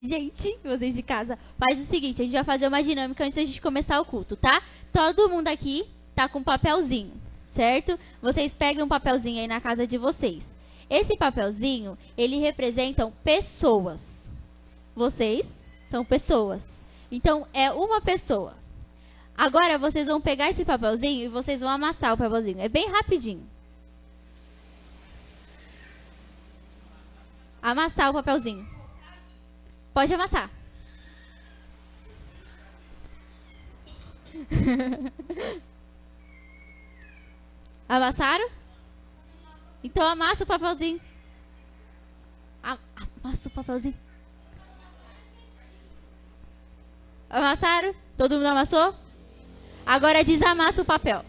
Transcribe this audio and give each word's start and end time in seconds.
Gente, 0.00 0.56
vocês 0.62 0.94
de 0.94 1.02
casa, 1.02 1.36
faz 1.58 1.80
o 1.80 1.84
seguinte, 1.84 2.22
a 2.22 2.24
gente 2.24 2.34
vai 2.34 2.44
fazer 2.44 2.68
uma 2.68 2.80
dinâmica 2.84 3.24
antes 3.24 3.34
da 3.34 3.44
gente 3.44 3.60
começar 3.60 4.00
o 4.00 4.04
culto, 4.04 4.36
tá? 4.36 4.62
Todo 4.92 5.28
mundo 5.28 5.48
aqui 5.48 5.84
tá 6.14 6.28
com 6.28 6.38
um 6.38 6.44
papelzinho, 6.44 7.12
certo? 7.48 7.98
Vocês 8.22 8.54
pegam 8.54 8.86
um 8.86 8.88
papelzinho 8.88 9.40
aí 9.40 9.48
na 9.48 9.60
casa 9.60 9.88
de 9.88 9.98
vocês. 9.98 10.56
Esse 10.88 11.16
papelzinho, 11.16 11.98
ele 12.16 12.36
representa 12.36 13.12
pessoas. 13.24 14.30
Vocês 14.94 15.76
são 15.84 16.04
pessoas. 16.04 16.86
Então, 17.10 17.48
é 17.52 17.72
uma 17.72 18.00
pessoa. 18.00 18.54
Agora, 19.36 19.78
vocês 19.78 20.06
vão 20.06 20.20
pegar 20.20 20.50
esse 20.50 20.64
papelzinho 20.64 21.24
e 21.24 21.28
vocês 21.28 21.60
vão 21.60 21.70
amassar 21.70 22.14
o 22.14 22.16
papelzinho. 22.16 22.60
É 22.60 22.68
bem 22.68 22.88
rapidinho. 22.88 23.44
Amassar 27.60 28.10
o 28.10 28.14
papelzinho. 28.14 28.77
Pode 29.98 30.14
amassar. 30.14 30.48
Amassaram? 37.88 38.48
Então 39.82 40.06
amassa 40.06 40.44
o 40.44 40.46
papelzinho. 40.46 41.00
Amassa 42.62 43.48
o 43.48 43.50
papelzinho. 43.50 43.96
Amassaram? 47.28 47.92
Todo 48.16 48.36
mundo 48.36 48.46
amassou? 48.46 48.94
Agora 49.84 50.22
desamassa 50.22 50.82
o 50.82 50.84
papel. 50.84 51.24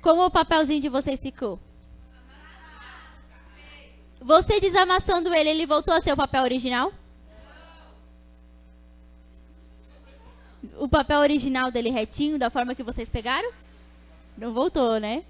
Como 0.00 0.24
o 0.24 0.30
papelzinho 0.30 0.80
de 0.80 0.88
vocês 0.88 1.20
ficou? 1.20 1.58
Você 4.20 4.60
desamassando 4.60 5.32
ele, 5.34 5.50
ele 5.50 5.66
voltou 5.66 5.94
a 5.94 6.00
ser 6.00 6.12
o 6.12 6.16
papel 6.16 6.42
original? 6.42 6.92
O 10.78 10.88
papel 10.88 11.20
original 11.20 11.70
dele 11.70 11.90
retinho, 11.90 12.38
da 12.38 12.50
forma 12.50 12.74
que 12.74 12.82
vocês 12.82 13.08
pegaram? 13.08 13.50
Não 14.36 14.52
voltou, 14.52 14.98
né? 14.98 15.24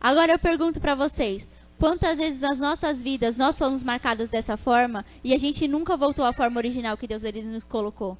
Agora 0.00 0.32
eu 0.32 0.38
pergunto 0.38 0.80
para 0.80 0.94
vocês: 0.94 1.50
quantas 1.78 2.18
vezes 2.18 2.40
nas 2.40 2.58
nossas 2.58 3.02
vidas 3.02 3.36
nós 3.36 3.58
fomos 3.58 3.82
marcados 3.82 4.30
dessa 4.30 4.56
forma 4.56 5.04
e 5.22 5.34
a 5.34 5.38
gente 5.38 5.68
nunca 5.68 5.96
voltou 5.96 6.24
à 6.24 6.32
forma 6.32 6.58
original 6.58 6.96
que 6.96 7.06
Deus 7.06 7.24
ele 7.24 7.42
nos 7.42 7.64
colocou? 7.64 8.16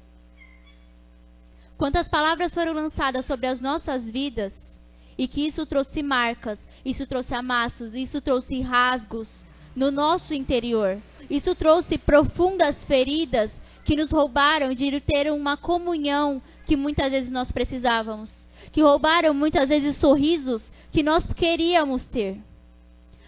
Quantas 1.77 2.07
palavras 2.07 2.53
foram 2.53 2.73
lançadas 2.73 3.25
sobre 3.25 3.47
as 3.47 3.61
nossas 3.61 4.09
vidas 4.09 4.78
e 5.19 5.27
que 5.27 5.45
isso 5.45 5.65
trouxe 5.65 6.01
marcas, 6.01 6.65
isso 6.85 7.05
trouxe 7.05 7.35
amassos, 7.35 7.93
isso 7.93 8.21
trouxe 8.21 8.61
rasgos 8.61 9.45
no 9.75 9.91
nosso 9.91 10.33
interior. 10.33 10.97
Isso 11.29 11.53
trouxe 11.53 11.97
profundas 11.97 12.85
feridas 12.85 13.61
que 13.83 13.97
nos 13.97 14.11
roubaram 14.11 14.73
de 14.73 14.97
ter 15.01 15.29
uma 15.29 15.57
comunhão 15.57 16.41
que 16.65 16.77
muitas 16.77 17.11
vezes 17.11 17.29
nós 17.29 17.51
precisávamos, 17.51 18.47
que 18.71 18.81
roubaram 18.81 19.33
muitas 19.33 19.67
vezes 19.67 19.97
sorrisos 19.97 20.71
que 20.89 21.03
nós 21.03 21.27
queríamos 21.27 22.05
ter. 22.05 22.41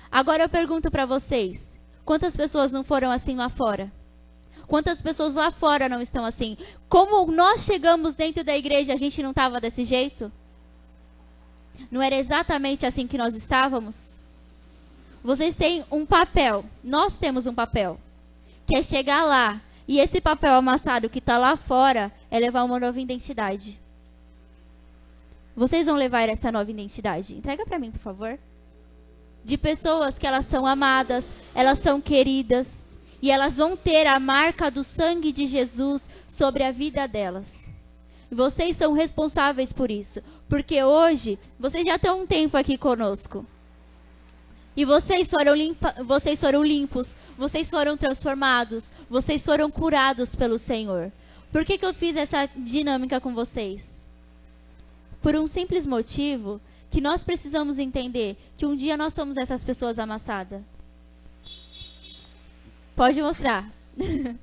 Agora 0.10 0.44
eu 0.44 0.50
pergunto 0.50 0.90
para 0.90 1.06
vocês: 1.06 1.78
quantas 2.06 2.38
pessoas 2.38 2.72
não 2.72 2.86
foram 2.86 3.12
assim 3.12 3.36
lá 3.36 3.50
fora? 3.50 3.92
Quantas 4.66 5.02
pessoas 5.02 5.36
lá 5.36 5.52
fora 5.52 5.90
não 5.90 6.02
estão 6.02 6.24
assim? 6.24 6.56
Como 6.88 7.30
nós 7.30 7.66
chegamos 7.66 8.16
dentro 8.16 8.46
da 8.46 8.58
igreja, 8.58 8.94
a 8.94 8.98
gente 8.98 9.22
não 9.22 9.32
estava 9.32 9.60
desse 9.60 9.84
jeito? 9.84 10.32
Não 11.90 12.02
era 12.02 12.16
exatamente 12.16 12.86
assim 12.86 13.08
que 13.08 13.18
nós 13.18 13.36
estávamos? 13.36 14.18
Vocês 15.24 15.56
têm 15.56 15.86
um 15.92 16.06
papel, 16.06 16.66
nós 16.84 17.18
temos 17.18 17.46
um 17.46 17.54
papel, 17.54 18.00
que 18.66 18.76
é 18.76 18.84
chegar 18.84 19.24
lá 19.24 19.62
e 19.88 20.00
esse 20.00 20.22
papel 20.22 20.54
amassado 20.54 21.10
que 21.10 21.20
está 21.20 21.38
lá 21.38 21.58
fora 21.58 22.12
é 22.30 22.40
levar 22.40 22.64
uma 22.64 22.80
nova 22.80 23.00
identidade. 23.00 23.80
Vocês 25.56 25.86
vão 25.86 25.96
levar 25.96 26.30
essa 26.30 26.52
nova 26.52 26.72
identidade. 26.72 27.36
Entrega 27.36 27.66
para 27.66 27.78
mim, 27.78 27.92
por 27.92 28.00
favor. 28.00 28.40
De 29.44 29.58
pessoas 29.58 30.18
que 30.18 30.26
elas 30.26 30.46
são 30.46 30.66
amadas, 30.66 31.34
elas 31.54 31.80
são 31.80 32.00
queridas 32.00 32.98
e 33.22 33.30
elas 33.30 33.58
vão 33.58 33.76
ter 33.76 34.08
a 34.08 34.20
marca 34.20 34.72
do 34.72 34.84
sangue 34.84 35.32
de 35.32 35.46
Jesus 35.46 36.10
sobre 36.28 36.64
a 36.64 36.72
vida 36.72 37.08
delas. 37.08 37.74
Vocês 38.32 38.78
são 38.78 38.94
responsáveis 38.94 39.74
por 39.74 39.92
isso. 39.92 40.22
Porque 40.52 40.84
hoje, 40.84 41.40
vocês 41.58 41.86
já 41.86 41.96
estão 41.96 42.24
um 42.24 42.28
tempo 42.28 42.58
aqui 42.58 42.78
conosco. 42.78 43.46
E 44.76 44.84
vocês 44.84 45.30
foram, 45.30 45.56
limpa, 45.56 45.96
vocês 46.04 46.42
foram 46.42 46.62
limpos, 46.62 47.16
vocês 47.38 47.70
foram 47.70 47.96
transformados, 47.96 48.92
vocês 49.10 49.46
foram 49.46 49.72
curados 49.72 50.36
pelo 50.36 50.60
Senhor. 50.60 51.10
Por 51.54 51.64
que, 51.64 51.78
que 51.78 51.86
eu 51.86 51.94
fiz 51.94 52.18
essa 52.18 52.48
dinâmica 52.48 53.22
com 53.22 53.34
vocês? 53.34 54.06
Por 55.22 55.38
um 55.38 55.48
simples 55.48 55.86
motivo 55.86 56.60
que 56.90 57.00
nós 57.00 57.24
precisamos 57.24 57.80
entender 57.80 58.36
que 58.58 58.66
um 58.66 58.76
dia 58.76 58.98
nós 58.98 59.14
somos 59.14 59.38
essas 59.38 59.64
pessoas 59.64 60.00
amassadas. 60.00 60.62
Pode 62.94 63.22
mostrar. 63.22 63.72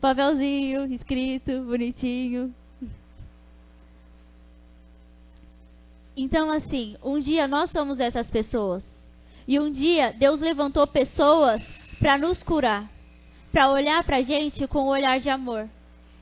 Papelzinho, 0.00 0.92
escrito, 0.92 1.62
bonitinho. 1.62 2.52
Então, 6.16 6.50
assim, 6.50 6.96
um 7.04 7.18
dia 7.18 7.46
nós 7.46 7.70
somos 7.70 8.00
essas 8.00 8.30
pessoas. 8.30 9.06
E 9.46 9.60
um 9.60 9.70
dia 9.70 10.12
Deus 10.12 10.40
levantou 10.40 10.86
pessoas 10.86 11.70
para 11.98 12.16
nos 12.16 12.42
curar, 12.42 12.90
para 13.52 13.70
olhar 13.70 14.02
para 14.02 14.16
a 14.16 14.22
gente 14.22 14.66
com 14.66 14.84
um 14.84 14.88
olhar 14.88 15.20
de 15.20 15.28
amor. 15.28 15.68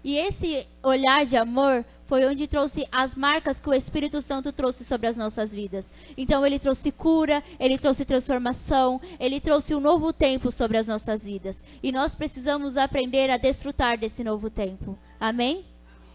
E 0.03 0.17
esse 0.17 0.67
olhar 0.83 1.25
de 1.25 1.37
amor 1.37 1.85
foi 2.07 2.27
onde 2.27 2.47
trouxe 2.47 2.87
as 2.93 3.15
marcas 3.15 3.59
que 3.59 3.69
o 3.69 3.73
Espírito 3.73 4.21
Santo 4.21 4.53
trouxe 4.53 4.85
sobre 4.85 5.07
as 5.07 5.17
nossas 5.17 5.53
vidas. 5.53 5.93
Então 6.17 6.45
ele 6.45 6.59
trouxe 6.59 6.93
cura, 6.93 7.43
ele 7.59 7.79
trouxe 7.79 8.05
transformação, 8.05 9.01
ele 9.19 9.41
trouxe 9.41 9.75
um 9.75 9.81
novo 9.81 10.13
tempo 10.13 10.53
sobre 10.53 10.77
as 10.77 10.89
nossas 10.89 11.25
vidas. 11.25 11.65
E 11.83 11.91
nós 11.91 12.15
precisamos 12.15 12.77
aprender 12.77 13.31
a 13.31 13.39
desfrutar 13.39 13.97
desse 13.97 14.23
novo 14.23 14.51
tempo. 14.51 14.99
Amém? 15.19 15.65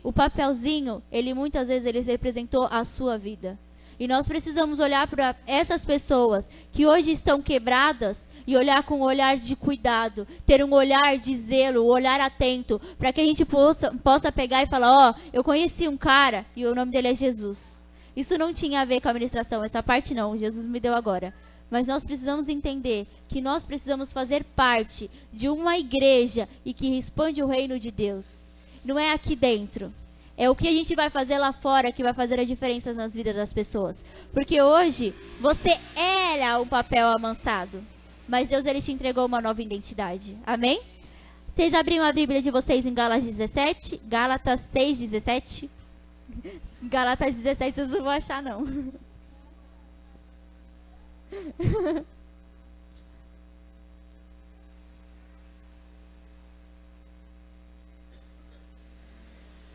O 0.03 0.13
papelzinho, 0.13 1.01
ele 1.11 1.33
muitas 1.33 1.69
vezes 1.69 1.85
ele 1.87 2.01
representou 2.01 2.67
a 2.69 2.85
sua 2.85 3.17
vida. 3.17 3.57
E 3.99 4.07
nós 4.07 4.27
precisamos 4.27 4.79
olhar 4.79 5.05
para 5.07 5.35
essas 5.45 5.83
pessoas 5.83 6.49
que 6.71 6.85
hoje 6.85 7.11
estão 7.11 7.41
quebradas 7.41 8.29
e 8.47 8.55
olhar 8.55 8.81
com 8.83 8.99
um 8.99 9.03
olhar 9.03 9.37
de 9.37 9.55
cuidado, 9.55 10.25
ter 10.45 10.63
um 10.63 10.73
olhar 10.73 11.17
de 11.17 11.35
zelo, 11.35 11.83
um 11.83 11.89
olhar 11.89 12.19
atento, 12.21 12.79
para 12.97 13.11
que 13.11 13.19
a 13.19 13.25
gente 13.25 13.43
possa, 13.43 13.93
possa 13.97 14.31
pegar 14.31 14.63
e 14.63 14.67
falar: 14.67 14.89
Ó, 14.89 15.11
oh, 15.11 15.29
eu 15.33 15.43
conheci 15.43 15.87
um 15.87 15.97
cara 15.97 16.45
e 16.55 16.65
o 16.65 16.73
nome 16.73 16.91
dele 16.91 17.09
é 17.09 17.13
Jesus. 17.13 17.85
Isso 18.15 18.37
não 18.37 18.53
tinha 18.53 18.81
a 18.81 18.85
ver 18.85 19.01
com 19.01 19.07
a 19.07 19.11
administração, 19.11 19.63
essa 19.63 19.83
parte 19.83 20.13
não, 20.13 20.37
Jesus 20.37 20.65
me 20.65 20.79
deu 20.79 20.95
agora. 20.95 21.33
Mas 21.69 21.87
nós 21.87 22.05
precisamos 22.05 22.49
entender 22.49 23.05
que 23.27 23.41
nós 23.41 23.65
precisamos 23.65 24.11
fazer 24.11 24.43
parte 24.43 25.11
de 25.31 25.47
uma 25.47 25.77
igreja 25.77 26.49
e 26.65 26.73
que 26.73 26.97
expande 26.97 27.43
o 27.43 27.47
reino 27.47 27.77
de 27.77 27.91
Deus. 27.91 28.49
Não 28.83 28.97
é 28.97 29.13
aqui 29.13 29.35
dentro. 29.35 29.93
É 30.39 30.49
o 30.49 30.55
que 30.55 30.69
a 30.69 30.71
gente 30.71 30.95
vai 30.95 31.09
fazer 31.09 31.37
lá 31.37 31.51
fora 31.51 31.91
que 31.91 32.01
vai 32.01 32.13
fazer 32.13 32.39
a 32.39 32.45
diferença 32.45 32.93
nas 32.93 33.13
vidas 33.13 33.35
das 33.35 33.51
pessoas. 33.51 34.05
Porque 34.31 34.61
hoje 34.61 35.13
você 35.37 35.77
era 35.93 36.61
um 36.61 36.65
papel 36.65 37.09
amansado, 37.09 37.83
mas 38.25 38.47
Deus 38.47 38.65
ele 38.65 38.81
te 38.81 38.89
entregou 38.89 39.25
uma 39.25 39.41
nova 39.41 39.61
identidade. 39.61 40.37
Amém? 40.47 40.81
Vocês 41.51 41.73
abriram 41.73 42.05
a 42.05 42.13
Bíblia 42.13 42.41
de 42.41 42.51
vocês 42.51 42.85
em 42.85 42.93
Gálatas 42.93 43.25
17? 43.25 43.99
Gálatas 44.05 44.61
6, 44.61 44.99
17? 44.99 45.69
Gálatas 46.83 47.35
17 47.35 47.75
vocês 47.75 47.89
não 47.89 48.01
vão 48.01 48.09
achar, 48.09 48.41
não. 48.41 48.65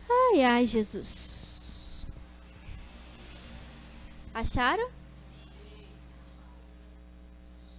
Ai, 0.09 0.43
ai, 0.43 0.67
Jesus. 0.67 2.05
Acharam? 4.33 4.89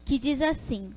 Que 0.05 0.19
diz 0.19 0.41
assim: 0.41 0.95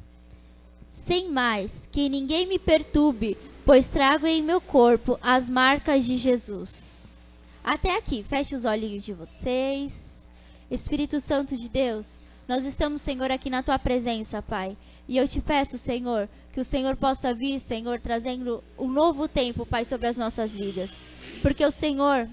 Sem 0.90 1.30
mais, 1.30 1.88
que 1.92 2.08
ninguém 2.08 2.48
me 2.48 2.58
perturbe, 2.58 3.38
pois 3.66 3.90
trago 3.90 4.26
em 4.26 4.42
meu 4.42 4.62
corpo 4.62 5.20
as 5.22 5.50
marcas 5.50 6.06
de 6.06 6.18
Jesus. 6.18 7.16
Até 7.64 7.98
aqui, 7.98 8.24
feche 8.24 8.56
os 8.56 8.66
olhinhos 8.66 9.04
de 9.04 9.14
vocês. 9.14 10.25
Espírito 10.72 11.20
Santo 11.20 11.58
de 11.58 11.68
Deus, 11.68 12.24
nós 12.48 12.64
estamos, 12.64 13.02
Senhor, 13.02 13.30
aqui 13.32 13.50
na 13.50 13.62
tua 13.62 13.78
presença, 13.78 14.42
Pai. 14.42 14.78
E 15.08 15.18
eu 15.18 15.28
te 15.28 15.42
peço, 15.42 15.78
Senhor, 15.78 16.30
que 16.54 16.60
o 16.60 16.66
Senhor 16.66 16.96
possa 16.96 17.34
vir, 17.34 17.60
Senhor, 17.60 18.00
trazendo 18.00 18.64
um 18.78 18.88
novo 18.88 19.28
tempo, 19.28 19.66
Pai, 19.66 19.84
sobre 19.84 20.08
as 20.08 20.18
nossas 20.18 20.56
vidas. 20.56 21.02
Porque 21.41 21.65
o 21.65 21.71
Senhor, 21.71 22.27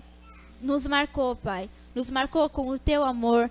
nos 0.60 0.86
marcou, 0.86 1.36
Pai. 1.36 1.68
Nos 1.94 2.10
marcou 2.10 2.48
com 2.48 2.68
o 2.68 2.78
teu 2.78 3.04
amor, 3.04 3.50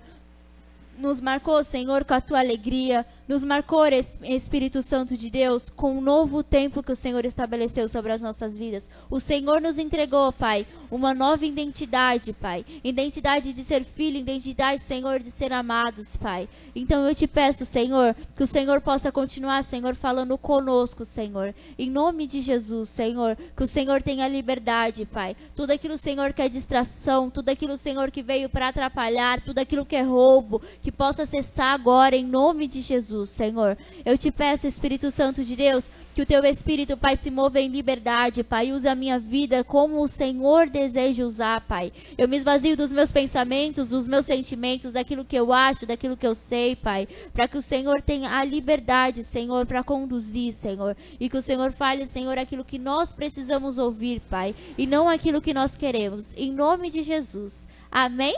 nos 0.98 1.20
marcou, 1.20 1.62
Senhor, 1.64 2.04
com 2.04 2.14
a 2.14 2.20
tua 2.20 2.38
alegria, 2.38 3.04
nos 3.28 3.42
marcou, 3.42 3.84
Espírito 4.22 4.82
Santo 4.82 5.16
de 5.16 5.28
Deus, 5.28 5.68
com 5.68 5.98
um 5.98 6.00
novo 6.00 6.42
tempo 6.44 6.82
que 6.82 6.92
o 6.92 6.96
Senhor 6.96 7.24
estabeleceu 7.24 7.88
sobre 7.88 8.12
as 8.12 8.22
nossas 8.22 8.56
vidas. 8.56 8.88
O 9.10 9.18
Senhor 9.18 9.60
nos 9.60 9.78
entregou, 9.78 10.32
Pai, 10.32 10.66
uma 10.90 11.12
nova 11.12 11.44
identidade, 11.44 12.32
Pai. 12.32 12.64
Identidade 12.84 13.52
de 13.52 13.64
ser 13.64 13.84
filho, 13.84 14.18
identidade, 14.18 14.80
Senhor, 14.80 15.18
de 15.18 15.30
ser 15.30 15.52
amados, 15.52 16.16
Pai. 16.16 16.48
Então 16.74 17.06
eu 17.08 17.14
te 17.14 17.26
peço, 17.26 17.64
Senhor, 17.64 18.14
que 18.36 18.44
o 18.44 18.46
Senhor 18.46 18.80
possa 18.80 19.10
continuar, 19.10 19.64
Senhor, 19.64 19.96
falando 19.96 20.38
conosco, 20.38 21.04
Senhor. 21.04 21.52
Em 21.76 21.90
nome 21.90 22.26
de 22.26 22.40
Jesus, 22.40 22.90
Senhor, 22.90 23.36
que 23.56 23.64
o 23.64 23.66
Senhor 23.66 24.02
tenha 24.02 24.28
liberdade, 24.28 25.04
Pai. 25.04 25.36
Tudo 25.54 25.72
aquilo, 25.72 25.98
Senhor, 25.98 26.32
que 26.32 26.42
é 26.42 26.48
distração, 26.48 27.28
tudo 27.28 27.48
aquilo, 27.48 27.76
Senhor, 27.76 28.10
que 28.10 28.22
veio 28.22 28.48
para 28.48 28.68
atrapalhar, 28.68 29.40
tudo 29.40 29.58
aquilo 29.58 29.84
que 29.84 29.96
é 29.96 30.02
roubo, 30.02 30.62
que 30.80 30.92
possa 30.92 31.26
cessar 31.26 31.74
agora, 31.74 32.14
em 32.14 32.24
nome 32.24 32.68
de 32.68 32.80
Jesus. 32.80 33.15
Jesus, 33.16 33.30
Senhor. 33.30 33.78
Eu 34.04 34.18
te 34.18 34.30
peço, 34.30 34.66
Espírito 34.66 35.10
Santo 35.10 35.42
de 35.42 35.56
Deus, 35.56 35.88
que 36.14 36.22
o 36.22 36.26
teu 36.26 36.44
Espírito, 36.44 36.96
Pai, 36.96 37.16
se 37.16 37.30
mova 37.30 37.60
em 37.60 37.68
liberdade, 37.68 38.42
Pai. 38.42 38.72
Use 38.72 38.86
a 38.86 38.94
minha 38.94 39.18
vida 39.18 39.64
como 39.64 40.02
o 40.02 40.08
Senhor 40.08 40.68
deseja 40.68 41.24
usar, 41.24 41.62
Pai. 41.62 41.92
Eu 42.18 42.28
me 42.28 42.36
esvazio 42.36 42.76
dos 42.76 42.92
meus 42.92 43.10
pensamentos, 43.10 43.88
dos 43.88 44.06
meus 44.06 44.26
sentimentos, 44.26 44.92
daquilo 44.92 45.24
que 45.24 45.36
eu 45.36 45.52
acho, 45.52 45.86
daquilo 45.86 46.16
que 46.16 46.26
eu 46.26 46.34
sei, 46.34 46.76
Pai. 46.76 47.08
Para 47.32 47.48
que 47.48 47.56
o 47.56 47.62
Senhor 47.62 48.02
tenha 48.02 48.30
a 48.30 48.44
liberdade, 48.44 49.24
Senhor, 49.24 49.64
para 49.66 49.82
conduzir, 49.82 50.52
Senhor. 50.52 50.96
E 51.18 51.28
que 51.28 51.36
o 51.36 51.42
Senhor 51.42 51.72
fale, 51.72 52.06
Senhor, 52.06 52.38
aquilo 52.38 52.64
que 52.64 52.78
nós 52.78 53.12
precisamos 53.12 53.78
ouvir, 53.78 54.20
Pai. 54.28 54.54
E 54.76 54.86
não 54.86 55.08
aquilo 55.08 55.42
que 55.42 55.54
nós 55.54 55.76
queremos. 55.76 56.34
Em 56.36 56.52
nome 56.52 56.90
de 56.90 57.02
Jesus. 57.02 57.66
Amém? 57.90 58.36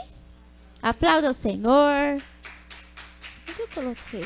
Aplauda 0.81 1.31
o 1.31 1.33
Senhor. 1.33 2.21
Eu 3.57 3.67
coloquei? 3.73 4.25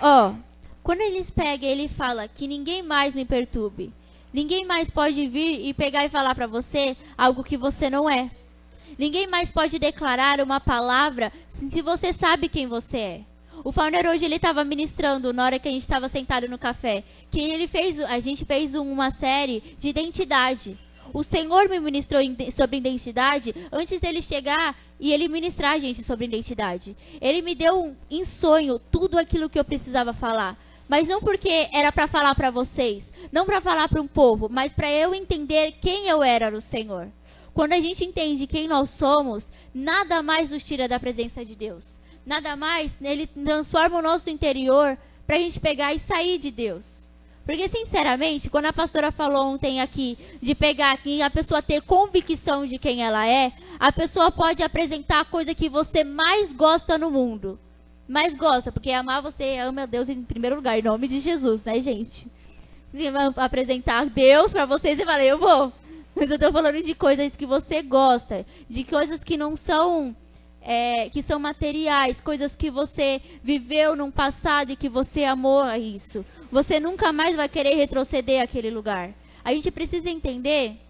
Ó, 0.00 0.34
quando 0.82 1.00
eles 1.00 1.30
pegam, 1.30 1.68
ele 1.68 1.88
fala 1.88 2.28
que 2.28 2.46
ninguém 2.46 2.82
mais 2.82 3.14
me 3.14 3.24
perturbe. 3.24 3.92
Ninguém 4.32 4.66
mais 4.66 4.90
pode 4.90 5.26
vir 5.28 5.66
e 5.66 5.72
pegar 5.72 6.04
e 6.04 6.08
falar 6.08 6.34
para 6.34 6.46
você 6.46 6.96
algo 7.16 7.44
que 7.44 7.56
você 7.56 7.88
não 7.88 8.10
é. 8.10 8.30
Ninguém 8.98 9.26
mais 9.26 9.50
pode 9.50 9.78
declarar 9.78 10.40
uma 10.40 10.60
palavra 10.60 11.32
se 11.48 11.80
você 11.82 12.12
sabe 12.12 12.48
quem 12.48 12.66
você 12.66 12.98
é. 12.98 13.20
O 13.62 13.72
Fauner 13.72 14.06
hoje 14.06 14.24
ele 14.24 14.36
estava 14.36 14.64
ministrando 14.64 15.32
na 15.32 15.44
hora 15.44 15.58
que 15.58 15.68
a 15.68 15.70
gente 15.70 15.82
estava 15.82 16.08
sentado 16.08 16.48
no 16.48 16.58
café, 16.58 17.04
que 17.30 17.40
ele 17.40 17.66
fez, 17.66 18.00
a 18.00 18.18
gente 18.20 18.44
fez 18.44 18.74
uma 18.74 19.10
série 19.10 19.62
de 19.78 19.88
identidade. 19.88 20.78
O 21.12 21.22
Senhor 21.22 21.68
me 21.68 21.78
ministrou 21.78 22.20
sobre 22.52 22.78
identidade 22.78 23.54
antes 23.70 24.00
dele 24.00 24.20
chegar 24.20 24.76
e 25.04 25.12
ele 25.12 25.28
ministrar 25.28 25.72
a 25.72 25.78
gente 25.78 26.02
sobre 26.02 26.24
identidade. 26.24 26.96
Ele 27.20 27.42
me 27.42 27.54
deu 27.54 27.94
em 28.10 28.24
sonho 28.24 28.78
tudo 28.90 29.18
aquilo 29.18 29.50
que 29.50 29.58
eu 29.58 29.64
precisava 29.64 30.14
falar. 30.14 30.58
Mas 30.88 31.06
não 31.06 31.20
porque 31.20 31.68
era 31.74 31.92
para 31.92 32.08
falar 32.08 32.34
para 32.34 32.50
vocês, 32.50 33.12
não 33.30 33.44
para 33.44 33.60
falar 33.60 33.86
para 33.86 34.00
um 34.00 34.06
povo, 34.06 34.48
mas 34.50 34.72
para 34.72 34.90
eu 34.90 35.14
entender 35.14 35.72
quem 35.72 36.08
eu 36.08 36.22
era 36.22 36.50
no 36.50 36.62
Senhor. 36.62 37.08
Quando 37.52 37.74
a 37.74 37.80
gente 37.82 38.02
entende 38.02 38.46
quem 38.46 38.66
nós 38.66 38.88
somos, 38.88 39.52
nada 39.74 40.22
mais 40.22 40.50
nos 40.50 40.64
tira 40.64 40.88
da 40.88 40.98
presença 40.98 41.44
de 41.44 41.54
Deus. 41.54 42.00
Nada 42.24 42.56
mais, 42.56 42.96
ele 43.02 43.26
transforma 43.26 43.98
o 43.98 44.02
nosso 44.02 44.30
interior 44.30 44.96
para 45.26 45.36
a 45.36 45.38
gente 45.38 45.60
pegar 45.60 45.92
e 45.92 45.98
sair 45.98 46.38
de 46.38 46.50
Deus. 46.50 47.03
Porque, 47.44 47.68
sinceramente, 47.68 48.48
quando 48.48 48.66
a 48.66 48.72
pastora 48.72 49.12
falou 49.12 49.46
ontem 49.46 49.80
aqui 49.80 50.16
de 50.40 50.54
pegar 50.54 50.92
aqui 50.92 51.20
a 51.20 51.28
pessoa 51.28 51.60
ter 51.60 51.82
convicção 51.82 52.66
de 52.66 52.78
quem 52.78 53.02
ela 53.02 53.26
é, 53.26 53.52
a 53.78 53.92
pessoa 53.92 54.32
pode 54.32 54.62
apresentar 54.62 55.20
a 55.20 55.24
coisa 55.24 55.54
que 55.54 55.68
você 55.68 56.02
mais 56.04 56.52
gosta 56.52 56.96
no 56.96 57.10
mundo. 57.10 57.58
Mais 58.08 58.34
gosta, 58.34 58.72
porque 58.72 58.90
amar 58.90 59.22
você 59.22 59.58
ama 59.58 59.82
a 59.82 59.86
Deus 59.86 60.08
em 60.08 60.22
primeiro 60.22 60.56
lugar, 60.56 60.78
em 60.78 60.82
nome 60.82 61.06
de 61.06 61.20
Jesus, 61.20 61.64
né, 61.64 61.80
gente? 61.80 62.26
Se 62.92 63.08
apresentar 63.36 64.06
Deus 64.06 64.52
para 64.52 64.66
vocês, 64.66 64.98
eu 64.98 65.04
falei, 65.04 65.30
eu 65.30 65.38
vou. 65.38 65.72
Mas 66.14 66.30
eu 66.30 66.38
tô 66.38 66.50
falando 66.52 66.82
de 66.82 66.94
coisas 66.94 67.36
que 67.36 67.44
você 67.44 67.82
gosta, 67.82 68.46
de 68.68 68.84
coisas 68.84 69.24
que 69.24 69.36
não 69.36 69.56
são 69.56 70.14
é, 70.64 71.10
que 71.10 71.22
são 71.22 71.38
materiais, 71.38 72.20
coisas 72.20 72.56
que 72.56 72.70
você 72.70 73.20
viveu 73.42 73.94
num 73.94 74.10
passado 74.10 74.72
e 74.72 74.76
que 74.76 74.88
você 74.88 75.24
amou 75.24 75.62
isso. 75.74 76.24
Você 76.54 76.78
nunca 76.78 77.12
mais 77.12 77.34
vai 77.34 77.48
querer 77.48 77.74
retroceder 77.74 78.40
àquele 78.40 78.70
lugar. 78.70 79.12
A 79.44 79.52
gente 79.52 79.72
precisa 79.72 80.08
entender 80.08 80.80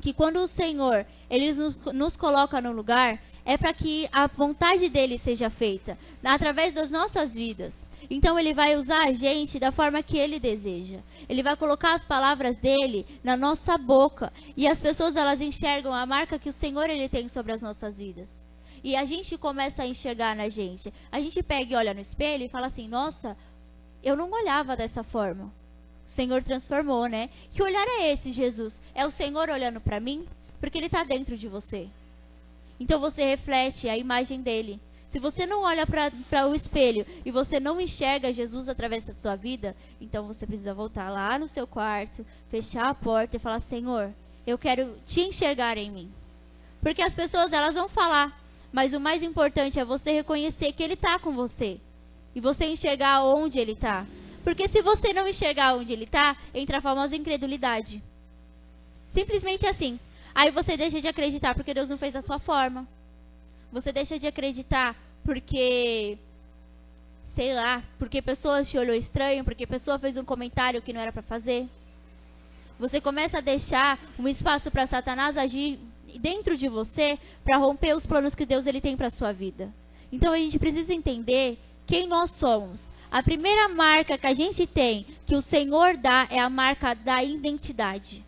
que 0.00 0.12
quando 0.14 0.36
o 0.36 0.46
Senhor 0.46 1.04
ele 1.28 1.52
nos, 1.52 1.74
nos 1.92 2.16
coloca 2.16 2.60
no 2.60 2.70
lugar, 2.70 3.20
é 3.44 3.58
para 3.58 3.74
que 3.74 4.08
a 4.12 4.28
vontade 4.28 4.88
dele 4.88 5.18
seja 5.18 5.50
feita 5.50 5.98
através 6.22 6.74
das 6.74 6.92
nossas 6.92 7.34
vidas. 7.34 7.90
Então 8.08 8.38
ele 8.38 8.54
vai 8.54 8.76
usar 8.76 9.08
a 9.08 9.12
gente 9.12 9.58
da 9.58 9.72
forma 9.72 10.00
que 10.00 10.16
ele 10.16 10.38
deseja. 10.38 11.00
Ele 11.28 11.42
vai 11.42 11.56
colocar 11.56 11.94
as 11.94 12.04
palavras 12.04 12.56
dele 12.56 13.04
na 13.24 13.36
nossa 13.36 13.76
boca 13.76 14.32
e 14.56 14.64
as 14.64 14.80
pessoas 14.80 15.16
elas 15.16 15.40
enxergam 15.40 15.92
a 15.92 16.06
marca 16.06 16.38
que 16.38 16.48
o 16.48 16.52
Senhor 16.52 16.88
ele 16.88 17.08
tem 17.08 17.28
sobre 17.28 17.50
as 17.50 17.60
nossas 17.60 17.98
vidas. 17.98 18.46
E 18.84 18.94
a 18.94 19.04
gente 19.04 19.36
começa 19.36 19.82
a 19.82 19.86
enxergar 19.88 20.36
na 20.36 20.48
gente. 20.48 20.94
A 21.10 21.18
gente 21.18 21.42
pega 21.42 21.72
e 21.72 21.76
olha 21.76 21.94
no 21.94 22.00
espelho 22.00 22.44
e 22.44 22.48
fala 22.48 22.66
assim: 22.66 22.86
"Nossa, 22.86 23.36
eu 24.04 24.16
não 24.16 24.30
olhava 24.30 24.76
dessa 24.76 25.02
forma". 25.02 25.52
O 26.06 26.10
Senhor 26.10 26.44
transformou, 26.44 27.06
né? 27.06 27.30
Que 27.50 27.62
olhar 27.62 27.86
é 27.86 28.12
esse, 28.12 28.30
Jesus? 28.30 28.80
É 28.94 29.06
o 29.06 29.10
Senhor 29.10 29.48
olhando 29.48 29.80
para 29.80 30.00
mim? 30.00 30.26
Porque 30.60 30.78
ele 30.78 30.86
está 30.86 31.02
dentro 31.02 31.36
de 31.36 31.48
você. 31.48 31.88
Então 32.78 33.00
você 33.00 33.24
reflete 33.24 33.88
a 33.88 33.96
imagem 33.96 34.42
dele. 34.42 34.80
Se 35.08 35.20
você 35.20 35.46
não 35.46 35.62
olha 35.62 35.86
para 35.86 36.48
o 36.48 36.54
espelho 36.54 37.06
e 37.24 37.30
você 37.30 37.60
não 37.60 37.80
enxerga 37.80 38.32
Jesus 38.32 38.68
através 38.68 39.06
da 39.06 39.14
sua 39.14 39.36
vida, 39.36 39.76
então 40.00 40.26
você 40.26 40.44
precisa 40.44 40.74
voltar 40.74 41.08
lá 41.08 41.38
no 41.38 41.48
seu 41.48 41.66
quarto, 41.66 42.26
fechar 42.50 42.88
a 42.88 42.94
porta 42.94 43.36
e 43.36 43.40
falar: 43.40 43.60
Senhor, 43.60 44.12
eu 44.46 44.58
quero 44.58 44.96
te 45.06 45.20
enxergar 45.20 45.78
em 45.78 45.90
mim. 45.90 46.12
Porque 46.80 47.00
as 47.00 47.14
pessoas 47.14 47.52
elas 47.52 47.76
vão 47.76 47.88
falar, 47.88 48.36
mas 48.72 48.92
o 48.92 49.00
mais 49.00 49.22
importante 49.22 49.78
é 49.78 49.84
você 49.84 50.12
reconhecer 50.12 50.72
que 50.72 50.82
Ele 50.82 50.94
está 50.94 51.18
com 51.18 51.32
você. 51.32 51.78
E 52.34 52.40
você 52.40 52.66
enxergar 52.66 53.24
onde 53.24 53.58
Ele 53.58 53.72
está. 53.72 54.06
Porque 54.42 54.68
se 54.68 54.82
você 54.82 55.12
não 55.12 55.26
enxergar 55.26 55.74
onde 55.74 55.92
Ele 55.92 56.04
está, 56.04 56.36
entra 56.52 56.78
a 56.78 56.82
famosa 56.82 57.16
incredulidade. 57.16 58.02
Simplesmente 59.08 59.66
assim. 59.66 59.98
Aí 60.34 60.50
você 60.50 60.76
deixa 60.76 61.00
de 61.00 61.08
acreditar 61.08 61.54
porque 61.54 61.72
Deus 61.72 61.90
não 61.90 61.98
fez 61.98 62.14
da 62.14 62.22
sua 62.22 62.38
forma. 62.38 62.86
Você 63.72 63.92
deixa 63.92 64.18
de 64.18 64.26
acreditar 64.26 64.96
porque 65.24 66.18
sei 67.24 67.52
lá, 67.52 67.82
porque 67.98 68.22
pessoas 68.22 68.70
te 68.70 68.78
olhou 68.78 68.94
estranho, 68.94 69.44
porque 69.44 69.66
pessoa 69.66 69.98
fez 69.98 70.16
um 70.16 70.24
comentário 70.24 70.80
que 70.80 70.92
não 70.92 71.00
era 71.00 71.10
para 71.10 71.22
fazer. 71.22 71.68
Você 72.78 73.00
começa 73.00 73.38
a 73.38 73.40
deixar 73.40 73.98
um 74.18 74.28
espaço 74.28 74.70
para 74.70 74.86
Satanás 74.86 75.36
agir 75.36 75.78
dentro 76.20 76.56
de 76.56 76.68
você 76.68 77.18
para 77.44 77.56
romper 77.56 77.96
os 77.96 78.06
planos 78.06 78.34
que 78.34 78.46
Deus 78.46 78.66
ele 78.66 78.80
tem 78.80 78.96
para 78.96 79.10
sua 79.10 79.32
vida. 79.32 79.72
Então 80.12 80.32
a 80.32 80.38
gente 80.38 80.58
precisa 80.58 80.94
entender 80.94 81.58
quem 81.86 82.06
nós 82.06 82.30
somos. 82.30 82.92
A 83.10 83.22
primeira 83.22 83.68
marca 83.68 84.18
que 84.18 84.26
a 84.26 84.34
gente 84.34 84.66
tem, 84.66 85.06
que 85.26 85.36
o 85.36 85.42
Senhor 85.42 85.96
dá, 85.96 86.26
é 86.30 86.38
a 86.38 86.50
marca 86.50 86.94
da 86.94 87.22
identidade. 87.22 88.24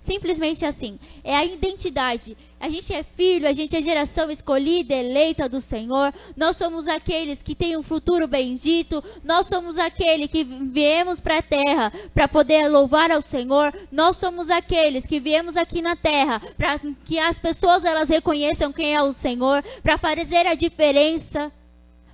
Simplesmente 0.00 0.64
assim. 0.64 0.98
É 1.22 1.36
a 1.36 1.44
identidade. 1.44 2.36
A 2.58 2.68
gente 2.68 2.92
é 2.92 3.02
filho, 3.02 3.48
a 3.48 3.52
gente 3.52 3.74
é 3.74 3.82
geração 3.82 4.30
escolhida, 4.30 4.94
eleita 4.94 5.48
do 5.48 5.60
Senhor. 5.60 6.12
Nós 6.36 6.56
somos 6.56 6.88
aqueles 6.88 7.42
que 7.42 7.54
têm 7.54 7.76
um 7.76 7.82
futuro 7.82 8.26
bendito. 8.26 9.02
Nós 9.24 9.46
somos 9.46 9.78
aqueles 9.78 10.30
que 10.30 10.44
viemos 10.44 11.20
para 11.20 11.38
a 11.38 11.42
terra 11.42 11.92
para 12.14 12.28
poder 12.28 12.68
louvar 12.68 13.10
ao 13.10 13.22
Senhor. 13.22 13.74
Nós 13.90 14.16
somos 14.16 14.50
aqueles 14.50 15.06
que 15.06 15.20
viemos 15.20 15.56
aqui 15.56 15.80
na 15.80 15.96
terra 15.96 16.40
para 16.56 16.78
que 17.06 17.18
as 17.18 17.38
pessoas 17.38 17.84
elas 17.84 18.08
reconheçam 18.10 18.72
quem 18.72 18.94
é 18.94 19.02
o 19.02 19.12
Senhor, 19.12 19.62
para 19.82 19.96
fazer 19.96 20.46
a 20.46 20.54
diferença, 20.54 21.50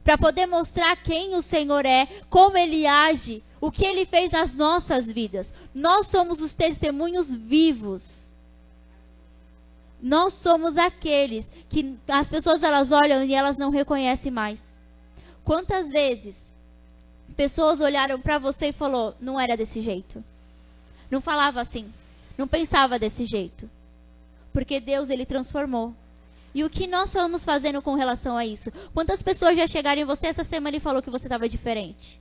para 0.07 0.17
poder 0.17 0.47
mostrar 0.47 0.95
quem 0.99 1.35
o 1.35 1.43
Senhor 1.43 1.85
é, 1.85 2.07
como 2.31 2.57
ele 2.57 2.87
age, 2.87 3.43
o 3.61 3.73
que 3.73 3.85
ele 3.85 4.07
fez 4.07 4.31
nas 4.31 4.55
nossas 4.55 5.11
vidas. 5.11 5.53
Nós 5.75 6.07
somos 6.07 6.41
os 6.41 6.55
testemunhos 6.55 7.35
vivos. 7.35 8.33
Nós 10.01 10.33
somos 10.35 10.79
aqueles 10.79 11.51
que 11.69 11.99
as 12.07 12.29
pessoas 12.29 12.63
elas 12.63 12.93
olham 12.93 13.25
e 13.25 13.35
elas 13.35 13.59
não 13.59 13.71
reconhecem 13.71 14.31
mais. 14.31 14.79
Quantas 15.45 15.91
vezes 15.91 16.53
pessoas 17.37 17.81
olharam 17.81 18.21
para 18.21 18.39
você 18.39 18.69
e 18.69 18.73
falou: 18.73 19.13
"Não 19.21 19.41
era 19.41 19.57
desse 19.57 19.81
jeito". 19.81 20.23
Não 21.11 21.21
falava 21.21 21.61
assim, 21.61 21.93
não 22.39 22.47
pensava 22.47 22.97
desse 22.97 23.25
jeito. 23.25 23.69
Porque 24.53 24.79
Deus 24.79 25.11
ele 25.11 25.27
transformou. 25.27 25.93
E 26.57 26.65
o 26.65 26.71
que 26.71 26.87
nós 26.87 27.13
vamos 27.13 27.45
fazendo 27.45 27.83
com 27.83 27.97
relação 27.97 28.35
a 28.35 28.47
isso? 28.47 28.71
Quantas 28.95 29.21
pessoas 29.21 29.59
já 29.59 29.67
chegaram 29.67 30.01
em 30.01 30.07
você 30.07 30.29
essa 30.29 30.43
semana 30.43 30.79
e 30.79 30.81
falou 30.81 31.03
que 31.03 31.11
você 31.11 31.27
estava 31.27 31.47
diferente? 31.47 32.19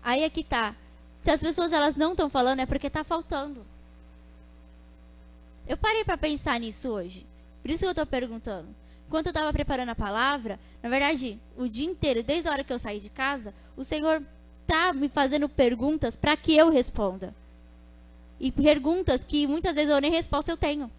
Aí 0.00 0.22
é 0.22 0.30
que 0.30 0.44
tá. 0.44 0.76
Se 1.16 1.32
as 1.32 1.40
pessoas 1.40 1.72
elas 1.72 1.96
não 1.96 2.12
estão 2.12 2.30
falando 2.30 2.60
é 2.60 2.66
porque 2.66 2.86
está 2.86 3.02
faltando. 3.02 3.66
Eu 5.66 5.76
parei 5.76 6.04
para 6.04 6.16
pensar 6.16 6.60
nisso 6.60 6.88
hoje. 6.90 7.26
Por 7.60 7.72
isso 7.72 7.80
que 7.80 7.86
eu 7.86 7.90
estou 7.90 8.06
perguntando. 8.06 8.68
Enquanto 9.08 9.26
eu 9.26 9.30
estava 9.30 9.52
preparando 9.52 9.88
a 9.88 9.96
palavra, 9.96 10.60
na 10.80 10.88
verdade, 10.88 11.40
o 11.56 11.66
dia 11.66 11.90
inteiro, 11.90 12.22
desde 12.22 12.48
a 12.48 12.52
hora 12.52 12.62
que 12.62 12.72
eu 12.72 12.78
saí 12.78 13.00
de 13.00 13.10
casa, 13.10 13.52
o 13.76 13.82
Senhor 13.82 14.22
está 14.62 14.92
me 14.92 15.08
fazendo 15.08 15.48
perguntas 15.48 16.14
para 16.14 16.36
que 16.36 16.56
eu 16.56 16.70
responda. 16.70 17.34
E 18.40 18.50
perguntas 18.50 19.22
que 19.22 19.46
muitas 19.46 19.74
vezes 19.74 19.90
eu 19.90 20.00
nem 20.00 20.10
resposta 20.10 20.50
eu 20.50 20.56
tenho. 20.56 20.90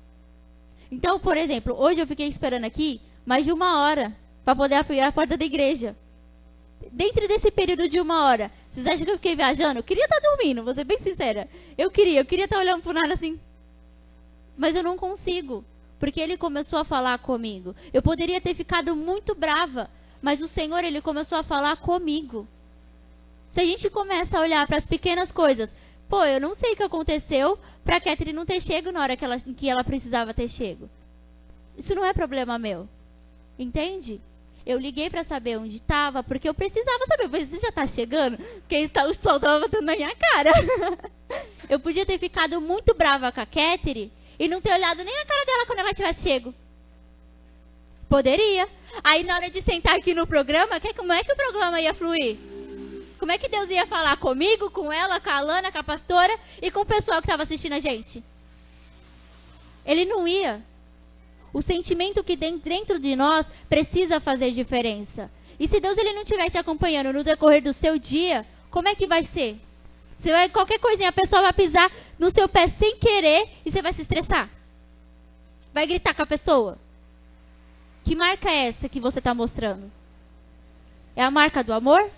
Então, 0.91 1.19
por 1.19 1.35
exemplo, 1.35 1.75
hoje 1.75 1.99
eu 1.99 2.07
fiquei 2.07 2.27
esperando 2.27 2.65
aqui 2.65 3.01
mais 3.25 3.43
de 3.43 3.51
uma 3.51 3.81
hora 3.81 4.15
para 4.45 4.55
poder 4.55 4.75
abrir 4.75 4.99
a 4.99 5.11
porta 5.11 5.35
da 5.35 5.45
igreja. 5.45 5.95
Dentro 6.91 7.27
desse 7.27 7.51
período 7.51 7.87
de 7.87 7.99
uma 7.99 8.25
hora, 8.25 8.51
vocês 8.69 8.85
acham 8.85 9.05
que 9.05 9.11
eu 9.11 9.17
fiquei 9.17 9.35
viajando? 9.35 9.79
Eu 9.79 9.83
queria 9.83 10.05
estar 10.05 10.19
tá 10.19 10.29
dormindo, 10.29 10.63
vou 10.63 10.73
ser 10.73 10.83
bem 10.83 10.99
sincera. 10.99 11.47
Eu 11.77 11.89
queria, 11.89 12.19
eu 12.19 12.25
queria 12.25 12.45
estar 12.45 12.57
tá 12.57 12.61
olhando 12.61 12.81
pro 12.81 12.93
nada 12.93 13.13
assim. 13.13 13.39
Mas 14.57 14.75
eu 14.75 14.83
não 14.83 14.97
consigo, 14.97 15.63
porque 15.99 16.19
ele 16.19 16.37
começou 16.37 16.79
a 16.79 16.83
falar 16.83 17.17
comigo. 17.19 17.75
Eu 17.93 18.01
poderia 18.01 18.41
ter 18.41 18.53
ficado 18.53 18.95
muito 18.95 19.33
brava, 19.35 19.89
mas 20.21 20.41
o 20.41 20.47
Senhor, 20.47 20.83
ele 20.83 21.01
começou 21.01 21.37
a 21.37 21.43
falar 21.43 21.77
comigo. 21.77 22.47
Se 23.49 23.59
a 23.61 23.65
gente 23.65 23.89
começa 23.89 24.37
a 24.37 24.41
olhar 24.41 24.65
para 24.65 24.77
as 24.77 24.87
pequenas 24.87 25.31
coisas, 25.31 25.75
pô, 26.11 26.25
eu 26.25 26.41
não 26.41 26.53
sei 26.53 26.73
o 26.73 26.75
que 26.75 26.83
aconteceu 26.83 27.57
para 27.85 27.95
a 27.95 28.01
Catherine 28.01 28.35
não 28.35 28.45
ter 28.45 28.61
chego 28.61 28.91
na 28.91 29.01
hora 29.01 29.15
que 29.15 29.23
ela, 29.23 29.39
que 29.39 29.69
ela 29.69 29.81
precisava 29.81 30.33
ter 30.33 30.49
chego. 30.49 30.89
Isso 31.77 31.95
não 31.95 32.03
é 32.03 32.11
problema 32.11 32.59
meu. 32.59 32.85
Entende? 33.57 34.19
Eu 34.65 34.77
liguei 34.77 35.09
para 35.09 35.23
saber 35.23 35.57
onde 35.57 35.77
estava, 35.77 36.21
porque 36.21 36.49
eu 36.49 36.53
precisava 36.53 37.05
saber. 37.07 37.29
Você 37.29 37.57
já 37.61 37.69
está 37.69 37.87
chegando? 37.87 38.37
Porque 38.37 38.89
tá, 38.89 39.05
o 39.05 39.13
sol 39.13 39.37
estava 39.37 39.61
batendo 39.61 39.85
na 39.85 39.95
minha 39.95 40.13
cara. 40.13 40.51
eu 41.69 41.79
podia 41.79 42.05
ter 42.05 42.19
ficado 42.19 42.59
muito 42.59 42.93
brava 42.93 43.31
com 43.31 43.39
a 43.39 43.45
Catherine 43.45 44.11
e 44.37 44.49
não 44.49 44.59
ter 44.59 44.73
olhado 44.73 45.05
nem 45.05 45.15
na 45.15 45.25
cara 45.25 45.45
dela 45.45 45.65
quando 45.65 45.79
ela 45.79 45.93
tivesse 45.93 46.23
chego. 46.23 46.53
Poderia. 48.09 48.67
Aí 49.01 49.23
na 49.23 49.35
hora 49.35 49.49
de 49.49 49.61
sentar 49.61 49.95
aqui 49.95 50.13
no 50.13 50.27
programa, 50.27 50.77
como 50.97 51.13
é 51.13 51.23
que 51.23 51.31
o 51.31 51.37
programa 51.37 51.79
ia 51.79 51.93
fluir? 51.93 52.50
Como 53.21 53.31
é 53.31 53.37
que 53.37 53.47
Deus 53.47 53.69
ia 53.69 53.85
falar 53.85 54.17
comigo, 54.17 54.71
com 54.71 54.91
ela, 54.91 55.19
com 55.19 55.29
a 55.29 55.35
Alana, 55.35 55.71
com 55.71 55.77
a 55.77 55.83
pastora 55.83 56.35
e 56.59 56.71
com 56.71 56.79
o 56.79 56.85
pessoal 56.87 57.21
que 57.21 57.27
estava 57.27 57.43
assistindo 57.43 57.73
a 57.73 57.79
gente? 57.79 58.23
Ele 59.85 60.05
não 60.05 60.27
ia. 60.27 60.59
O 61.53 61.61
sentimento 61.61 62.23
que 62.23 62.35
dentro 62.35 62.97
de 62.99 63.15
nós 63.15 63.51
precisa 63.69 64.19
fazer 64.19 64.49
diferença. 64.53 65.29
E 65.59 65.67
se 65.67 65.79
Deus 65.79 65.99
ele 65.99 66.13
não 66.13 66.23
estiver 66.23 66.49
te 66.49 66.57
acompanhando 66.57 67.13
no 67.13 67.23
decorrer 67.23 67.61
do 67.61 67.73
seu 67.73 67.99
dia, 67.99 68.43
como 68.71 68.87
é 68.87 68.95
que 68.95 69.05
vai 69.05 69.23
ser? 69.23 69.55
Você 70.17 70.31
vai, 70.31 70.49
qualquer 70.49 70.79
coisinha, 70.79 71.09
a 71.09 71.13
pessoa 71.13 71.43
vai 71.43 71.53
pisar 71.53 71.91
no 72.17 72.31
seu 72.31 72.49
pé 72.49 72.67
sem 72.67 72.97
querer 72.97 73.47
e 73.63 73.69
você 73.69 73.83
vai 73.83 73.93
se 73.93 74.01
estressar. 74.01 74.49
Vai 75.71 75.85
gritar 75.85 76.15
com 76.15 76.23
a 76.23 76.25
pessoa. 76.25 76.75
Que 78.03 78.15
marca 78.15 78.49
é 78.49 78.65
essa 78.65 78.89
que 78.89 78.99
você 78.99 79.19
está 79.19 79.31
mostrando? 79.35 79.91
É 81.15 81.21
a 81.21 81.29
marca 81.29 81.63
do 81.63 81.71
amor? 81.71 82.09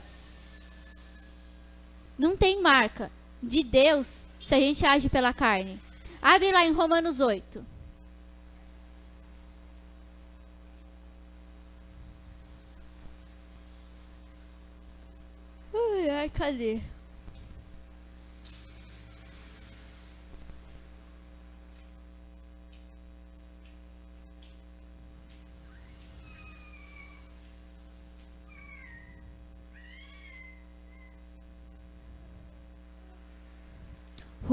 Não 2.18 2.38
tem 2.38 2.62
marca 2.62 3.12
de 3.42 3.64
Deus 3.64 4.24
se 4.46 4.56
a 4.56 4.60
gente 4.60 4.86
age 4.86 5.10
pela 5.10 5.34
carne. 5.34 5.82
Abre 6.22 6.52
lá 6.52 6.66
em 6.66 6.72
Romanos 6.72 7.20
8. 7.20 7.66
Ai, 15.74 16.10
ai, 16.10 16.30
cadê? 16.30 16.80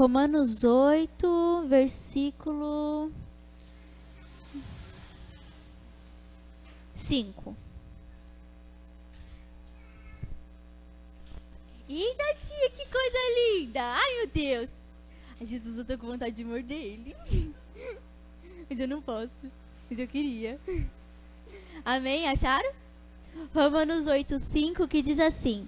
Romanos 0.01 0.63
8, 0.63 1.67
versículo 1.67 3.11
5. 6.95 7.55
Eita, 11.87 12.23
tia, 12.39 12.69
que 12.71 12.83
coisa 12.87 13.59
linda! 13.59 13.79
Ai, 13.79 14.15
meu 14.17 14.27
Deus! 14.29 14.71
Ai, 15.39 15.45
Jesus, 15.45 15.77
eu 15.77 15.85
tô 15.85 15.95
com 15.99 16.07
vontade 16.07 16.35
de 16.35 16.45
morder 16.45 16.83
ele. 16.83 17.15
Mas 18.67 18.79
eu 18.79 18.87
não 18.87 19.03
posso. 19.03 19.51
Mas 19.87 19.99
eu 19.99 20.07
queria. 20.07 20.59
Amém? 21.85 22.27
Acharam? 22.27 22.73
Romanos 23.53 24.07
8, 24.07 24.39
5, 24.39 24.87
que 24.87 25.03
diz 25.03 25.19
assim: 25.19 25.67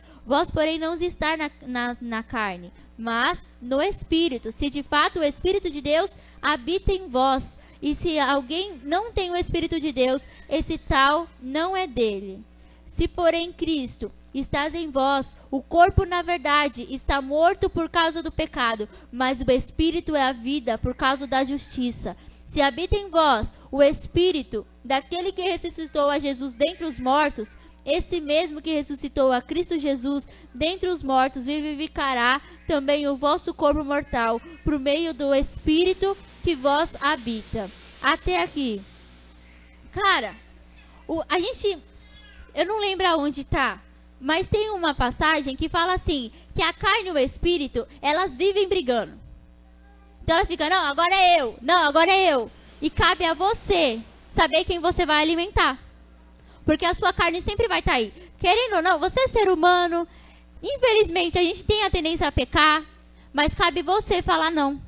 Vós, 0.25 0.51
porém, 0.51 0.77
não 0.77 0.93
estar 0.93 1.37
na, 1.37 1.49
na, 1.61 1.97
na 1.99 2.23
carne, 2.23 2.71
mas 2.97 3.49
no 3.61 3.81
Espírito, 3.81 4.51
se 4.51 4.69
de 4.69 4.83
fato 4.83 5.19
o 5.19 5.23
Espírito 5.23 5.69
de 5.69 5.81
Deus 5.81 6.15
habita 6.41 6.91
em 6.91 7.07
vós. 7.07 7.59
E 7.81 7.95
se 7.95 8.19
alguém 8.19 8.79
não 8.83 9.11
tem 9.11 9.31
o 9.31 9.35
Espírito 9.35 9.79
de 9.79 9.91
Deus, 9.91 10.27
esse 10.47 10.77
tal 10.77 11.27
não 11.41 11.75
é 11.75 11.87
dele. 11.87 12.43
Se, 12.85 13.07
porém, 13.07 13.51
Cristo 13.51 14.11
estás 14.33 14.73
em 14.75 14.89
vós, 14.89 15.35
o 15.49 15.61
corpo, 15.61 16.05
na 16.05 16.21
verdade, 16.21 16.85
está 16.89 17.21
morto 17.21 17.69
por 17.69 17.89
causa 17.89 18.21
do 18.21 18.31
pecado, 18.31 18.87
mas 19.11 19.41
o 19.41 19.51
espírito 19.51 20.15
é 20.15 20.23
a 20.23 20.31
vida 20.31 20.77
por 20.77 20.93
causa 20.93 21.25
da 21.25 21.43
justiça. 21.43 22.15
Se 22.45 22.61
habita 22.61 22.97
em 22.97 23.09
vós 23.09 23.53
o 23.71 23.81
espírito 23.81 24.65
daquele 24.83 25.31
que 25.31 25.41
ressuscitou 25.41 26.09
a 26.09 26.19
Jesus 26.19 26.53
dentre 26.53 26.85
os 26.85 26.99
mortos, 26.99 27.57
esse 27.85 28.21
mesmo 28.21 28.61
que 28.61 28.73
ressuscitou 28.73 29.31
a 29.31 29.41
Cristo 29.41 29.79
Jesus 29.79 30.27
dentre 30.53 30.89
os 30.89 31.01
mortos 31.01 31.45
vivificará 31.45 32.41
também 32.67 33.07
o 33.07 33.15
vosso 33.15 33.53
corpo 33.53 33.83
mortal 33.83 34.41
por 34.63 34.79
meio 34.79 35.13
do 35.13 35.33
espírito 35.33 36.15
que 36.43 36.55
vós 36.55 36.95
habita. 37.01 37.69
Até 38.01 38.41
aqui. 38.41 38.81
Cara, 39.91 40.35
o, 41.07 41.21
a 41.27 41.39
gente 41.39 41.79
eu 42.53 42.65
não 42.65 42.79
lembro 42.79 43.07
aonde 43.07 43.41
está, 43.41 43.81
mas 44.19 44.47
tem 44.47 44.69
uma 44.71 44.93
passagem 44.93 45.55
que 45.55 45.69
fala 45.69 45.93
assim, 45.93 46.31
que 46.53 46.61
a 46.61 46.73
carne 46.73 47.09
e 47.09 47.11
o 47.11 47.17
espírito, 47.17 47.87
elas 48.01 48.35
vivem 48.35 48.67
brigando. 48.67 49.13
Então 50.21 50.35
ela 50.35 50.45
fica, 50.45 50.69
não, 50.69 50.85
agora 50.85 51.13
é 51.13 51.41
eu, 51.41 51.57
não, 51.61 51.87
agora 51.87 52.11
é 52.11 52.33
eu. 52.33 52.51
E 52.81 52.89
cabe 52.89 53.25
a 53.25 53.33
você 53.33 54.01
saber 54.29 54.65
quem 54.65 54.79
você 54.79 55.05
vai 55.05 55.21
alimentar. 55.21 55.79
Porque 56.71 56.85
a 56.85 56.93
sua 56.93 57.11
carne 57.11 57.41
sempre 57.41 57.67
vai 57.67 57.79
estar 57.79 57.91
tá 57.91 57.97
aí. 57.97 58.13
Querendo 58.39 58.77
ou 58.77 58.81
não, 58.81 58.97
você 58.97 59.19
é 59.19 59.27
ser 59.27 59.49
humano. 59.49 60.07
Infelizmente, 60.63 61.37
a 61.37 61.41
gente 61.41 61.65
tem 61.65 61.83
a 61.83 61.89
tendência 61.89 62.25
a 62.25 62.31
pecar. 62.31 62.81
Mas 63.33 63.53
cabe 63.53 63.81
você 63.81 64.21
falar 64.21 64.49
não. 64.49 64.81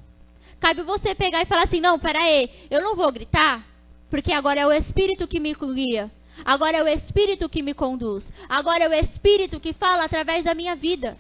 Cabe 0.62 0.82
você 0.84 1.14
pegar 1.14 1.42
e 1.42 1.46
falar 1.46 1.64
assim: 1.64 1.82
não, 1.82 2.00
peraí, 2.00 2.50
eu 2.72 2.82
não 2.82 2.96
vou 2.96 3.12
gritar. 3.12 3.68
Porque 4.10 4.32
agora 4.32 4.62
é 4.62 4.66
o 4.66 4.72
Espírito 4.72 5.28
que 5.28 5.42
me 5.42 5.54
guia. 5.54 6.10
Agora 6.46 6.78
é 6.78 6.84
o 6.84 6.88
Espírito 6.88 7.50
que 7.50 7.62
me 7.62 7.74
conduz. 7.74 8.32
Agora 8.48 8.86
é 8.86 8.88
o 8.88 8.94
Espírito 8.94 9.60
que 9.60 9.74
fala 9.74 10.06
através 10.06 10.46
da 10.46 10.54
minha 10.54 10.78
vida. 10.78 11.18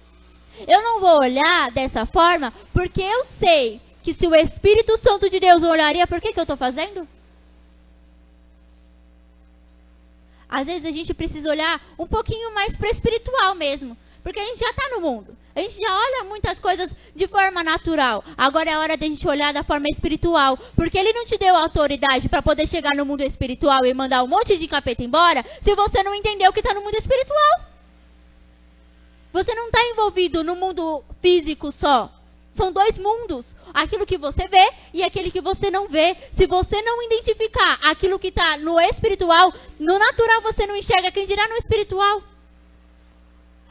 Eu 0.65 0.81
não 0.81 1.01
vou 1.01 1.19
olhar 1.19 1.71
dessa 1.71 2.05
forma 2.05 2.53
porque 2.71 3.01
eu 3.01 3.25
sei 3.25 3.81
que 4.01 4.13
se 4.13 4.25
o 4.25 4.33
Espírito 4.33 4.97
Santo 4.97 5.29
de 5.29 5.41
Deus 5.41 5.61
olharia, 5.61 6.07
por 6.07 6.21
que, 6.21 6.31
que 6.31 6.39
eu 6.39 6.43
estou 6.43 6.55
fazendo? 6.55 7.05
Às 10.53 10.67
vezes 10.67 10.85
a 10.85 10.91
gente 10.91 11.15
precisa 11.15 11.49
olhar 11.49 11.81
um 11.97 12.05
pouquinho 12.05 12.53
mais 12.53 12.77
para 12.77 12.87
o 12.87 12.91
espiritual 12.91 13.55
mesmo. 13.55 13.97
Porque 14.21 14.39
a 14.39 14.45
gente 14.45 14.59
já 14.59 14.69
está 14.69 14.87
no 14.89 15.01
mundo. 15.01 15.35
A 15.55 15.59
gente 15.59 15.81
já 15.81 15.91
olha 15.91 16.25
muitas 16.25 16.59
coisas 16.59 16.95
de 17.15 17.27
forma 17.27 17.63
natural. 17.63 18.23
Agora 18.37 18.69
é 18.69 18.77
hora 18.77 18.95
de 18.95 19.03
a 19.03 19.07
gente 19.07 19.27
olhar 19.27 19.51
da 19.51 19.63
forma 19.63 19.89
espiritual. 19.89 20.55
Porque 20.75 20.95
ele 20.95 21.11
não 21.11 21.25
te 21.25 21.39
deu 21.39 21.55
autoridade 21.55 22.29
para 22.29 22.43
poder 22.43 22.67
chegar 22.67 22.95
no 22.95 23.03
mundo 23.03 23.23
espiritual 23.23 23.83
e 23.83 23.95
mandar 23.95 24.21
um 24.21 24.27
monte 24.27 24.55
de 24.55 24.67
capeta 24.67 25.03
embora 25.03 25.43
se 25.59 25.73
você 25.73 26.03
não 26.03 26.13
entendeu 26.13 26.53
que 26.53 26.59
está 26.59 26.75
no 26.75 26.83
mundo 26.83 26.95
espiritual. 26.95 27.61
Você 29.33 29.55
não 29.55 29.65
está 29.65 29.83
envolvido 29.87 30.43
no 30.43 30.55
mundo 30.55 31.03
físico 31.19 31.71
só. 31.71 32.13
São 32.53 32.71
dois 32.71 32.99
mundos. 32.99 33.55
Aquilo 33.73 34.05
que 34.05 34.15
você 34.15 34.47
vê 34.47 34.71
e 34.93 35.01
aquele 35.01 35.31
que 35.31 35.41
você 35.41 35.71
não 35.71 35.87
vê. 35.87 36.15
Se 36.31 36.45
você 36.45 36.79
não 36.83 37.01
identificar 37.01 37.79
aquilo 37.81 38.19
que 38.19 38.27
está 38.27 38.57
no 38.57 38.79
espiritual, 38.79 39.51
no 39.79 39.97
natural 39.97 40.41
você 40.43 40.67
não 40.67 40.75
enxerga. 40.75 41.11
Quem 41.11 41.25
dirá 41.25 41.47
no 41.47 41.55
espiritual? 41.55 42.21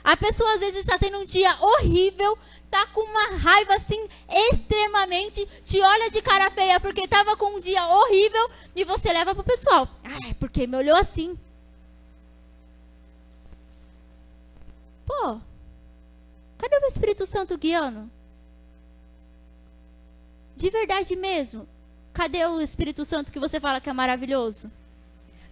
A 0.02 0.16
pessoa 0.16 0.52
às 0.54 0.60
vezes 0.60 0.80
está 0.80 0.98
tendo 0.98 1.18
um 1.18 1.24
dia 1.24 1.56
horrível, 1.60 2.36
tá 2.68 2.84
com 2.88 3.02
uma 3.02 3.36
raiva 3.36 3.74
assim 3.74 4.08
extremamente, 4.50 5.46
te 5.64 5.80
olha 5.80 6.10
de 6.10 6.20
cara 6.20 6.50
feia 6.50 6.80
porque 6.80 7.02
estava 7.02 7.36
com 7.36 7.54
um 7.54 7.60
dia 7.60 7.86
horrível 7.86 8.50
e 8.74 8.82
você 8.82 9.12
leva 9.12 9.32
pro 9.32 9.44
pessoal. 9.44 9.88
Ah, 10.02 10.34
porque 10.40 10.66
me 10.66 10.76
olhou 10.76 10.96
assim. 10.96 11.38
Pô, 15.06 15.38
cadê 16.58 16.76
o 16.78 16.86
Espírito 16.88 17.24
Santo 17.26 17.56
guiando? 17.56 18.10
De 20.56 20.70
verdade 20.70 21.16
mesmo. 21.16 21.68
Cadê 22.12 22.44
o 22.46 22.60
Espírito 22.60 23.04
Santo 23.04 23.32
que 23.32 23.40
você 23.40 23.58
fala 23.58 23.80
que 23.80 23.88
é 23.88 23.92
maravilhoso? 23.92 24.70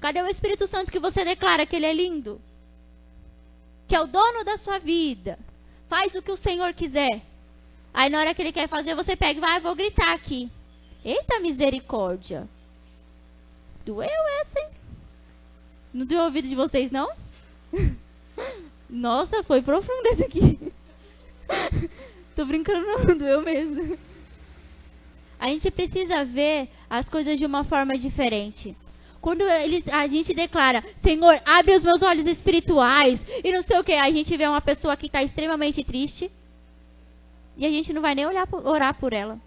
Cadê 0.00 0.22
o 0.22 0.28
Espírito 0.28 0.66
Santo 0.66 0.92
que 0.92 0.98
você 0.98 1.24
declara 1.24 1.66
que 1.66 1.76
ele 1.76 1.86
é 1.86 1.92
lindo? 1.92 2.40
Que 3.88 3.94
é 3.94 4.00
o 4.00 4.06
dono 4.06 4.44
da 4.44 4.56
sua 4.56 4.78
vida. 4.78 5.38
Faz 5.88 6.14
o 6.14 6.22
que 6.22 6.30
o 6.30 6.36
Senhor 6.36 6.72
quiser. 6.74 7.22
Aí 7.92 8.08
na 8.08 8.20
hora 8.20 8.34
que 8.34 8.42
ele 8.42 8.52
quer 8.52 8.68
fazer, 8.68 8.94
você 8.94 9.16
pega 9.16 9.38
e 9.38 9.40
vai, 9.40 9.56
ah, 9.56 9.60
vou 9.60 9.74
gritar 9.74 10.14
aqui. 10.14 10.48
Eita 11.04 11.40
misericórdia. 11.40 12.46
Doeu 13.84 14.28
essa, 14.40 14.60
hein? 14.60 14.68
Não 15.92 16.06
deu 16.06 16.22
ouvido 16.22 16.48
de 16.48 16.54
vocês, 16.54 16.90
não? 16.90 17.10
Nossa, 18.88 19.42
foi 19.42 19.62
profundo 19.62 20.06
esse 20.06 20.24
aqui. 20.24 20.58
Tô 22.36 22.44
brincando, 22.44 22.86
não, 22.86 23.18
doeu 23.18 23.42
mesmo. 23.42 23.98
A 25.40 25.46
gente 25.46 25.70
precisa 25.70 26.22
ver 26.22 26.68
as 26.90 27.08
coisas 27.08 27.38
de 27.38 27.46
uma 27.46 27.64
forma 27.64 27.96
diferente. 27.96 28.76
Quando 29.22 29.40
eles, 29.40 29.88
a 29.88 30.06
gente 30.06 30.34
declara, 30.34 30.84
Senhor, 30.94 31.40
abre 31.46 31.74
os 31.74 31.82
meus 31.82 32.02
olhos 32.02 32.26
espirituais 32.26 33.24
e 33.42 33.50
não 33.50 33.62
sei 33.62 33.78
o 33.78 33.84
que, 33.84 33.94
a 33.94 34.10
gente 34.10 34.36
vê 34.36 34.46
uma 34.46 34.60
pessoa 34.60 34.96
que 34.98 35.06
está 35.06 35.22
extremamente 35.22 35.82
triste 35.82 36.30
e 37.56 37.64
a 37.64 37.70
gente 37.70 37.90
não 37.94 38.02
vai 38.02 38.14
nem 38.14 38.26
olhar, 38.26 38.46
orar 38.52 38.94
por 38.94 39.14
ela. 39.14 39.40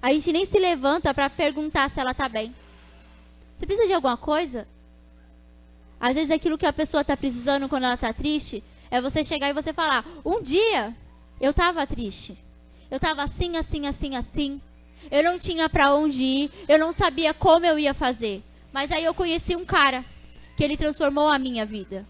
A 0.00 0.12
gente 0.12 0.32
nem 0.32 0.44
se 0.46 0.58
levanta 0.58 1.12
para 1.12 1.28
perguntar 1.28 1.90
se 1.90 2.00
ela 2.00 2.12
está 2.12 2.28
bem. 2.28 2.54
Você 3.56 3.66
precisa 3.66 3.88
de 3.88 3.94
alguma 3.94 4.16
coisa? 4.16 4.68
Às 6.00 6.14
vezes 6.14 6.30
aquilo 6.30 6.58
que 6.58 6.66
a 6.66 6.72
pessoa 6.72 7.00
está 7.00 7.16
precisando 7.16 7.68
quando 7.68 7.84
ela 7.84 7.94
está 7.94 8.12
triste 8.12 8.62
é 8.88 9.00
você 9.00 9.24
chegar 9.24 9.48
e 9.48 9.52
você 9.52 9.72
falar: 9.72 10.04
Um 10.24 10.40
dia 10.40 10.96
eu 11.40 11.50
estava 11.50 11.86
triste. 11.86 12.36
Eu 12.92 12.96
estava 12.96 13.22
assim, 13.22 13.56
assim, 13.56 13.86
assim, 13.86 14.16
assim. 14.16 14.60
Eu 15.10 15.24
não 15.24 15.38
tinha 15.38 15.66
para 15.66 15.94
onde 15.94 16.22
ir. 16.22 16.52
Eu 16.68 16.78
não 16.78 16.92
sabia 16.92 17.32
como 17.32 17.64
eu 17.64 17.78
ia 17.78 17.94
fazer. 17.94 18.44
Mas 18.70 18.92
aí 18.92 19.02
eu 19.02 19.14
conheci 19.14 19.56
um 19.56 19.64
cara 19.64 20.04
que 20.54 20.62
ele 20.62 20.76
transformou 20.76 21.26
a 21.26 21.38
minha 21.38 21.64
vida. 21.64 22.06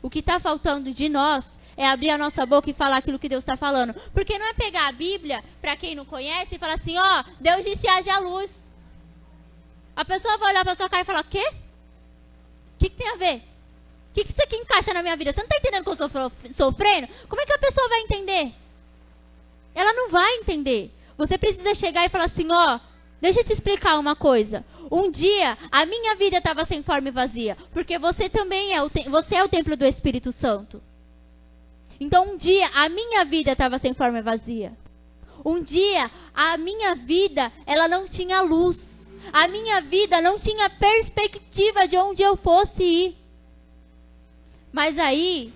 O 0.00 0.08
que 0.08 0.20
está 0.20 0.38
faltando 0.38 0.92
de 0.92 1.08
nós 1.08 1.58
é 1.76 1.88
abrir 1.88 2.10
a 2.10 2.18
nossa 2.18 2.46
boca 2.46 2.70
e 2.70 2.72
falar 2.72 2.98
aquilo 2.98 3.18
que 3.18 3.28
Deus 3.28 3.42
está 3.42 3.56
falando. 3.56 3.92
Porque 4.12 4.38
não 4.38 4.46
é 4.46 4.54
pegar 4.54 4.86
a 4.86 4.92
Bíblia, 4.92 5.42
para 5.60 5.76
quem 5.76 5.96
não 5.96 6.04
conhece, 6.04 6.54
e 6.54 6.58
falar 6.60 6.74
assim: 6.74 6.96
ó, 6.96 7.20
oh, 7.20 7.24
Deus 7.40 7.64
disse 7.64 7.88
haja 7.88 8.14
a 8.14 8.20
luz. 8.20 8.64
A 9.96 10.04
pessoa 10.04 10.38
vai 10.38 10.52
olhar 10.52 10.64
para 10.64 10.76
sua 10.76 10.88
cara 10.88 11.02
e 11.02 11.06
falar: 11.06 11.24
quê? 11.24 11.44
O 11.44 12.78
que, 12.78 12.88
que 12.88 12.96
tem 12.96 13.08
a 13.08 13.16
ver? 13.16 13.38
O 13.38 14.14
que, 14.14 14.24
que 14.24 14.30
isso 14.30 14.42
aqui 14.44 14.54
encaixa 14.54 14.94
na 14.94 15.02
minha 15.02 15.16
vida? 15.16 15.32
Você 15.32 15.40
não 15.40 15.48
está 15.48 15.56
entendendo 15.56 15.82
que 15.82 15.88
eu 15.88 16.06
estou 16.06 16.30
sofrendo? 16.52 17.08
Como 17.28 17.42
é 17.42 17.46
que 17.46 17.52
a 17.52 17.58
pessoa 17.58 17.88
vai 17.88 18.02
entender? 18.02 18.54
Ela 19.74 19.92
não 19.92 20.10
vai 20.10 20.36
entender. 20.36 20.90
Você 21.16 21.38
precisa 21.38 21.74
chegar 21.74 22.04
e 22.04 22.08
falar 22.08 22.24
assim: 22.24 22.46
ó, 22.50 22.78
deixa 23.20 23.40
eu 23.40 23.44
te 23.44 23.52
explicar 23.52 23.98
uma 23.98 24.14
coisa. 24.14 24.64
Um 24.90 25.10
dia 25.10 25.56
a 25.70 25.86
minha 25.86 26.14
vida 26.14 26.38
estava 26.38 26.64
sem 26.64 26.82
forma 26.82 27.08
e 27.08 27.12
vazia, 27.12 27.56
porque 27.72 27.98
você 27.98 28.28
também 28.28 28.74
é 28.74 28.82
o 28.82 28.90
você 29.10 29.36
é 29.36 29.44
o 29.44 29.48
templo 29.48 29.76
do 29.76 29.84
Espírito 29.84 30.30
Santo. 30.30 30.82
Então 31.98 32.32
um 32.32 32.36
dia 32.36 32.68
a 32.74 32.88
minha 32.88 33.24
vida 33.24 33.52
estava 33.52 33.78
sem 33.78 33.94
forma 33.94 34.18
e 34.18 34.22
vazia. 34.22 34.76
Um 35.44 35.62
dia 35.62 36.10
a 36.34 36.56
minha 36.56 36.94
vida 36.94 37.50
ela 37.66 37.88
não 37.88 38.06
tinha 38.06 38.40
luz. 38.42 39.10
A 39.32 39.48
minha 39.48 39.80
vida 39.80 40.20
não 40.20 40.38
tinha 40.38 40.68
perspectiva 40.68 41.88
de 41.88 41.96
onde 41.96 42.22
eu 42.22 42.36
fosse 42.36 42.82
ir. 42.82 43.16
Mas 44.70 44.98
aí 44.98 45.52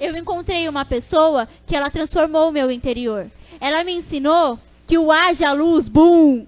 eu 0.00 0.16
encontrei 0.16 0.68
uma 0.68 0.84
pessoa 0.84 1.48
que 1.66 1.76
ela 1.76 1.90
transformou 1.90 2.48
o 2.48 2.52
meu 2.52 2.70
interior. 2.70 3.30
Ela 3.60 3.84
me 3.84 3.92
ensinou 3.92 4.58
que 4.86 4.98
o 4.98 5.10
haja 5.10 5.52
luz, 5.52 5.88
bum, 5.88 6.46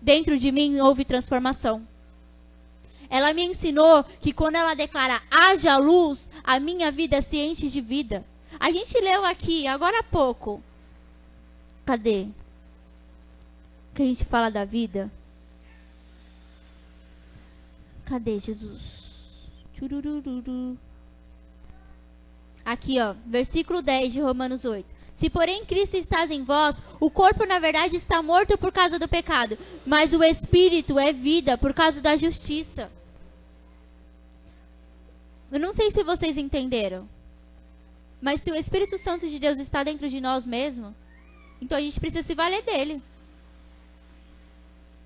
dentro 0.00 0.38
de 0.38 0.50
mim 0.52 0.80
houve 0.80 1.04
transformação. 1.04 1.86
Ela 3.10 3.32
me 3.32 3.44
ensinou 3.44 4.04
que 4.20 4.32
quando 4.32 4.56
ela 4.56 4.74
declara 4.74 5.20
haja 5.30 5.76
luz, 5.76 6.30
a 6.42 6.58
minha 6.58 6.90
vida 6.90 7.20
se 7.20 7.38
enche 7.38 7.68
de 7.68 7.80
vida. 7.80 8.24
A 8.58 8.70
gente 8.70 8.98
leu 9.00 9.24
aqui, 9.24 9.66
agora 9.66 10.00
há 10.00 10.02
pouco. 10.02 10.62
Cadê? 11.84 12.26
Que 13.94 14.02
a 14.02 14.06
gente 14.06 14.24
fala 14.24 14.50
da 14.50 14.64
vida. 14.64 15.10
Cadê 18.06 18.38
Jesus? 18.38 18.82
Churururu. 19.78 20.78
Aqui, 22.64 23.00
ó, 23.00 23.14
versículo 23.26 23.82
10 23.82 24.12
de 24.12 24.20
Romanos 24.20 24.64
8. 24.64 24.86
Se 25.14 25.30
porém 25.30 25.64
Cristo 25.64 25.96
está 25.96 26.24
em 26.26 26.42
vós, 26.42 26.82
o 26.98 27.10
corpo 27.10 27.46
na 27.46 27.58
verdade 27.58 27.96
está 27.96 28.22
morto 28.22 28.58
por 28.58 28.72
causa 28.72 28.98
do 28.98 29.08
pecado, 29.08 29.56
mas 29.86 30.12
o 30.12 30.22
espírito 30.24 30.98
é 30.98 31.12
vida 31.12 31.56
por 31.56 31.72
causa 31.72 32.00
da 32.00 32.16
justiça. 32.16 32.90
Eu 35.52 35.60
não 35.60 35.72
sei 35.72 35.90
se 35.90 36.02
vocês 36.02 36.36
entenderam. 36.36 37.08
Mas 38.20 38.40
se 38.40 38.50
o 38.50 38.54
Espírito 38.54 38.96
Santo 38.96 39.28
de 39.28 39.38
Deus 39.38 39.58
está 39.58 39.84
dentro 39.84 40.08
de 40.08 40.18
nós 40.18 40.46
mesmo, 40.46 40.94
então 41.60 41.76
a 41.76 41.80
gente 41.80 42.00
precisa 42.00 42.22
se 42.22 42.34
valer 42.34 42.62
dele. 42.62 43.02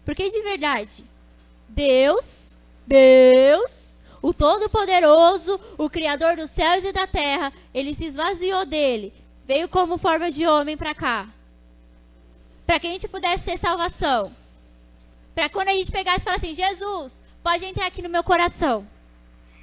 Porque 0.04 0.30
de 0.30 0.40
verdade, 0.42 1.04
Deus, 1.68 2.56
Deus 2.86 3.87
o 4.20 4.32
Todo-Poderoso, 4.32 5.60
o 5.76 5.88
Criador 5.88 6.36
dos 6.36 6.50
céus 6.50 6.84
e 6.84 6.92
da 6.92 7.06
terra, 7.06 7.52
ele 7.72 7.94
se 7.94 8.04
esvaziou 8.04 8.66
dele, 8.66 9.12
veio 9.46 9.68
como 9.68 9.98
forma 9.98 10.30
de 10.30 10.46
homem 10.46 10.76
para 10.76 10.94
cá. 10.94 11.28
Para 12.66 12.78
que 12.78 12.86
a 12.86 12.90
gente 12.90 13.08
pudesse 13.08 13.44
ter 13.44 13.56
salvação. 13.56 14.32
Para 15.34 15.48
quando 15.48 15.68
a 15.68 15.72
gente 15.72 15.90
pegasse 15.90 16.20
e 16.20 16.24
falasse 16.24 16.46
assim: 16.46 16.54
Jesus, 16.54 17.24
pode 17.42 17.64
entrar 17.64 17.86
aqui 17.86 18.02
no 18.02 18.08
meu 18.08 18.24
coração. 18.24 18.86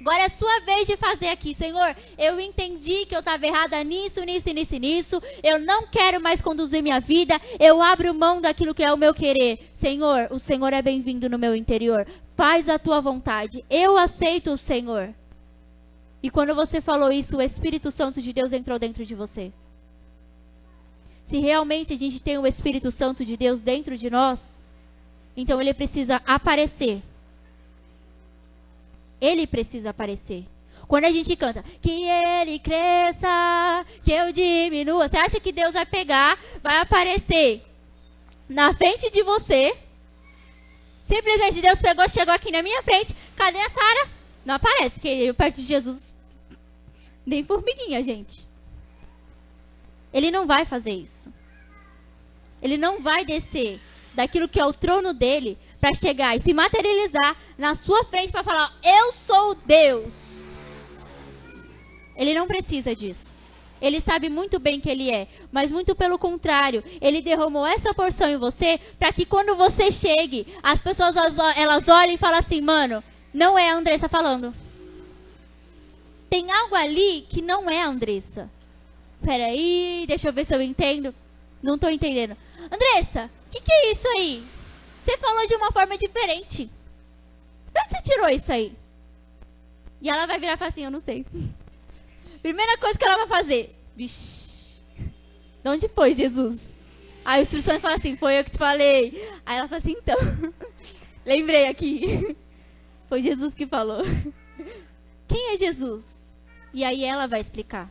Agora 0.00 0.22
é 0.22 0.28
sua 0.28 0.60
vez 0.60 0.86
de 0.86 0.96
fazer 0.96 1.28
aqui, 1.28 1.54
Senhor. 1.54 1.96
Eu 2.18 2.38
entendi 2.38 3.06
que 3.06 3.14
eu 3.14 3.20
estava 3.20 3.46
errada 3.46 3.82
nisso, 3.82 4.22
nisso, 4.24 4.52
nisso, 4.52 4.76
nisso. 4.76 5.22
Eu 5.42 5.58
não 5.58 5.86
quero 5.86 6.20
mais 6.20 6.40
conduzir 6.42 6.82
minha 6.82 7.00
vida. 7.00 7.40
Eu 7.58 7.82
abro 7.82 8.14
mão 8.14 8.40
daquilo 8.40 8.74
que 8.74 8.84
é 8.84 8.92
o 8.92 8.96
meu 8.96 9.14
querer. 9.14 9.70
Senhor, 9.72 10.28
o 10.30 10.38
Senhor 10.38 10.72
é 10.72 10.82
bem-vindo 10.82 11.28
no 11.28 11.38
meu 11.38 11.56
interior. 11.56 12.06
Faz 12.36 12.68
a 12.68 12.78
tua 12.78 13.00
vontade. 13.00 13.64
Eu 13.70 13.96
aceito 13.96 14.52
o 14.52 14.58
Senhor. 14.58 15.14
E 16.22 16.30
quando 16.30 16.54
você 16.54 16.80
falou 16.80 17.10
isso, 17.10 17.38
o 17.38 17.42
Espírito 17.42 17.90
Santo 17.90 18.20
de 18.20 18.32
Deus 18.32 18.52
entrou 18.52 18.78
dentro 18.78 19.04
de 19.04 19.14
você. 19.14 19.52
Se 21.24 21.40
realmente 21.40 21.92
a 21.92 21.96
gente 21.96 22.20
tem 22.20 22.38
o 22.38 22.46
Espírito 22.46 22.90
Santo 22.90 23.24
de 23.24 23.36
Deus 23.36 23.60
dentro 23.60 23.96
de 23.98 24.08
nós, 24.08 24.56
então 25.36 25.60
ele 25.60 25.74
precisa 25.74 26.22
aparecer 26.24 27.02
ele 29.20 29.46
precisa 29.46 29.90
aparecer. 29.90 30.44
Quando 30.86 31.04
a 31.04 31.10
gente 31.10 31.34
canta, 31.34 31.64
que 31.80 32.04
ele 32.04 32.58
cresça, 32.58 33.84
que 34.04 34.12
eu 34.12 34.32
diminua, 34.32 35.08
você 35.08 35.16
acha 35.16 35.40
que 35.40 35.50
Deus 35.50 35.74
vai 35.74 35.84
pegar, 35.84 36.38
vai 36.62 36.78
aparecer 36.78 37.62
na 38.48 38.72
frente 38.72 39.10
de 39.10 39.22
você? 39.22 39.76
Simplesmente 41.04 41.60
Deus 41.60 41.80
pegou, 41.80 42.08
chegou 42.08 42.34
aqui 42.34 42.52
na 42.52 42.62
minha 42.62 42.82
frente, 42.82 43.14
cadê 43.34 43.58
a 43.58 43.70
Sara? 43.70 44.10
Não 44.44 44.54
aparece, 44.54 44.90
porque 44.90 45.08
eu 45.08 45.34
perto 45.34 45.56
de 45.56 45.66
Jesus, 45.66 46.14
nem 47.24 47.44
formiguinha, 47.44 48.02
gente. 48.02 48.46
Ele 50.12 50.30
não 50.30 50.46
vai 50.46 50.64
fazer 50.64 50.92
isso. 50.92 51.32
Ele 52.62 52.76
não 52.76 53.02
vai 53.02 53.24
descer 53.24 53.80
daquilo 54.14 54.48
que 54.48 54.60
é 54.60 54.64
o 54.64 54.72
trono 54.72 55.12
dele 55.12 55.58
para 55.80 55.94
chegar 55.94 56.36
e 56.36 56.40
se 56.40 56.52
materializar 56.52 57.36
na 57.56 57.74
sua 57.74 58.04
frente 58.04 58.32
para 58.32 58.44
falar: 58.44 58.72
Eu 58.82 59.12
sou 59.12 59.54
Deus. 59.54 60.14
Ele 62.16 62.34
não 62.34 62.46
precisa 62.46 62.94
disso. 62.94 63.36
Ele 63.80 64.00
sabe 64.00 64.30
muito 64.30 64.58
bem 64.58 64.80
que 64.80 64.88
ele 64.88 65.10
é, 65.10 65.28
mas 65.52 65.70
muito 65.70 65.94
pelo 65.94 66.18
contrário, 66.18 66.82
ele 67.00 67.20
derramou 67.20 67.66
essa 67.66 67.92
porção 67.92 68.28
em 68.28 68.38
você 68.38 68.80
para 68.98 69.12
que 69.12 69.26
quando 69.26 69.54
você 69.54 69.92
chegue, 69.92 70.46
as 70.62 70.80
pessoas 70.80 71.14
elas 71.56 71.88
olhem 71.88 72.14
e 72.14 72.18
falem 72.18 72.38
assim: 72.38 72.60
"Mano, 72.62 73.04
não 73.34 73.58
é 73.58 73.70
a 73.70 73.74
Andressa 73.74 74.08
falando". 74.08 74.54
Tem 76.30 76.50
algo 76.50 76.74
ali 76.74 77.26
que 77.28 77.42
não 77.42 77.68
é 77.68 77.82
a 77.82 77.86
Andressa. 77.86 78.50
Peraí, 79.22 80.04
deixa 80.08 80.28
eu 80.28 80.32
ver 80.32 80.44
se 80.44 80.54
eu 80.54 80.62
entendo. 80.62 81.14
Não 81.62 81.78
tô 81.78 81.88
entendendo. 81.88 82.36
Andressa, 82.70 83.30
o 83.46 83.50
que, 83.50 83.60
que 83.60 83.72
é 83.72 83.92
isso 83.92 84.08
aí? 84.08 84.44
Você 85.06 85.16
falou 85.18 85.46
de 85.46 85.54
uma 85.54 85.70
forma 85.70 85.96
diferente. 85.96 86.64
De 86.64 87.80
onde 87.80 87.90
você 87.90 88.02
tirou 88.02 88.28
isso 88.28 88.52
aí? 88.52 88.76
E 90.02 90.10
ela 90.10 90.26
vai 90.26 90.40
virar 90.40 90.54
e 90.54 90.56
falar 90.56 90.70
assim, 90.70 90.82
eu 90.82 90.90
não 90.90 90.98
sei. 90.98 91.24
Primeira 92.42 92.76
coisa 92.78 92.98
que 92.98 93.04
ela 93.04 93.18
vai 93.18 93.28
fazer. 93.28 93.72
Vixe. 93.94 94.82
De 95.62 95.70
onde 95.70 95.88
foi, 95.88 96.12
Jesus? 96.12 96.74
Aí 97.24 97.40
o 97.40 97.44
Espírito 97.44 97.66
Santo 97.66 97.82
fala 97.82 97.94
assim, 97.94 98.16
foi 98.16 98.40
eu 98.40 98.44
que 98.44 98.50
te 98.50 98.58
falei. 98.58 99.30
Aí 99.46 99.58
ela 99.58 99.68
fala 99.68 99.78
assim, 99.78 99.92
então. 99.92 100.16
Lembrei 101.24 101.68
aqui. 101.68 102.36
Foi 103.08 103.22
Jesus 103.22 103.54
que 103.54 103.66
falou. 103.66 104.02
Quem 105.28 105.52
é 105.52 105.56
Jesus? 105.56 106.32
E 106.74 106.82
aí 106.82 107.04
ela 107.04 107.28
vai 107.28 107.40
explicar. 107.40 107.88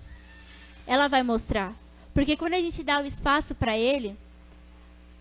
Ela 0.85 1.07
vai 1.07 1.23
mostrar. 1.23 1.73
Porque 2.13 2.35
quando 2.35 2.53
a 2.53 2.59
gente 2.59 2.83
dá 2.83 3.01
o 3.01 3.05
espaço 3.05 3.55
para 3.55 3.77
ele, 3.77 4.17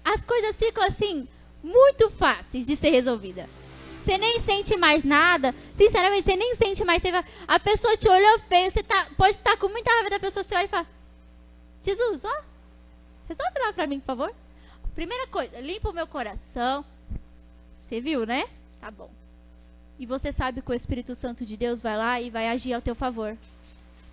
as 0.05 0.25
coisas 0.25 0.59
ficam 0.59 0.83
assim 0.85 1.29
muito 1.65 2.11
fáceis 2.11 2.67
de 2.67 2.77
ser 2.77 2.91
resolvida. 2.91 3.49
Você 4.03 4.19
nem 4.19 4.39
sente 4.41 4.77
mais 4.77 5.03
nada. 5.03 5.55
Sinceramente, 5.75 6.25
você 6.25 6.37
nem 6.37 6.55
sente 6.55 6.85
mais. 6.85 7.03
A 7.49 7.59
pessoa 7.59 7.97
te 7.97 8.07
olhou 8.07 8.39
feio. 8.41 8.71
Você 8.71 8.83
tá... 8.83 9.09
pode 9.17 9.39
estar 9.39 9.57
com 9.57 9.69
muita 9.69 9.91
raiva 9.91 10.11
da 10.11 10.21
pessoa. 10.21 10.45
Você 10.45 10.55
olha 10.55 10.67
e 10.67 10.69
fala: 10.69 10.87
Jesus, 11.83 12.23
ó, 12.23 12.43
resolve 13.27 13.59
lá 13.59 13.73
pra 13.73 13.87
mim, 13.87 13.99
por 13.99 14.07
favor. 14.07 14.35
Primeira 14.95 15.27
coisa, 15.29 15.59
limpa 15.59 15.89
o 15.89 15.95
meu 15.95 16.07
coração. 16.07 16.85
Você 17.81 17.99
viu, 18.01 18.27
né? 18.27 18.47
Tá 18.79 18.91
bom. 18.91 19.11
E 19.99 20.05
você 20.05 20.31
sabe 20.31 20.61
que 20.61 20.71
o 20.71 20.75
Espírito 20.75 21.15
Santo 21.15 21.47
de 21.47 21.57
Deus 21.57 21.81
vai 21.81 21.97
lá 21.97 22.21
e 22.21 22.29
vai 22.29 22.49
agir 22.49 22.75
ao 22.75 22.83
teu 22.83 22.95
favor. 22.95 23.37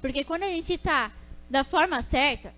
Porque 0.02 0.24
quando 0.24 0.44
a 0.44 0.48
gente 0.48 0.78
tá 0.78 1.12
da 1.50 1.66
forma 1.66 2.02
certa, 2.02 2.54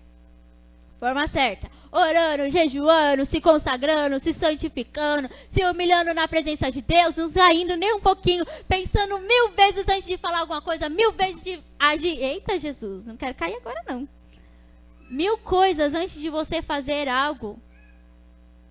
forma 0.98 1.26
certa, 1.28 1.70
orando, 1.90 2.50
jejuando, 2.50 3.26
se 3.26 3.40
consagrando, 3.40 4.18
se 4.18 4.32
santificando, 4.32 5.28
se 5.48 5.64
humilhando 5.64 6.14
na 6.14 6.26
presença 6.26 6.70
de 6.70 6.82
Deus, 6.82 7.16
não 7.16 7.28
saindo 7.28 7.76
nem 7.76 7.94
um 7.94 8.00
pouquinho, 8.00 8.44
pensando 8.68 9.18
mil 9.18 9.50
vezes 9.50 9.88
antes 9.88 10.06
de 10.06 10.16
falar 10.16 10.40
alguma 10.40 10.62
coisa, 10.62 10.88
mil 10.88 11.12
vezes 11.12 11.42
de 11.42 11.62
agir. 11.78 12.18
Eita, 12.18 12.58
Jesus, 12.58 13.06
não 13.06 13.16
quero 13.16 13.34
cair 13.34 13.56
agora 13.56 13.82
não. 13.86 14.08
Mil 15.10 15.38
coisas 15.38 15.94
antes 15.94 16.20
de 16.20 16.30
você 16.30 16.62
fazer 16.62 17.08
algo. 17.08 17.58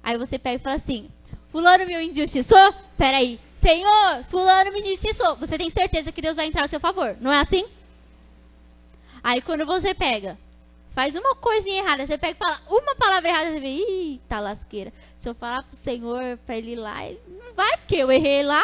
Aí 0.01 0.17
você 0.17 0.37
pega 0.37 0.55
e 0.55 0.63
fala 0.63 0.75
assim: 0.75 1.09
Fulano 1.51 1.85
me 1.85 2.07
injustiçou? 2.07 2.73
Peraí. 2.97 3.39
Senhor, 3.55 4.23
Fulano 4.29 4.73
me 4.73 4.81
injustiçou. 4.81 5.37
Você 5.37 5.57
tem 5.57 5.69
certeza 5.69 6.11
que 6.11 6.21
Deus 6.21 6.35
vai 6.35 6.47
entrar 6.47 6.65
a 6.65 6.67
seu 6.67 6.79
favor, 6.79 7.15
não 7.21 7.31
é 7.31 7.39
assim? 7.39 7.65
Aí 9.23 9.41
quando 9.41 9.65
você 9.65 9.93
pega 9.93 10.37
faz 10.93 11.15
uma 11.15 11.35
coisinha 11.35 11.81
errada, 11.83 12.05
você 12.05 12.17
pega 12.17 12.35
e 12.35 12.37
fala 12.37 12.61
uma 12.67 12.95
palavra 12.95 13.29
errada, 13.29 13.51
você 13.51 13.59
vê, 13.59 13.67
ih, 13.67 14.21
tá 14.27 14.39
lasqueira. 14.39 14.93
Se 15.17 15.27
eu 15.27 15.35
falar 15.35 15.63
pro 15.63 15.75
Senhor 15.75 16.37
pra 16.45 16.57
ele 16.57 16.71
ir 16.71 16.75
lá, 16.75 17.05
ele 17.05 17.19
não 17.27 17.53
vai, 17.53 17.77
porque 17.77 17.95
eu 17.95 18.11
errei 18.11 18.43
lá. 18.43 18.63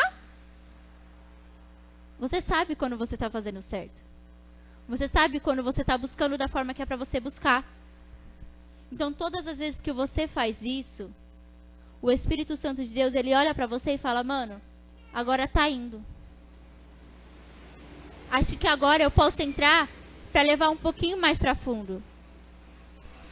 Você 2.20 2.42
sabe 2.42 2.76
quando 2.76 2.98
você 2.98 3.18
tá 3.18 3.30
fazendo 3.30 3.62
certo. 3.62 4.04
Você 4.88 5.08
sabe 5.08 5.40
quando 5.40 5.64
você 5.64 5.84
tá 5.84 5.98
buscando 5.98 6.38
da 6.38 6.48
forma 6.48 6.74
que 6.74 6.82
é 6.82 6.86
para 6.86 6.98
você 6.98 7.20
buscar. 7.20 7.64
Então, 8.92 9.14
todas 9.14 9.48
as 9.48 9.60
vezes 9.60 9.80
que 9.80 9.94
você 9.94 10.28
faz 10.28 10.64
isso, 10.64 11.12
o 12.02 12.12
Espírito 12.12 12.58
Santo 12.58 12.84
de 12.84 12.94
Deus, 12.94 13.14
ele 13.14 13.34
olha 13.36 13.54
para 13.54 13.68
você 13.68 13.94
e 13.94 13.98
fala: 13.98 14.24
"Mano, 14.24 14.60
agora 15.14 15.48
tá 15.48 15.70
indo. 15.70 16.04
Acho 18.32 18.58
que 18.58 18.68
agora 18.68 19.04
eu 19.04 19.12
posso 19.12 19.42
entrar 19.42 19.88
para 20.32 20.42
levar 20.42 20.70
um 20.70 20.78
pouquinho 20.78 21.20
mais 21.20 21.38
para 21.38 21.56
fundo. 21.56 22.04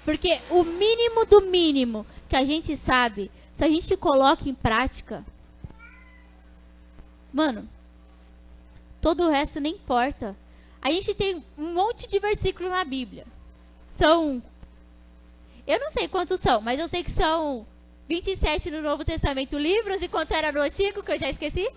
Porque 0.08 0.40
o 0.50 0.64
mínimo 0.64 1.26
do 1.26 1.42
mínimo 1.42 2.08
que 2.30 2.38
a 2.38 2.46
gente 2.46 2.78
sabe, 2.78 3.30
se 3.52 3.62
a 3.62 3.68
gente 3.68 3.98
coloca 3.98 4.48
em 4.48 4.56
prática, 4.56 5.22
mano, 7.34 7.68
todo 9.02 9.26
o 9.26 9.30
resto 9.30 9.60
nem 9.60 9.74
importa. 9.74 10.34
A 10.82 10.90
gente 10.92 11.14
tem 11.14 11.44
um 11.58 11.74
monte 11.74 12.08
de 12.08 12.20
versículos 12.20 12.72
na 12.72 12.86
Bíblia. 12.86 13.28
São. 13.92 14.42
Eu 15.68 15.78
não 15.78 15.92
sei 15.92 16.08
quantos 16.08 16.40
são, 16.40 16.62
mas 16.62 16.80
eu 16.80 16.88
sei 16.88 17.04
que 17.04 17.12
são 17.12 17.68
27 18.08 18.72
no 18.72 18.82
Novo 18.82 19.04
Testamento 19.04 19.58
livros 19.58 20.02
e 20.02 20.08
quanto 20.08 20.32
era 20.32 20.54
no 20.54 20.62
Antigo, 20.62 21.04
que 21.04 21.12
eu 21.12 21.20
já 21.20 21.30
esqueci? 21.30 21.70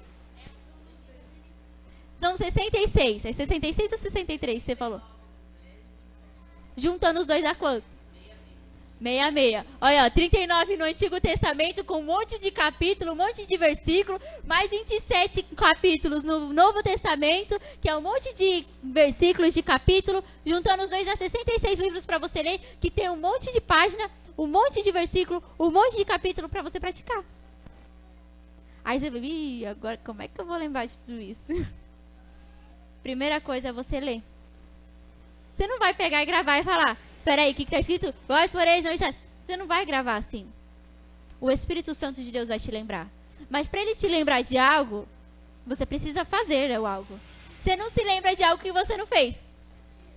São 2.20 2.36
66. 2.36 3.24
É 3.24 3.32
66 3.32 3.90
ou 3.90 3.98
63 3.98 4.62
você 4.62 4.76
falou? 4.76 5.02
Juntando 6.76 7.18
os 7.18 7.26
dois 7.26 7.42
dá 7.42 7.56
quanto? 7.56 7.89
66. 9.00 9.64
Olha, 9.80 10.04
ó, 10.04 10.10
39 10.10 10.76
no 10.76 10.84
Antigo 10.84 11.18
Testamento, 11.20 11.82
com 11.82 12.00
um 12.00 12.04
monte 12.04 12.38
de 12.38 12.50
capítulo, 12.50 13.12
um 13.12 13.16
monte 13.16 13.46
de 13.46 13.56
versículo, 13.56 14.20
mais 14.44 14.70
27 14.70 15.42
capítulos 15.56 16.22
no 16.22 16.52
Novo 16.52 16.82
Testamento, 16.82 17.58
que 17.80 17.88
é 17.88 17.96
um 17.96 18.02
monte 18.02 18.34
de 18.34 18.66
versículos 18.82 19.54
de 19.54 19.62
capítulo, 19.62 20.22
juntando 20.44 20.84
os 20.84 20.90
dois 20.90 21.08
a 21.08 21.16
66 21.16 21.78
livros 21.78 22.04
para 22.04 22.18
você 22.18 22.42
ler, 22.42 22.60
que 22.78 22.90
tem 22.90 23.08
um 23.08 23.16
monte 23.16 23.50
de 23.52 23.60
página, 23.60 24.10
um 24.36 24.46
monte 24.46 24.82
de 24.82 24.92
versículo, 24.92 25.42
um 25.58 25.70
monte 25.70 25.96
de 25.96 26.04
capítulo 26.04 26.48
para 26.48 26.62
você 26.62 26.78
praticar. 26.78 27.24
Aí 28.84 29.00
você 29.00 29.10
vai, 29.10 29.20
Ih, 29.20 29.66
agora 29.66 29.98
como 30.04 30.20
é 30.20 30.28
que 30.28 30.38
eu 30.38 30.44
vou 30.44 30.56
lembrar 30.56 30.84
de 30.84 30.94
tudo 30.98 31.20
isso? 31.20 31.52
Primeira 33.02 33.40
coisa 33.40 33.68
é 33.68 33.72
você 33.72 33.98
ler. 33.98 34.22
Você 35.52 35.66
não 35.66 35.78
vai 35.78 35.94
pegar 35.94 36.22
e 36.22 36.26
gravar 36.26 36.58
e 36.58 36.64
falar, 36.64 36.96
Peraí, 37.24 37.52
o 37.52 37.54
que 37.54 37.62
está 37.62 37.78
escrito? 37.78 38.14
Vós, 38.26 38.50
porém, 38.50 38.82
não. 38.82 38.92
Você 38.92 39.56
não 39.56 39.66
vai 39.66 39.84
gravar 39.84 40.16
assim. 40.16 40.46
O 41.40 41.50
Espírito 41.50 41.94
Santo 41.94 42.22
de 42.22 42.30
Deus 42.30 42.48
vai 42.48 42.58
te 42.58 42.70
lembrar. 42.70 43.08
Mas 43.48 43.66
para 43.66 43.80
ele 43.80 43.94
te 43.94 44.06
lembrar 44.06 44.42
de 44.42 44.56
algo, 44.58 45.08
você 45.66 45.84
precisa 45.86 46.24
fazer 46.24 46.72
algo. 46.74 47.18
Você 47.58 47.76
não 47.76 47.88
se 47.88 48.02
lembra 48.02 48.34
de 48.34 48.42
algo 48.42 48.62
que 48.62 48.72
você 48.72 48.96
não 48.96 49.06
fez. 49.06 49.44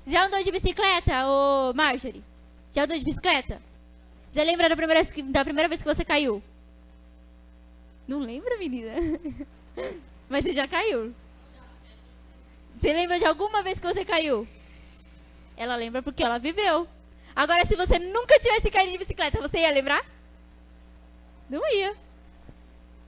Já 0.06 0.26
andou 0.26 0.44
de 0.44 0.52
bicicleta, 0.52 1.28
ô 1.28 1.74
Marjorie? 1.74 2.24
Já 2.74 2.84
andou 2.84 2.98
de 2.98 3.06
bicicleta? 3.06 3.62
Você 4.30 4.44
lembra 4.44 4.68
da 4.68 4.76
primeira, 4.76 5.04
da 5.30 5.44
primeira 5.44 5.70
vez 5.70 5.82
que 5.82 5.88
você 5.88 6.04
caiu? 6.04 6.44
Não 8.08 8.20
lembra, 8.20 8.58
menina? 8.58 8.92
Mas 10.28 10.44
você 10.44 10.54
já 10.54 10.68
caiu. 10.68 11.14
Você 12.78 12.92
lembra 12.92 13.18
de 13.18 13.26
alguma 13.26 13.64
vez 13.64 13.80
que 13.80 13.86
você 13.86 14.04
caiu? 14.04 14.48
Ela 15.56 15.76
lembra 15.76 16.02
porque 16.02 16.24
ela 16.24 16.38
viveu. 16.38 16.88
Agora, 17.36 17.66
se 17.66 17.76
você 17.76 18.00
nunca 18.00 18.40
tivesse 18.40 18.70
caído 18.70 18.92
de 18.92 18.98
bicicleta, 18.98 19.42
você 19.42 19.60
ia 19.60 19.72
lembrar? 19.72 20.06
Não 21.50 21.62
ia. 21.74 21.96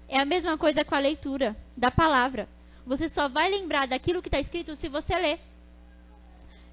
É 0.08 0.20
a 0.20 0.26
mesma 0.26 0.58
coisa 0.58 0.84
com 0.84 0.96
a 0.96 1.00
leitura 1.00 1.56
da 1.76 1.92
palavra. 1.92 2.48
Você 2.86 3.10
só 3.10 3.28
vai 3.28 3.50
lembrar 3.50 3.88
daquilo 3.88 4.22
que 4.22 4.28
está 4.28 4.40
escrito 4.40 4.76
se 4.76 4.88
você 4.88 5.18
ler. 5.18 5.40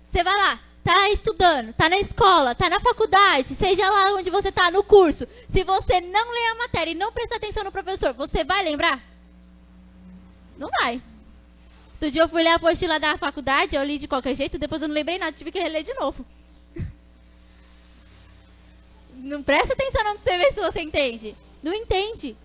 Você 0.07 0.23
vai 0.23 0.35
lá, 0.35 0.61
tá 0.85 1.09
estudando, 1.11 1.73
tá 1.73 1.89
na 1.89 1.99
escola, 1.99 2.55
tá 2.55 2.69
na 2.69 2.79
faculdade, 2.81 3.55
seja 3.55 3.89
lá 3.89 4.15
onde 4.15 4.29
você 4.29 4.53
tá 4.53 4.71
no 4.71 4.85
curso. 4.85 5.27
Se 5.49 5.65
você 5.65 6.01
não 6.03 6.33
ler 6.33 6.51
a 6.51 6.55
matéria 6.57 6.91
e 6.91 6.95
não 6.95 7.13
prestar 7.13 7.37
atenção 7.37 7.65
no 7.65 7.73
professor, 7.73 8.13
você 8.13 8.45
vai 8.45 8.63
lembrar? 8.63 9.01
Não 10.59 10.69
vai. 10.69 11.01
Outro 12.03 12.11
dia 12.11 12.23
eu 12.23 12.29
fui 12.29 12.43
ler 12.43 12.49
a 12.49 12.55
apostila 12.57 12.99
da 12.99 13.17
faculdade, 13.17 13.77
eu 13.77 13.85
li 13.85 13.97
de 13.97 14.09
qualquer 14.09 14.35
jeito, 14.35 14.59
depois 14.59 14.83
eu 14.83 14.89
não 14.89 14.95
lembrei 14.95 15.19
nada, 15.19 15.31
tive 15.31 15.53
que 15.53 15.61
reler 15.61 15.85
de 15.85 15.95
novo. 15.95 16.27
Não 19.15 19.41
presta 19.41 19.73
atenção 19.73 20.03
não 20.03 20.17
pra 20.17 20.23
você 20.25 20.37
ver 20.37 20.53
se 20.53 20.61
você 20.61 20.81
entende. 20.81 21.37
Não 21.63 21.73
entende. 21.73 22.37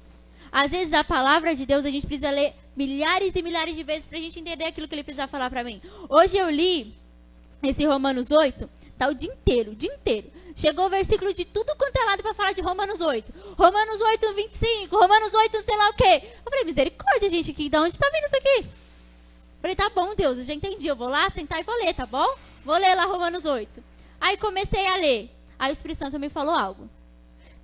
Às 0.52 0.70
vezes 0.70 0.94
a 0.94 1.04
palavra 1.04 1.56
de 1.56 1.66
Deus 1.66 1.86
a 1.86 1.90
gente 1.90 2.06
precisa 2.06 2.30
ler 2.30 2.54
milhares 2.76 3.36
e 3.36 3.42
milhares 3.42 3.76
de 3.76 3.82
vezes 3.82 4.08
pra 4.08 4.20
gente 4.20 4.40
entender 4.40 4.64
aquilo 4.64 4.88
que 4.88 4.94
ele 4.94 5.04
precisa 5.04 5.28
falar 5.28 5.50
pra 5.50 5.64
mim. 5.64 5.82
Hoje 6.08 6.38
eu 6.38 6.52
li 6.52 6.94
esse 7.64 7.84
Romanos 7.84 8.30
8, 8.30 8.70
tá 8.96 9.08
o 9.08 9.16
dia 9.16 9.34
inteiro, 9.34 9.72
o 9.72 9.76
dia 9.76 9.92
inteiro. 9.92 10.32
Chegou 10.56 10.86
o 10.86 10.90
versículo 10.90 11.34
de 11.34 11.46
tudo 11.46 11.76
quanto 11.76 11.98
é 11.98 12.06
lado 12.06 12.22
pra 12.22 12.36
falar 12.36 12.52
de 12.52 12.62
Romanos 12.62 13.02
8. 13.02 13.34
Romanos 13.58 14.02
8, 14.02 14.34
25, 14.36 14.96
Romanos 14.96 15.34
8, 15.34 15.64
sei 15.64 15.76
lá 15.76 15.90
o 15.90 15.94
quê. 15.94 16.22
Eu 16.46 16.52
falei, 16.52 16.64
misericórdia, 16.64 17.28
gente, 17.28 17.50
aqui, 17.50 17.70
da 17.70 17.82
onde 17.82 17.98
tá 17.98 18.08
vindo 18.14 18.26
isso 18.26 18.38
aqui? 18.38 18.87
Falei, 19.68 19.76
tá 19.76 19.90
bom, 19.90 20.16
Deus, 20.16 20.40
eu 20.40 20.46
já 20.46 20.54
entendi. 20.54 20.88
Eu 20.88 20.96
vou 20.96 21.10
lá 21.10 21.30
sentar 21.30 21.60
e 21.60 21.64
vou 21.64 21.76
ler, 21.76 21.94
tá 21.94 22.06
bom? 22.06 22.26
Vou 22.64 22.78
ler 22.78 22.96
lá 22.96 23.04
Romanos 23.04 23.44
8. 23.44 23.84
Aí 24.18 24.38
comecei 24.38 24.88
a 24.88 24.96
ler. 24.96 25.30
Aí 25.60 25.70
o 25.70 25.74
Espírito 25.74 25.98
Santo 25.98 26.18
me 26.18 26.30
falou 26.30 26.56
algo. 26.56 26.90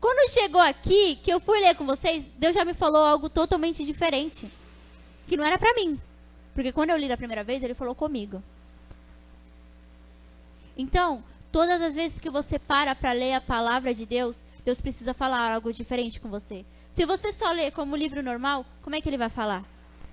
Quando 0.02 0.30
chegou 0.30 0.60
aqui, 0.60 1.16
que 1.24 1.32
eu 1.32 1.40
fui 1.40 1.62
ler 1.62 1.76
com 1.76 1.86
vocês, 1.86 2.26
Deus 2.36 2.56
já 2.56 2.66
me 2.66 2.74
falou 2.74 3.02
algo 3.02 3.30
totalmente 3.30 3.86
diferente. 3.86 4.52
Que 5.30 5.38
não 5.38 5.46
era 5.46 5.58
pra 5.58 5.74
mim. 5.76 5.98
Porque 6.54 6.74
quando 6.74 6.90
eu 6.90 6.98
li 6.98 7.08
da 7.08 7.16
primeira 7.16 7.42
vez, 7.42 7.64
ele 7.64 7.74
falou 7.74 7.96
comigo. 7.96 8.44
Então, 10.76 11.24
todas 11.54 11.82
as 11.82 11.96
vezes 11.96 12.20
que 12.20 12.30
você 12.30 12.60
para 12.60 12.94
para 12.94 13.14
ler 13.14 13.36
a 13.36 13.40
palavra 13.40 13.94
de 13.94 14.06
Deus, 14.06 14.46
Deus 14.66 14.82
precisa 14.82 15.14
falar 15.14 15.54
algo 15.54 15.72
diferente 15.72 16.20
com 16.20 16.28
você. 16.28 16.66
Se 16.92 17.06
você 17.06 17.32
só 17.32 17.50
lê 17.54 17.72
como 17.72 17.96
livro 17.96 18.22
normal, 18.22 18.66
como 18.82 18.94
é 18.94 19.00
que 19.00 19.08
ele 19.08 19.18
vai 19.18 19.30
falar? 19.30 19.64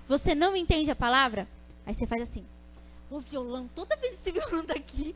Você 0.07 0.33
não 0.33 0.55
entende 0.55 0.89
a 0.89 0.95
palavra? 0.95 1.49
Aí 1.85 1.93
você 1.93 2.05
faz 2.07 2.21
assim. 2.23 2.45
o 3.09 3.19
violão, 3.19 3.67
toda 3.75 3.95
vez 3.97 4.13
esse 4.13 4.31
violão 4.33 4.65
tá 4.65 4.73
aqui. 4.73 5.15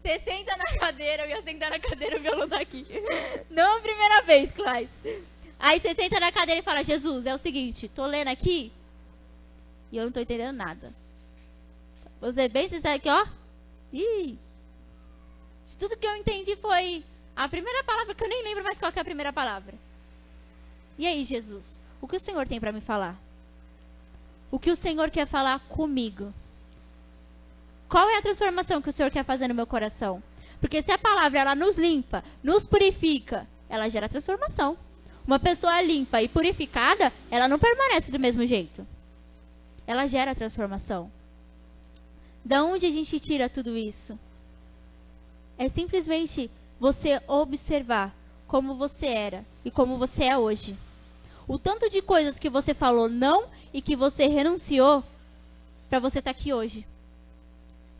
Você 0.00 0.18
senta 0.20 0.56
na 0.56 0.64
cadeira, 0.78 1.24
eu 1.24 1.30
ia 1.30 1.42
sentar 1.42 1.70
na 1.70 1.78
cadeira, 1.78 2.18
o 2.18 2.22
violão 2.22 2.48
tá 2.48 2.60
aqui. 2.60 2.86
Não 3.50 3.78
a 3.78 3.80
primeira 3.80 4.22
vez, 4.22 4.50
Clay. 4.52 4.88
Aí 5.58 5.78
você 5.78 5.94
senta 5.94 6.18
na 6.18 6.32
cadeira 6.32 6.60
e 6.60 6.64
fala, 6.64 6.82
Jesus, 6.82 7.26
é 7.26 7.34
o 7.34 7.38
seguinte, 7.38 7.88
tô 7.88 8.06
lendo 8.06 8.28
aqui 8.28 8.72
e 9.92 9.96
eu 9.96 10.04
não 10.04 10.12
tô 10.12 10.20
entendendo 10.20 10.56
nada. 10.56 10.94
Você 12.20 12.48
bem 12.48 12.68
sincero 12.68 12.96
aqui, 12.96 13.08
ó. 13.08 13.26
Ih. 13.92 14.38
Tudo 15.78 15.96
que 15.96 16.06
eu 16.06 16.16
entendi 16.16 16.56
foi 16.56 17.04
a 17.34 17.48
primeira 17.48 17.82
palavra, 17.84 18.14
que 18.14 18.22
eu 18.22 18.28
nem 18.28 18.42
lembro 18.42 18.62
mais 18.64 18.78
qual 18.78 18.92
é 18.94 19.00
a 19.00 19.04
primeira 19.04 19.32
palavra. 19.32 19.74
E 20.98 21.06
aí, 21.06 21.24
Jesus, 21.24 21.80
o 22.00 22.06
que 22.06 22.16
o 22.16 22.20
Senhor 22.20 22.46
tem 22.46 22.60
para 22.60 22.72
me 22.72 22.80
falar? 22.80 23.18
O 24.50 24.58
que 24.58 24.70
o 24.70 24.76
Senhor 24.76 25.10
quer 25.10 25.26
falar 25.26 25.60
comigo? 25.60 26.32
Qual 27.88 28.08
é 28.08 28.18
a 28.18 28.22
transformação 28.22 28.82
que 28.82 28.90
o 28.90 28.92
Senhor 28.92 29.10
quer 29.10 29.24
fazer 29.24 29.48
no 29.48 29.54
meu 29.54 29.66
coração? 29.66 30.22
Porque 30.60 30.82
se 30.82 30.92
a 30.92 30.98
palavra 30.98 31.40
ela 31.40 31.54
nos 31.54 31.78
limpa, 31.78 32.22
nos 32.42 32.66
purifica, 32.66 33.46
ela 33.68 33.88
gera 33.88 34.08
transformação. 34.08 34.76
Uma 35.26 35.38
pessoa 35.38 35.80
limpa 35.80 36.20
e 36.22 36.28
purificada, 36.28 37.12
ela 37.30 37.48
não 37.48 37.58
permanece 37.58 38.10
do 38.10 38.18
mesmo 38.18 38.44
jeito. 38.46 38.86
Ela 39.86 40.06
gera 40.06 40.34
transformação. 40.34 41.10
Da 42.44 42.64
onde 42.64 42.86
a 42.86 42.90
gente 42.90 43.18
tira 43.20 43.48
tudo 43.48 43.76
isso? 43.76 44.18
É 45.58 45.68
simplesmente 45.68 46.50
você 46.78 47.20
observar 47.26 48.14
como 48.46 48.74
você 48.74 49.06
era 49.06 49.44
e 49.64 49.70
como 49.70 49.98
você 49.98 50.24
é 50.24 50.38
hoje. 50.38 50.76
O 51.50 51.58
tanto 51.58 51.90
de 51.90 52.00
coisas 52.00 52.38
que 52.38 52.48
você 52.48 52.72
falou 52.72 53.08
não 53.08 53.48
e 53.74 53.82
que 53.82 53.96
você 53.96 54.28
renunciou 54.28 55.02
para 55.88 55.98
você 55.98 56.20
estar 56.20 56.32
tá 56.32 56.38
aqui 56.38 56.52
hoje. 56.52 56.86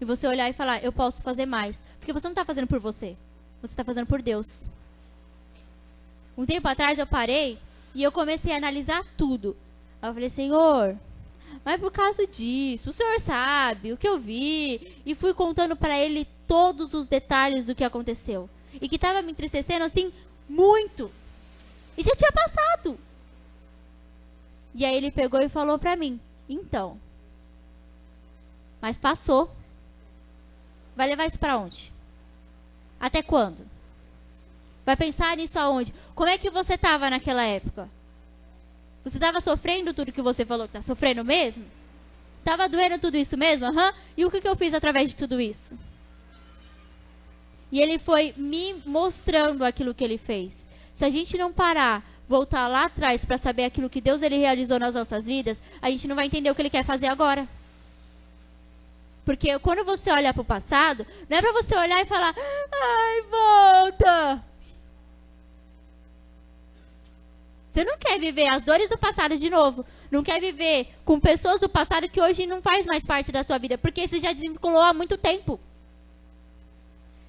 E 0.01 0.05
você 0.05 0.29
olhar 0.29 0.49
e 0.49 0.53
falar, 0.53 0.85
eu 0.85 0.93
posso 0.93 1.21
fazer 1.25 1.47
mais. 1.47 1.85
Porque 1.99 2.13
você 2.13 2.29
não 2.29 2.33
está 2.33 2.45
fazendo 2.45 2.69
por 2.69 2.79
você. 2.79 3.17
Você 3.61 3.73
está 3.73 3.83
fazendo 3.83 4.07
por 4.07 4.23
Deus. 4.23 4.69
Um 6.39 6.47
tempo 6.47 6.69
atrás 6.69 6.97
eu 7.01 7.09
parei 7.09 7.59
e 7.93 8.05
eu 8.05 8.13
comecei 8.13 8.53
a 8.53 8.57
analisar 8.57 9.05
tudo. 9.17 9.57
Eu 10.01 10.15
falei, 10.15 10.31
Senhor, 10.31 10.97
mas 11.65 11.81
por 11.81 11.91
causa 11.91 12.25
disso, 12.29 12.91
o 12.91 12.93
Senhor 12.93 13.19
sabe 13.19 13.93
o 13.93 13.97
que 13.97 14.07
eu 14.07 14.21
vi. 14.21 14.97
E 15.05 15.13
fui 15.13 15.35
contando 15.35 15.75
para 15.75 15.99
ele 15.99 16.25
todos 16.47 16.95
os 16.95 17.09
detalhes 17.09 17.67
do 17.67 17.75
que 17.75 17.83
aconteceu. 17.83 18.49
E 18.81 18.89
que 18.89 18.95
estava 18.95 19.23
me 19.23 19.33
entristecendo 19.33 19.85
assim, 19.85 20.13
muito. 20.49 21.11
E 21.99 22.05
já 22.05 22.15
tinha 22.15 22.31
passado. 22.31 22.97
E 24.75 24.85
aí 24.85 24.95
ele 24.95 25.11
pegou 25.11 25.41
e 25.41 25.49
falou 25.49 25.79
para 25.79 25.97
mim: 25.97 26.21
Então. 26.49 26.99
Mas 28.81 28.97
passou. 28.97 29.51
Vai 30.97 31.09
levar 31.09 31.27
isso 31.27 31.39
para 31.39 31.59
onde? 31.59 31.93
Até 32.99 33.23
quando? 33.23 33.67
Vai 34.85 34.97
pensar 34.97 35.37
nisso 35.37 35.59
aonde? 35.59 35.95
Como 36.15 36.29
é 36.29 36.37
que 36.37 36.51
você 36.51 36.75
estava 36.75 37.09
naquela 37.09 37.43
época? 37.43 37.89
Você 39.05 39.17
estava 39.17 39.41
sofrendo 39.41 39.95
tudo 39.95 40.13
que 40.13 40.21
você 40.21 40.45
falou 40.45 40.67
que 40.67 40.77
está 40.77 40.83
sofrendo 40.83 41.25
mesmo? 41.25 41.65
Estava 42.39 42.69
doendo 42.69 42.99
tudo 42.99 43.17
isso 43.17 43.37
mesmo? 43.37 43.67
Uhum. 43.67 43.93
E 44.17 44.25
o 44.25 44.31
que, 44.31 44.41
que 44.41 44.49
eu 44.49 44.57
fiz 44.57 44.75
através 44.75 45.09
de 45.09 45.17
tudo 45.17 45.41
isso? 45.41 45.79
E 47.73 47.81
ele 47.81 47.99
foi 47.99 48.35
me 48.37 48.83
mostrando 48.85 49.65
aquilo 49.65 49.95
que 49.95 50.03
ele 50.03 50.19
fez. 50.19 50.67
Se 50.93 51.05
a 51.05 51.11
gente 51.11 51.39
não 51.39 51.53
parar, 51.53 52.05
voltar 52.31 52.69
lá 52.69 52.85
atrás 52.85 53.25
para 53.25 53.37
saber 53.37 53.65
aquilo 53.65 53.91
que 53.91 54.01
Deus 54.01 54.23
ele 54.23 54.39
realizou 54.39 54.79
nas 54.79 54.95
nossas 54.95 55.27
vidas, 55.27 55.61
a 55.83 55.91
gente 55.91 56.07
não 56.07 56.15
vai 56.15 56.27
entender 56.27 56.49
o 56.49 56.55
que 56.55 56.63
ele 56.63 56.71
quer 56.71 56.85
fazer 56.85 57.09
agora. 57.09 57.47
Porque 59.25 59.59
quando 59.59 59.85
você 59.85 60.13
olha 60.13 60.33
para 60.33 60.41
o 60.41 60.45
passado, 60.45 61.05
não 61.29 61.37
é 61.37 61.43
para 61.43 61.53
você 61.53 61.77
olhar 61.77 62.01
e 62.01 62.07
falar, 62.07 62.33
ai, 62.37 63.23
volta. 63.23 64.45
Você 67.69 67.85
não 67.85 67.99
quer 67.99 68.21
viver 68.21 68.49
as 68.49 68.63
dores 68.63 68.89
do 68.89 68.99
passado 68.99 69.37
de 69.37 69.51
novo. 69.51 69.85
Não 70.09 70.23
quer 70.23 70.41
viver 70.41 70.89
com 71.05 71.19
pessoas 71.19 71.61
do 71.61 71.69
passado 71.69 72.09
que 72.09 72.21
hoje 72.21 72.47
não 72.47 72.63
faz 72.63 72.87
mais 72.87 73.05
parte 73.05 73.33
da 73.33 73.43
tua 73.43 73.59
vida. 73.59 73.77
Porque 73.77 74.07
você 74.07 74.21
já 74.21 74.33
desvinculou 74.33 74.81
há 74.81 74.95
muito 74.95 75.19
tempo. 75.19 75.59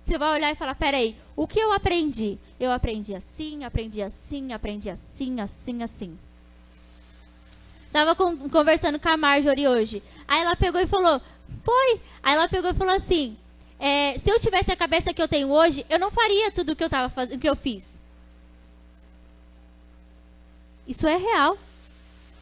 Você 0.01 0.17
vai 0.17 0.33
olhar 0.33 0.51
e 0.51 0.55
falar, 0.55 0.75
peraí, 0.75 1.15
o 1.35 1.47
que 1.47 1.59
eu 1.59 1.71
aprendi? 1.71 2.37
Eu 2.59 2.71
aprendi 2.71 3.13
assim, 3.13 3.63
aprendi 3.63 4.01
assim, 4.01 4.51
aprendi 4.51 4.89
assim, 4.89 5.39
assim, 5.39 5.83
assim. 5.83 6.17
Tava 7.91 8.15
com, 8.15 8.49
conversando 8.49 8.99
com 8.99 9.09
a 9.09 9.17
Marjorie 9.17 9.67
hoje. 9.67 10.01
Aí 10.27 10.41
ela 10.41 10.55
pegou 10.55 10.81
e 10.81 10.87
falou, 10.87 11.21
foi. 11.63 12.01
Aí 12.23 12.33
ela 12.33 12.47
pegou 12.47 12.71
e 12.71 12.75
falou 12.75 12.95
assim: 12.95 13.37
é, 13.79 14.17
se 14.19 14.29
eu 14.29 14.39
tivesse 14.39 14.71
a 14.71 14.75
cabeça 14.75 15.13
que 15.13 15.21
eu 15.21 15.27
tenho 15.27 15.49
hoje, 15.49 15.85
eu 15.89 15.99
não 15.99 16.11
faria 16.11 16.51
tudo 16.51 16.71
o 16.71 16.75
que 16.75 16.83
eu 16.83 16.89
tava 16.89 17.09
fazendo, 17.09 17.39
que 17.39 17.49
eu 17.49 17.55
fiz. 17.55 17.99
Isso 20.87 21.07
é 21.07 21.17
real. 21.17 21.57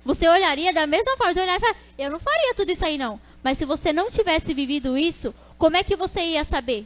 Você 0.06 0.28
olharia 0.28 0.74
da 0.74 0.88
mesma 0.88 1.18
forma, 1.18 1.34
você 1.34 1.42
olharia 1.42 1.58
e 1.58 1.60
falaria, 1.60 1.82
eu 1.98 2.12
não 2.12 2.20
faria 2.20 2.54
tudo 2.56 2.72
isso 2.72 2.86
aí 2.86 2.98
não. 2.98 3.20
Mas 3.44 3.58
se 3.58 3.66
você 3.66 3.92
não 3.92 4.10
tivesse 4.10 4.54
vivido 4.54 4.98
isso, 4.98 5.34
como 5.58 5.78
é 5.78 5.84
que 5.84 5.96
você 5.96 6.22
ia 6.22 6.44
saber? 6.44 6.86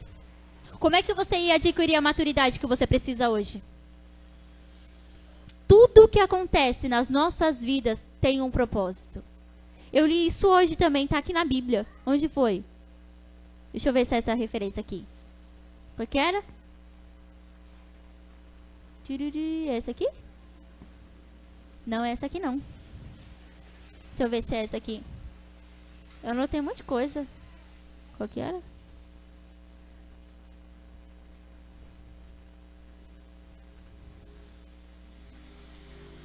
Como 0.79 0.95
é 0.95 1.03
que 1.03 1.13
você 1.13 1.37
ia 1.37 1.55
adquirir 1.55 1.95
a 1.95 2.01
maturidade 2.01 2.59
que 2.59 2.67
você 2.67 2.85
precisa 2.85 3.29
hoje? 3.29 3.61
Tudo 5.67 6.03
o 6.03 6.07
que 6.07 6.19
acontece 6.19 6.87
nas 6.87 7.09
nossas 7.09 7.63
vidas 7.63 8.07
tem 8.19 8.41
um 8.41 8.51
propósito. 8.51 9.23
Eu 9.91 10.05
li 10.05 10.27
isso 10.27 10.47
hoje 10.47 10.75
também, 10.75 11.07
tá 11.07 11.17
aqui 11.17 11.33
na 11.33 11.45
Bíblia. 11.45 11.85
Onde 12.05 12.27
foi? 12.27 12.63
Deixa 13.71 13.89
eu 13.89 13.93
ver 13.93 14.05
se 14.05 14.15
é 14.15 14.17
essa 14.17 14.33
referência 14.33 14.81
aqui. 14.81 15.05
Qual 15.95 16.07
que 16.07 16.17
era? 16.17 16.43
É 19.09 19.77
essa 19.77 19.91
aqui? 19.91 20.07
Não 21.85 22.03
é 22.03 22.11
essa 22.11 22.25
aqui 22.25 22.39
não. 22.39 22.61
Deixa 24.09 24.23
eu 24.23 24.29
ver 24.29 24.41
se 24.41 24.55
é 24.55 24.63
essa 24.63 24.77
aqui. 24.77 25.03
Eu 26.23 26.31
anotei 26.31 26.59
um 26.59 26.63
monte 26.63 26.77
de 26.77 26.83
coisa. 26.83 27.27
Qual 28.17 28.29
que 28.29 28.39
era? 28.39 28.61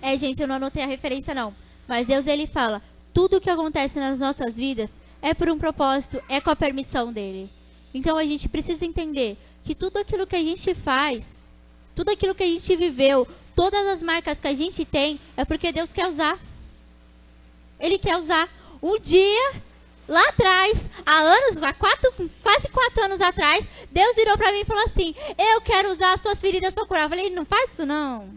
É, 0.00 0.16
gente, 0.16 0.40
eu 0.40 0.48
não 0.48 0.56
anotei 0.56 0.82
a 0.82 0.87
referência 0.87 1.34
não. 1.34 1.54
Mas 1.87 2.06
Deus 2.06 2.26
ele 2.26 2.46
fala: 2.46 2.82
tudo 3.12 3.40
que 3.40 3.50
acontece 3.50 3.98
nas 3.98 4.20
nossas 4.20 4.56
vidas 4.56 5.00
é 5.20 5.34
por 5.34 5.48
um 5.50 5.58
propósito, 5.58 6.22
é 6.28 6.40
com 6.40 6.50
a 6.50 6.56
permissão 6.56 7.12
dele. 7.12 7.50
Então 7.92 8.16
a 8.16 8.24
gente 8.24 8.48
precisa 8.48 8.84
entender 8.84 9.37
que 9.64 9.74
tudo 9.74 9.98
aquilo 9.98 10.26
que 10.26 10.37
a 10.37 10.42
gente 10.42 10.74
faz, 10.74 11.50
tudo 11.94 12.11
aquilo 12.11 12.34
que 12.34 12.42
a 12.42 12.46
gente 12.46 12.76
viveu, 12.76 13.26
todas 13.56 13.87
as 13.87 14.02
marcas 14.02 14.40
que 14.40 14.46
a 14.46 14.54
gente 14.54 14.84
tem, 14.84 15.18
é 15.37 15.44
porque 15.44 15.72
Deus 15.72 15.92
quer 15.92 16.06
usar. 16.06 16.38
Ele 17.80 17.98
quer 17.98 18.16
usar. 18.18 18.48
Um 18.80 18.98
dia, 19.00 19.52
lá 20.06 20.28
atrás, 20.28 20.88
há 21.04 21.20
anos, 21.20 21.56
há 21.56 21.74
quatro, 21.74 22.12
quase 22.42 22.68
quatro 22.68 23.04
anos 23.04 23.20
atrás, 23.20 23.66
Deus 23.90 24.14
virou 24.14 24.38
para 24.38 24.52
mim 24.52 24.61
e 24.61 24.64
falou 24.64 24.84
assim: 24.84 25.14
Eu 25.37 25.61
quero 25.62 25.90
usar 25.90 26.12
as 26.12 26.20
suas 26.20 26.40
feridas 26.40 26.72
para 26.72 26.87
curar. 26.87 27.04
Eu 27.04 27.08
falei: 27.08 27.30
Não 27.30 27.44
faz 27.44 27.72
isso 27.72 27.84
não. 27.84 28.30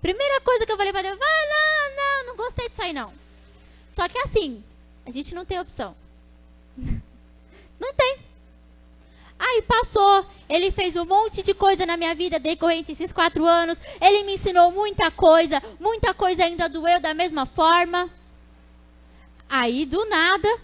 Primeira 0.00 0.40
coisa 0.40 0.64
que 0.64 0.72
eu 0.72 0.76
falei 0.76 0.92
para 0.92 1.02
Deus: 1.02 1.18
Vai, 1.18 1.28
não, 1.28 1.96
não, 1.96 2.26
não 2.28 2.36
gostei 2.36 2.68
disso 2.68 2.82
aí 2.82 2.92
não. 2.92 3.12
Só 3.88 4.08
que 4.08 4.18
assim, 4.18 4.62
a 5.06 5.10
gente 5.10 5.34
não 5.34 5.44
tem 5.44 5.60
opção. 5.60 5.94
não 7.78 7.94
tem. 7.94 8.18
Aí 9.38 9.62
passou, 9.62 10.26
ele 10.48 10.70
fez 10.70 10.96
um 10.96 11.06
monte 11.06 11.42
de 11.42 11.54
coisa 11.54 11.86
na 11.86 11.96
minha 11.96 12.14
vida 12.14 12.38
decorrente 12.38 12.92
esses 12.92 13.10
quatro 13.10 13.46
anos. 13.46 13.78
Ele 14.00 14.22
me 14.24 14.34
ensinou 14.34 14.70
muita 14.70 15.10
coisa, 15.10 15.62
muita 15.80 16.12
coisa 16.12 16.44
ainda 16.44 16.68
doeu 16.68 17.00
da 17.00 17.14
mesma 17.14 17.46
forma. 17.46 18.10
Aí 19.48 19.86
do 19.86 20.04
nada, 20.04 20.58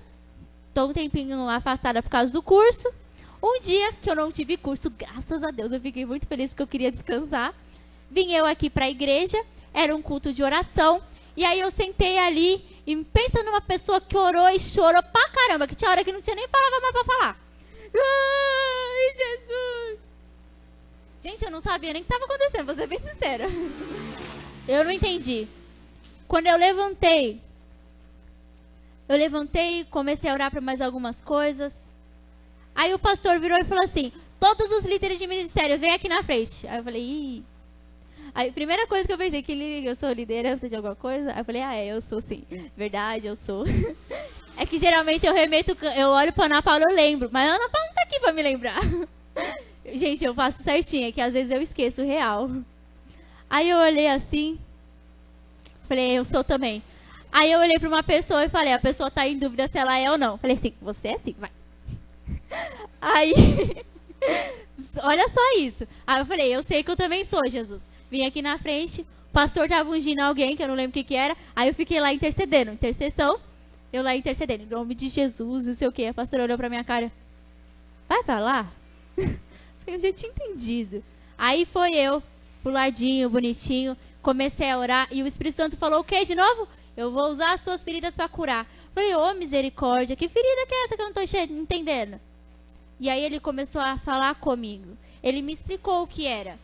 tô 0.75 0.87
um 0.87 0.92
tempinho 0.92 1.49
afastada 1.49 2.03
por 2.03 2.11
causa 2.11 2.31
do 2.31 2.42
curso. 2.42 2.92
Um 3.42 3.59
dia 3.61 3.92
que 3.94 4.11
eu 4.11 4.14
não 4.14 4.31
tive 4.31 4.57
curso, 4.59 4.90
graças 4.90 5.42
a 5.42 5.51
Deus, 5.51 5.72
eu 5.72 5.81
fiquei 5.81 6.05
muito 6.05 6.27
feliz 6.27 6.51
porque 6.51 6.62
eu 6.62 6.66
queria 6.66 6.92
descansar. 6.92 7.55
Vim 8.11 8.33
eu 8.33 8.47
aqui 8.47 8.71
para 8.71 8.87
a 8.87 8.90
igreja, 8.90 9.42
era 9.73 9.95
um 9.95 10.03
culto 10.03 10.33
de 10.33 10.42
oração. 10.42 11.03
E 11.37 11.45
aí 11.45 11.61
eu 11.61 11.71
sentei 11.71 12.19
ali 12.19 12.64
e 12.87 12.97
pensa 13.05 13.42
numa 13.42 13.61
pessoa 13.61 14.01
que 14.01 14.16
orou 14.16 14.49
e 14.49 14.61
chorou 14.61 15.03
pra 15.03 15.29
caramba, 15.29 15.66
que 15.66 15.75
tinha 15.75 15.90
hora 15.90 16.05
que 16.05 16.12
não 16.12 16.23
tinha 16.23 16.37
nem 16.37 16.49
palavra 16.49 16.81
mais 16.81 16.92
pra 16.92 17.05
falar. 17.05 17.37
Ai, 17.95 19.16
Jesus! 19.16 20.01
Gente, 21.23 21.45
eu 21.45 21.51
não 21.51 21.61
sabia 21.61 21.92
nem 21.92 22.03
o 22.03 22.05
que 22.05 22.12
estava 22.12 22.25
acontecendo, 22.25 22.66
vou 22.66 22.75
ser 22.75 22.87
bem 22.87 22.99
sincera. 22.99 23.47
Eu 24.69 24.85
não 24.85 24.90
entendi. 24.90 25.47
Quando 26.27 26.49
eu 26.49 26.57
levantei, 26.57 27.40
eu 29.09 29.16
levantei, 29.16 29.85
comecei 29.85 30.29
a 30.29 30.35
orar 30.35 30.51
para 30.51 30.61
mais 30.61 30.81
algumas 30.81 31.21
coisas. 31.21 31.92
Aí 32.75 32.92
o 32.92 32.99
pastor 32.99 33.38
virou 33.38 33.57
e 33.59 33.64
falou 33.64 33.85
assim: 33.85 34.12
Todos 34.40 34.71
os 34.73 34.85
líderes 34.85 35.19
de 35.21 35.27
ministério, 35.29 35.79
vem 35.79 35.92
aqui 35.92 36.09
na 36.09 36.25
frente. 36.25 36.66
Aí 36.66 36.79
eu 36.79 36.85
falei: 36.85 37.03
Ih, 37.03 37.45
Aí, 38.35 38.52
primeira 38.52 38.87
coisa 38.87 39.07
que 39.07 39.12
eu 39.12 39.18
pensei, 39.18 39.42
que 39.42 39.83
eu 39.85 39.96
sou 39.96 40.12
liderança 40.12 40.68
de 40.68 40.76
alguma 40.76 40.94
coisa? 40.94 41.33
Aí 41.33 41.40
eu 41.40 41.44
falei, 41.44 41.62
ah, 41.62 41.74
é, 41.74 41.87
eu 41.87 42.02
sou 42.02 42.20
sim. 42.20 42.44
Verdade, 42.76 43.26
eu 43.26 43.37
sou. 43.37 43.64
É 44.59 44.64
que 44.64 44.79
geralmente 44.79 45.26
eu 45.26 45.35
remeto, 45.35 45.76
eu 45.94 46.09
olho 46.09 46.33
pra 46.33 46.46
Ana 46.46 46.62
Paula 46.62 46.85
eu 46.88 46.94
lembro. 46.96 47.29
Mas 47.31 47.46
a 47.46 47.57
Ana 47.57 47.68
Paula 47.68 47.88
não 47.88 47.94
tá 47.94 48.02
aqui 48.05 48.18
pra 48.18 48.33
me 48.33 48.42
lembrar. 48.42 48.81
Gente, 49.85 50.24
eu 50.24 50.35
faço 50.35 50.62
certinho, 50.62 51.07
é 51.09 51.12
que 51.12 51.20
às 51.20 51.35
vezes 51.35 51.50
eu 51.50 51.61
esqueço 51.61 52.02
real. 52.02 52.50
Aí 53.50 53.68
eu 53.68 53.76
olhei 53.79 54.09
assim. 54.09 54.59
Falei, 55.88 56.12
eu 56.18 56.24
sou 56.24 56.42
também. 56.42 56.83
Aí 57.31 57.52
eu 57.52 57.61
olhei 57.61 57.79
pra 57.79 57.88
uma 57.88 58.02
pessoa 58.02 58.44
e 58.44 58.48
falei, 58.48 58.72
a 58.72 58.79
pessoa 58.79 59.11
tá 59.11 59.26
em 59.26 59.38
dúvida 59.38 59.68
se 59.68 59.79
ela 59.79 59.98
é 59.98 60.11
ou 60.11 60.18
não. 60.18 60.38
Falei 60.38 60.57
assim, 60.57 60.72
você 60.81 61.09
é 61.09 61.18
sim, 61.18 61.35
vai. 61.38 61.50
Aí. 63.00 63.35
olha 65.02 65.29
só 65.29 65.40
isso. 65.59 65.87
Aí 66.07 66.20
eu 66.20 66.26
falei, 66.26 66.55
eu 66.55 66.62
sei 66.62 66.83
que 66.83 66.90
eu 66.90 66.96
também 66.96 67.24
sou, 67.24 67.48
Jesus. 67.48 67.88
Vim 68.11 68.25
aqui 68.25 68.40
na 68.40 68.59
frente, 68.59 69.03
o 69.03 69.33
pastor 69.33 69.69
tava 69.69 69.90
ungindo 69.90 70.21
alguém, 70.21 70.57
que 70.57 70.62
eu 70.62 70.69
não 70.69 70.75
lembro 70.75 70.90
o 70.90 70.95
que, 70.95 71.05
que 71.05 71.14
era. 71.14 71.37
Aí 71.55 71.69
eu 71.69 71.75
fiquei 71.75 72.01
lá 72.01 72.12
intercedendo. 72.12 72.71
Intercessão, 72.73 73.38
eu 73.92 74.03
lá 74.03 74.14
intercedendo. 74.16 74.64
Em 74.64 74.66
nome 74.66 74.95
de 74.95 75.09
Jesus, 75.09 75.66
não 75.66 75.75
sei 75.75 75.88
o 75.88 75.92
que. 75.92 76.07
A 76.07 76.14
pastora 76.14 76.45
olhou 76.45 76.57
pra 76.57 76.69
minha 76.69 76.85
cara. 76.85 77.11
Vai 78.09 78.23
pra 78.23 78.38
lá? 78.38 78.73
eu 79.87 80.01
já 80.01 80.12
tinha 80.12 80.31
entendido. 80.31 81.03
Aí 81.37 81.64
foi 81.64 81.95
eu, 81.95 82.23
pro 82.62 82.73
ladinho, 82.73 83.29
bonitinho. 83.29 83.97
Comecei 84.23 84.71
a 84.71 84.79
orar 84.79 85.09
e 85.11 85.23
o 85.23 85.27
Espírito 85.27 85.57
Santo 85.57 85.77
falou 85.77 86.01
o 86.01 86.05
que 86.05 86.25
de 86.25 86.35
novo? 86.35 86.66
Eu 86.97 87.12
vou 87.12 87.31
usar 87.31 87.53
as 87.53 87.61
tuas 87.61 87.83
feridas 87.83 88.14
para 88.14 88.29
curar. 88.29 88.66
Falei, 88.95 89.14
ô 89.14 89.31
oh, 89.31 89.35
misericórdia, 89.35 90.16
que 90.16 90.29
ferida 90.29 90.66
que 90.66 90.75
é 90.75 90.85
essa 90.85 90.97
que 90.97 91.03
eu 91.03 91.07
não 91.07 91.12
tô 91.12 91.21
entendendo? 91.21 92.19
E 92.99 93.11
aí 93.11 93.23
ele 93.23 93.38
começou 93.38 93.81
a 93.81 93.99
falar 93.99 94.35
comigo. 94.37 94.97
Ele 95.23 95.42
me 95.42 95.53
explicou 95.53 96.03
o 96.03 96.07
que 96.07 96.27
era. 96.27 96.59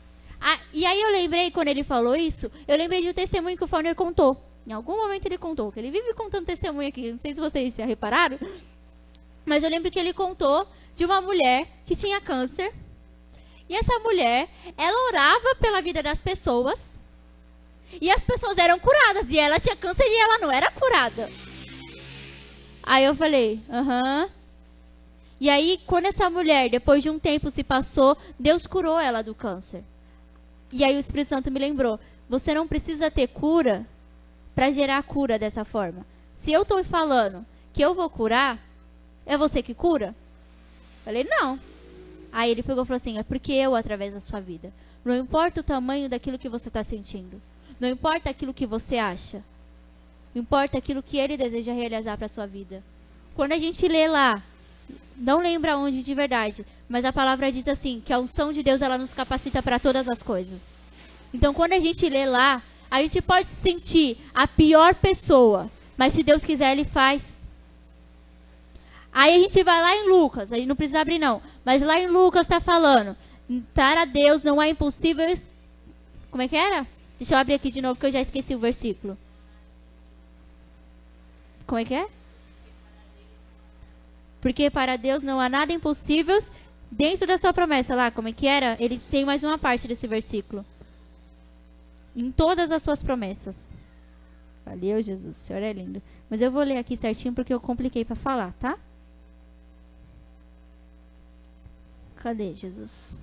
Ah, 0.44 0.59
e 0.72 0.85
aí 0.85 1.00
eu 1.00 1.12
lembrei, 1.12 1.52
quando 1.52 1.68
ele 1.68 1.85
falou 1.85 2.16
isso, 2.16 2.50
eu 2.66 2.76
lembrei 2.76 3.00
de 3.00 3.09
um 3.09 3.12
testemunho 3.12 3.57
que 3.57 3.62
o 3.62 3.68
Fauner 3.68 3.94
contou. 3.94 4.37
Em 4.66 4.72
algum 4.72 4.96
momento 4.96 5.26
ele 5.26 5.38
contou, 5.38 5.70
que 5.70 5.78
ele 5.78 5.92
vive 5.92 6.12
contando 6.14 6.46
testemunho 6.46 6.88
aqui, 6.88 7.12
não 7.12 7.20
sei 7.20 7.33
se 7.33 7.40
vocês 7.40 7.76
já 7.76 7.87
repararam. 7.87 8.38
Mas 9.44 9.62
eu 9.62 9.70
lembro 9.70 9.90
que 9.90 9.98
ele 9.98 10.12
contou 10.12 10.66
de 10.96 11.05
uma 11.05 11.20
mulher 11.20 11.68
que 11.87 11.94
tinha 11.94 12.20
câncer. 12.20 12.72
E 13.68 13.74
essa 13.76 13.98
mulher, 14.00 14.48
ela 14.76 15.07
orava 15.09 15.55
pela 15.61 15.81
vida 15.81 16.02
das 16.02 16.20
pessoas. 16.20 16.98
E 18.00 18.11
as 18.11 18.24
pessoas 18.24 18.59
eram 18.59 18.78
curadas. 18.78 19.31
E 19.31 19.38
ela 19.38 19.61
tinha 19.61 19.76
câncer 19.76 20.05
e 20.05 20.20
ela 20.20 20.38
não 20.38 20.50
era 20.50 20.70
curada. 20.72 21.31
Aí 22.83 23.05
eu 23.05 23.14
falei, 23.14 23.61
aham. 23.70 24.28
E 25.40 25.48
aí, 25.50 25.81
quando 25.87 26.07
essa 26.07 26.31
mulher, 26.31 26.68
depois 26.68 27.02
de 27.02 27.11
um 27.11 27.18
tempo 27.18 27.50
se 27.50 27.64
passou, 27.64 28.16
Deus 28.38 28.66
curou 28.66 28.98
ela 28.98 29.22
do 29.22 29.35
câncer. 29.35 29.85
E 30.72 30.82
aí 30.82 30.96
o 30.96 30.98
Espírito 30.98 31.28
Santo 31.28 31.50
me 31.50 31.61
lembrou: 31.61 32.00
você 32.28 32.54
não 32.54 32.66
precisa 32.66 33.11
ter 33.11 33.28
cura 33.28 33.87
para 34.54 34.72
gerar 34.72 35.02
cura 35.02 35.38
dessa 35.38 35.64
forma. 35.64 36.06
Se 36.35 36.50
eu 36.50 36.62
estou 36.62 36.82
falando 36.82 37.44
que 37.72 37.82
eu 37.82 37.94
vou 37.94 38.08
curar, 38.08 38.58
é 39.26 39.37
você 39.37 39.62
que 39.62 39.74
cura? 39.74 40.14
Falei, 41.04 41.24
não. 41.24 41.61
Aí 42.32 42.50
ele 42.50 42.62
pegou 42.62 42.85
e 42.85 42.87
falou 42.87 42.96
assim: 42.96 43.18
é 43.18 43.22
porque 43.22 43.52
eu 43.52 43.74
através 43.74 44.14
da 44.14 44.20
sua 44.20 44.40
vida. 44.40 44.72
Não 45.04 45.16
importa 45.16 45.61
o 45.61 45.64
tamanho 45.64 46.08
daquilo 46.08 46.38
que 46.38 46.48
você 46.48 46.68
está 46.68 46.82
sentindo. 46.82 47.40
Não 47.78 47.88
importa 47.88 48.30
aquilo 48.30 48.54
que 48.54 48.66
você 48.66 48.96
acha. 48.96 49.42
Importa 50.35 50.78
aquilo 50.78 51.02
que 51.02 51.18
ele 51.18 51.37
deseja 51.37 51.72
realizar 51.72 52.16
para 52.16 52.28
sua 52.28 52.46
vida. 52.46 52.82
Quando 53.35 53.52
a 53.52 53.58
gente 53.58 53.87
lê 53.87 54.08
lá 54.08 54.42
não 55.16 55.40
lembra 55.40 55.77
onde 55.77 56.03
de 56.03 56.14
verdade, 56.14 56.66
mas 56.88 57.05
a 57.05 57.12
palavra 57.12 57.53
diz 57.53 57.68
assim, 57.68 58.03
que 58.05 58.12
a 58.12 58.18
unção 58.18 58.53
de 58.53 58.62
Deus 58.62 58.83
ela 58.83 58.99
nos 58.99 59.14
capacita 59.14 59.62
para 59.62 59.79
todas 59.79 60.09
as 60.09 60.23
coisas. 60.23 60.79
Então, 61.33 61.55
quando 61.55 61.73
a 61.73 61.81
gente 61.81 62.09
lê 62.09 62.27
lá, 62.27 62.62
a 62.90 63.01
gente 63.03 63.23
pode 63.23 63.49
sentir 63.49 64.18
a 64.35 64.47
pior 64.47 64.95
pessoa, 64.95 65.71
mas 65.97 66.12
se 66.12 66.23
Deus 66.23 66.45
quiser, 66.45 66.73
ele 66.73 66.85
faz. 66.85 67.45
Aí 69.12 69.37
a 69.37 69.38
gente 69.38 69.62
vai 69.62 69.81
lá 69.81 69.95
em 69.97 70.09
Lucas, 70.09 70.53
aí 70.53 70.66
não 70.66 70.77
precisa 70.77 71.01
abrir 71.01 71.18
não, 71.18 71.40
mas 71.64 71.83
lá 71.83 71.99
em 71.99 72.07
Lucas 72.07 72.42
está 72.42 72.61
falando, 72.61 73.16
para 73.73 74.05
Deus 74.05 74.42
não 74.42 74.61
é 74.61 74.71
impossível. 74.71 75.27
Como 76.31 76.42
é 76.42 76.49
que 76.49 76.57
era? 76.57 76.87
Deixa 77.18 77.35
eu 77.35 77.38
abrir 77.38 77.55
aqui 77.55 77.71
de 77.71 77.81
novo 77.81 77.99
que 77.99 78.07
eu 78.07 78.11
já 78.11 78.21
esqueci 78.21 78.55
o 78.55 78.59
versículo. 78.59 79.16
Como 81.66 81.79
é 81.79 81.85
que 81.85 81.95
é? 81.95 82.07
Porque 84.42 84.68
para 84.68 84.96
Deus 84.96 85.22
não 85.22 85.40
há 85.40 85.48
nada 85.48 85.72
impossível 85.72 86.37
dentro 86.90 87.28
da 87.28 87.38
sua 87.38 87.52
promessa. 87.52 87.94
Lá, 87.94 88.11
como 88.11 88.26
é 88.26 88.33
que 88.33 88.48
era? 88.48 88.76
Ele 88.81 88.98
tem 88.98 89.24
mais 89.24 89.44
uma 89.44 89.57
parte 89.57 89.87
desse 89.87 90.09
versículo. 90.09 90.66
Em 92.14 92.31
todas 92.33 92.72
as 92.72 92.83
suas 92.83 93.00
promessas. 93.02 93.72
Valeu, 94.66 95.00
Jesus. 95.00 95.37
O 95.37 95.40
Senhor 95.40 95.62
é 95.62 95.72
lindo. 95.72 96.02
Mas 96.28 96.42
eu 96.42 96.50
vou 96.50 96.64
ler 96.64 96.76
aqui 96.76 96.96
certinho 96.96 97.33
porque 97.33 97.55
eu 97.55 97.61
compliquei 97.61 98.05
para 98.05 98.16
falar, 98.16 98.52
tá? 98.55 98.76
Cadê 102.16 102.52
Jesus? 102.52 103.16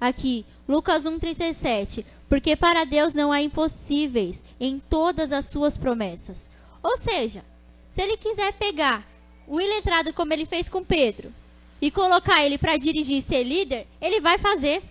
Aqui, 0.00 0.46
Lucas 0.68 1.04
1,37. 1.04 2.04
Porque 2.28 2.54
para 2.54 2.84
Deus 2.84 3.14
não 3.14 3.32
há 3.32 3.42
impossíveis 3.42 4.44
em 4.60 4.78
todas 4.78 5.32
as 5.32 5.46
suas 5.46 5.76
promessas. 5.76 6.48
Ou 6.84 6.96
seja, 6.96 7.44
se 7.90 8.00
ele 8.00 8.16
quiser 8.16 8.52
pegar 8.52 9.04
um 9.48 9.60
iletrado 9.60 10.12
como 10.12 10.32
ele 10.32 10.46
fez 10.46 10.68
com 10.68 10.84
Pedro 10.84 11.32
e 11.80 11.90
colocar 11.90 12.44
ele 12.44 12.58
para 12.58 12.76
dirigir 12.76 13.18
e 13.18 13.22
ser 13.22 13.42
líder, 13.42 13.86
ele 14.00 14.20
vai 14.20 14.38
fazer. 14.38 14.82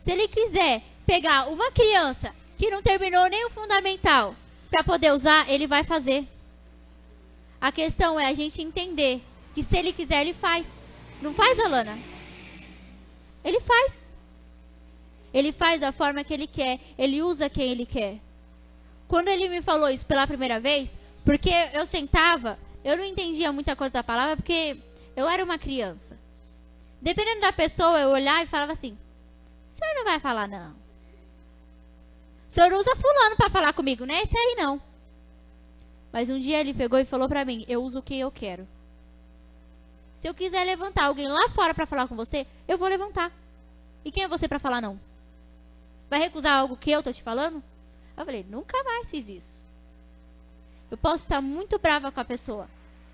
Se 0.00 0.10
ele 0.10 0.26
quiser 0.26 0.82
pegar 1.06 1.48
uma 1.48 1.70
criança 1.70 2.34
que 2.58 2.70
não 2.70 2.82
terminou 2.82 3.26
nem 3.28 3.44
o 3.46 3.50
fundamental 3.50 4.34
para 4.70 4.82
poder 4.82 5.12
usar, 5.12 5.48
ele 5.50 5.66
vai 5.66 5.84
fazer. 5.84 6.26
A 7.60 7.70
questão 7.70 8.18
é 8.18 8.26
a 8.26 8.34
gente 8.34 8.60
entender 8.60 9.22
que 9.54 9.62
se 9.62 9.76
ele 9.78 9.92
quiser, 9.92 10.22
ele 10.22 10.32
faz. 10.32 10.84
Não 11.20 11.32
faz, 11.32 11.58
Alana? 11.60 11.96
Ele 13.44 13.60
faz. 13.60 14.10
Ele 15.32 15.52
faz 15.52 15.80
da 15.80 15.92
forma 15.92 16.24
que 16.24 16.34
ele 16.34 16.46
quer. 16.46 16.80
Ele 16.98 17.22
usa 17.22 17.48
quem 17.48 17.70
ele 17.70 17.86
quer. 17.86 18.16
Quando 19.06 19.28
ele 19.28 19.48
me 19.48 19.62
falou 19.62 19.88
isso 19.90 20.06
pela 20.06 20.26
primeira 20.26 20.58
vez, 20.58 20.96
porque 21.24 21.50
eu 21.72 21.86
sentava 21.86 22.58
eu 22.84 22.96
não 22.96 23.04
entendia 23.04 23.52
muita 23.52 23.76
coisa 23.76 23.92
da 23.92 24.02
palavra 24.02 24.36
porque 24.36 24.76
eu 25.14 25.28
era 25.28 25.44
uma 25.44 25.58
criança. 25.58 26.18
Dependendo 27.00 27.40
da 27.40 27.52
pessoa, 27.52 27.98
eu 28.00 28.10
olhava 28.10 28.42
e 28.42 28.48
falava 28.48 28.72
assim: 28.72 28.96
o 29.68 29.70
senhor 29.70 29.94
não 29.94 30.04
vai 30.04 30.20
falar, 30.20 30.48
não. 30.48 30.70
O 32.48 32.52
senhor 32.52 32.72
usa 32.72 32.94
fulano 32.96 33.36
para 33.36 33.50
falar 33.50 33.72
comigo, 33.72 34.04
não 34.04 34.14
é 34.14 34.22
esse 34.22 34.36
aí, 34.36 34.56
não. 34.56 34.80
Mas 36.12 36.28
um 36.28 36.38
dia 36.38 36.60
ele 36.60 36.74
pegou 36.74 36.98
e 36.98 37.04
falou 37.04 37.28
para 37.28 37.44
mim: 37.44 37.64
eu 37.68 37.82
uso 37.82 38.00
o 38.00 38.02
que 38.02 38.18
eu 38.18 38.30
quero. 38.30 38.68
Se 40.14 40.28
eu 40.28 40.34
quiser 40.34 40.64
levantar 40.64 41.06
alguém 41.06 41.26
lá 41.26 41.48
fora 41.48 41.74
para 41.74 41.86
falar 41.86 42.06
com 42.06 42.14
você, 42.14 42.46
eu 42.68 42.78
vou 42.78 42.88
levantar. 42.88 43.32
E 44.04 44.12
quem 44.12 44.24
é 44.24 44.28
você 44.28 44.46
para 44.46 44.58
falar 44.58 44.80
não? 44.80 45.00
Vai 46.10 46.20
recusar 46.20 46.58
algo 46.58 46.76
que 46.76 46.90
eu 46.90 47.02
tô 47.02 47.12
te 47.12 47.22
falando? 47.22 47.62
Eu 48.16 48.24
falei: 48.24 48.44
nunca 48.48 48.82
mais 48.84 49.08
fiz 49.08 49.28
isso. 49.28 49.61
Eu 50.92 50.98
posso 50.98 51.24
estar 51.24 51.40
muito 51.40 51.78
brava 51.78 52.12
com 52.12 52.20
a 52.20 52.24
pessoa. 52.24 52.68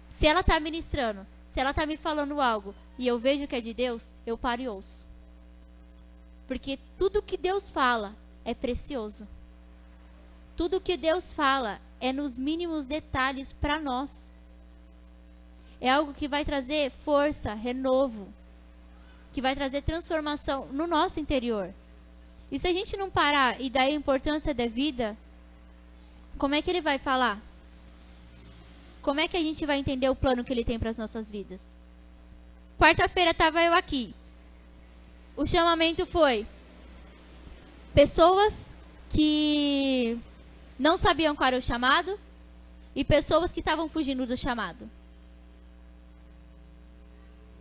Se 0.09 0.27
ela 0.27 0.41
está 0.41 0.59
ministrando, 0.59 1.25
se 1.47 1.61
ela 1.61 1.71
está 1.71 1.87
me 1.87 1.97
falando 1.97 2.41
algo 2.41 2.75
e 2.99 3.07
eu 3.07 3.21
vejo 3.21 3.47
que 3.47 3.55
é 3.55 3.61
de 3.61 3.73
Deus, 3.73 4.13
eu 4.27 4.37
paro 4.37 4.61
e 4.61 4.69
ouço. 4.69 5.07
Porque 6.49 6.77
tudo 6.99 7.23
que 7.23 7.37
Deus 7.37 7.71
fala 7.71 8.17
é 8.45 8.53
precioso. 8.53 9.29
Tudo 10.57 10.81
que 10.81 10.97
Deus 10.97 11.33
fala 11.33 11.81
é 12.01 12.13
nos 12.13 12.37
mínimos 12.37 12.85
detalhes 12.85 13.53
para 13.53 13.79
nós. 13.79 14.33
É 15.81 15.89
algo 15.89 16.13
que 16.13 16.27
vai 16.27 16.45
trazer 16.45 16.91
força, 17.05 17.55
renovo, 17.55 18.27
que 19.33 19.41
vai 19.41 19.55
trazer 19.55 19.83
transformação 19.83 20.67
no 20.73 20.89
nosso 20.89 21.21
interior. 21.21 21.73
E 22.51 22.59
se 22.59 22.67
a 22.67 22.73
gente 22.73 22.97
não 22.97 23.09
parar 23.09 23.61
e 23.61 23.71
dar 23.71 23.83
a 23.83 23.91
importância 23.91 24.53
da 24.53 24.67
vida, 24.67 25.17
como 26.37 26.57
é 26.57 26.61
que 26.61 26.69
ele 26.69 26.81
vai 26.81 26.99
falar? 26.99 27.47
Como 29.03 29.21
é 29.21 29.29
que 29.29 29.37
a 29.37 29.43
gente 29.43 29.65
vai 29.65 29.79
entender 29.79 30.09
o 30.09 30.17
plano 30.17 30.45
que 30.45 30.53
ele 30.53 30.65
tem 30.65 30.79
para 30.79 30.91
as 30.91 30.99
nossas 30.99 31.31
vidas? 31.31 31.79
Quarta-feira 32.79 33.31
estava 33.31 33.63
eu 33.63 33.75
aqui. 33.75 34.15
O 35.37 35.47
chamamento 35.47 36.05
foi 36.07 36.47
pessoas 37.95 38.73
que 39.11 40.19
não 40.79 40.97
sabiam 40.97 41.35
qual 41.35 41.49
era 41.49 41.59
o 41.59 41.63
chamado 41.63 42.19
e 42.95 43.05
pessoas 43.05 43.53
que 43.53 43.61
estavam 43.61 43.89
fugindo 43.89 44.27
do 44.27 44.37
chamado. 44.37 44.89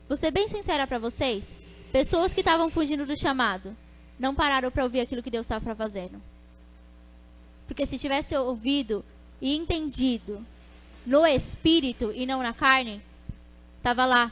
Vou 0.07 0.17
ser 0.17 0.31
bem 0.31 0.47
sincera 0.47 0.87
para 0.87 0.99
vocês. 0.99 1.53
Pessoas 1.91 2.33
que 2.33 2.41
estavam 2.41 2.69
fugindo 2.69 3.05
do 3.05 3.19
chamado 3.19 3.75
não 4.19 4.33
pararam 4.35 4.71
para 4.71 4.83
ouvir 4.83 5.01
aquilo 5.01 5.23
que 5.23 5.31
Deus 5.31 5.45
estava 5.45 5.75
fazendo. 5.75 6.21
Porque 7.67 7.85
se 7.85 7.99
tivesse 7.99 8.35
ouvido 8.35 9.03
e 9.41 9.55
entendido 9.55 10.45
no 11.07 11.25
espírito 11.25 12.11
e 12.13 12.25
não 12.25 12.43
na 12.43 12.53
carne, 12.53 13.01
estava 13.77 14.05
lá 14.05 14.29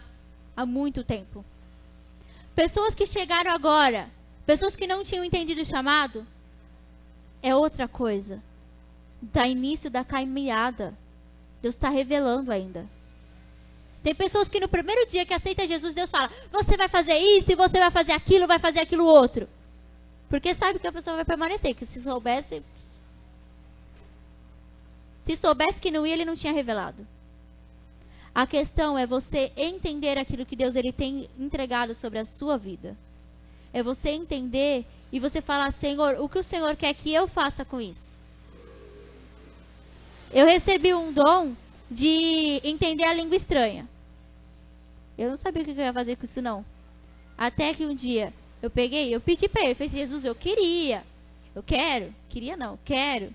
há 0.57 0.65
muito 0.65 1.05
tempo. 1.05 1.43
Pessoas 2.53 2.93
que 2.93 3.05
chegaram 3.05 3.49
agora, 3.51 4.09
pessoas 4.45 4.76
que 4.76 4.86
não 4.86 5.01
tinham 5.01 5.23
entendido 5.23 5.61
o 5.61 5.65
chamado, 5.65 6.28
é 7.41 7.55
outra 7.55 7.88
coisa. 7.88 8.43
Da 9.21 9.47
início 9.47 9.89
da 9.89 10.03
caminhada. 10.03 10.93
Deus 11.61 11.76
está 11.76 11.88
revelando 11.88 12.51
ainda. 12.51 12.86
Tem 14.03 14.13
pessoas 14.13 14.49
que 14.49 14.59
no 14.59 14.67
primeiro 14.67 15.09
dia 15.09 15.26
que 15.26 15.34
aceita 15.34 15.65
Jesus, 15.65 15.95
Deus 15.95 16.11
fala: 16.11 16.30
Você 16.51 16.76
vai 16.76 16.89
fazer 16.89 17.17
isso, 17.17 17.55
você 17.55 17.80
vai 17.80 17.89
fazer 17.89 18.11
aquilo, 18.11 18.47
vai 18.47 18.59
fazer 18.59 18.82
aquilo 18.82 19.05
outro. 19.05 19.47
Porque 20.30 20.53
sabe 20.53 20.78
que 20.80 20.88
a 20.88 20.91
pessoa 20.91 21.15
vai 21.15 21.26
permanecer. 21.26 21.73
Que 21.73 21.86
se 21.86 22.01
soubesse. 22.01 22.61
Se 25.26 25.36
soubesse 25.36 25.82
que 25.82 25.89
não 25.89 26.05
ia, 26.05 26.13
ele 26.13 26.23
não 26.23 26.36
tinha 26.36 26.53
revelado. 26.53 27.05
A 28.34 28.45
questão 28.45 28.95
é 28.95 29.07
você 29.07 29.51
entender 29.57 30.19
aquilo 30.19 30.45
que 30.45 30.55
Deus 30.55 30.76
ele 30.76 30.93
tem 30.93 31.28
entregado 31.39 31.95
sobre 31.95 32.19
a 32.19 32.26
sua 32.26 32.57
vida. 32.57 32.95
É 33.73 33.82
você 33.82 34.11
entender 34.11 34.86
e 35.11 35.19
você 35.19 35.41
falar, 35.41 35.71
Senhor, 35.71 36.17
o 36.19 36.30
que 36.30 36.38
o 36.38 36.43
Senhor 36.43 36.76
quer 36.76 36.93
que 36.93 37.11
eu 37.11 37.28
faça 37.28 37.65
com 37.65 37.82
isso? 37.82 38.19
Eu 40.32 40.45
recebi 40.45 40.93
um 40.93 41.11
dom 41.11 41.55
de 41.89 42.61
entender 42.63 43.05
a 43.05 43.13
língua 43.13 43.36
estranha. 43.36 43.89
Eu 45.17 45.30
não 45.30 45.38
sabia 45.38 45.63
o 45.63 45.65
que 45.65 45.71
eu 45.71 45.78
ia 45.78 45.93
fazer 45.93 46.17
com 46.17 46.26
isso, 46.26 46.41
não. 46.41 46.63
Até 47.36 47.73
que 47.73 47.86
um 47.86 47.95
dia 47.95 48.32
eu 48.61 48.69
peguei, 48.69 49.15
eu 49.15 49.19
pedi 49.19 49.49
para 49.49 49.63
ele, 49.63 49.73
falei, 49.73 49.89
Jesus, 49.89 50.23
eu 50.23 50.36
queria. 50.36 51.03
Eu 51.55 51.63
quero. 51.63 52.13
Queria 52.30 52.55
não, 52.55 52.78
quero. 52.86 53.34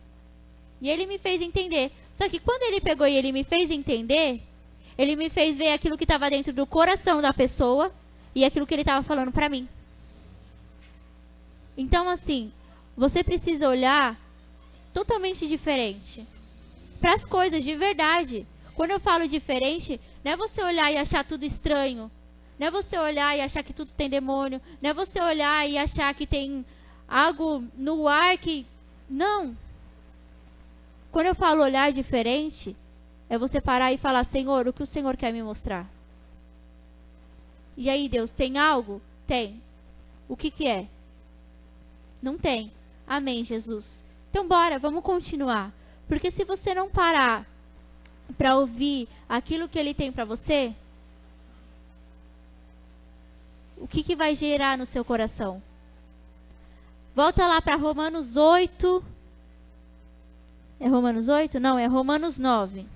E 0.81 0.89
ele 0.89 1.07
me 1.07 1.19
fez 1.19 1.43
entender. 1.43 1.93
Só 2.13 2.29
que 2.29 2.39
quando 2.39 2.63
ele 2.63 2.81
pegou 2.81 3.07
e 3.07 3.17
ele 3.17 3.33
me 3.33 3.45
fez 3.45 3.71
entender, 3.71 4.41
ele 4.97 5.17
me 5.17 5.29
fez 5.29 5.57
ver 5.57 5.73
aquilo 5.73 5.97
que 5.97 6.05
estava 6.05 6.31
dentro 6.31 6.53
do 6.53 6.67
coração 6.67 7.21
da 7.21 7.33
pessoa 7.33 7.93
e 8.35 8.45
aquilo 8.45 8.67
que 8.67 8.75
ele 8.75 8.83
estava 8.83 9.03
falando 9.03 9.33
para 9.33 9.49
mim. 9.49 9.69
Então, 11.77 12.09
assim, 12.09 12.53
você 12.97 13.25
precisa 13.25 13.69
olhar 13.69 14.19
totalmente 14.93 15.47
diferente 15.47 16.27
para 17.01 17.15
as 17.15 17.25
coisas 17.25 17.63
de 17.63 17.75
verdade. 17.75 18.47
Quando 18.75 18.91
eu 18.91 19.01
falo 19.01 19.27
diferente, 19.29 20.01
não 20.25 20.33
é 20.33 20.37
você 20.37 20.63
olhar 20.63 20.93
e 20.93 20.97
achar 20.97 21.25
tudo 21.25 21.45
estranho. 21.45 22.11
Não 22.59 22.67
é 22.67 22.71
você 22.71 22.99
olhar 22.99 23.37
e 23.37 23.41
achar 23.41 23.63
que 23.63 23.73
tudo 23.73 23.91
tem 23.93 24.11
demônio. 24.11 24.61
Não 24.83 24.91
é 24.91 24.95
você 24.95 25.21
olhar 25.21 25.69
e 25.69 25.79
achar 25.79 26.15
que 26.15 26.27
tem 26.27 26.65
algo 27.09 27.65
no 27.75 28.07
ar 28.07 28.37
que. 28.37 28.67
Não. 29.09 29.57
Quando 31.11 31.27
eu 31.27 31.35
falo 31.35 31.63
olhar 31.63 31.93
diferente, 31.93 32.77
é 33.29 33.37
você 33.37 33.61
parar 33.61 33.93
e 33.93 33.99
falar: 33.99 34.25
Senhor, 34.25 34.69
o 34.69 34.73
que 34.73 34.83
o 34.83 34.87
Senhor 34.87 35.17
quer 35.17 35.33
me 35.33 35.43
mostrar? 35.43 35.89
E 37.77 37.89
aí, 37.89 38.09
Deus, 38.09 38.33
tem 38.33 38.59
algo? 38.59 39.01
Tem. 39.27 39.61
O 40.29 40.37
que, 40.37 40.51
que 40.51 40.67
é? 40.67 40.87
Não 42.23 42.37
tem. 42.37 42.71
Amém, 43.07 43.43
Jesus. 43.43 44.05
Então, 44.31 44.47
bora, 44.47 44.79
vamos 44.79 45.03
continuar. 45.03 45.73
Porque 46.07 46.31
se 46.31 46.45
você 46.45 46.75
não 46.75 46.89
parar 46.89 47.47
para 48.37 48.57
ouvir 48.57 49.09
aquilo 49.29 49.69
que 49.69 49.79
ele 49.79 49.95
tem 49.95 50.13
para 50.13 50.25
você, 50.25 50.75
o 53.77 53.89
que, 53.89 54.03
que 54.03 54.15
vai 54.15 54.37
gerar 54.37 54.77
no 54.77 54.87
seu 54.87 55.05
coração? 55.05 55.63
Volta 57.15 57.47
lá 57.47 57.61
para 57.61 57.77
Romanos 57.77 58.37
8. 58.37 59.03
É 60.81 60.89
Romanos 60.89 61.29
8? 61.29 61.61
Não, 61.61 61.79
é 61.79 61.87
Romanos 61.87 62.39
9. 62.39 62.87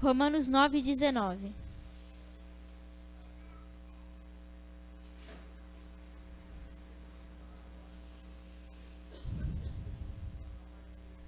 Romanos 0.00 0.48
9, 0.48 0.80
19. 0.80 1.52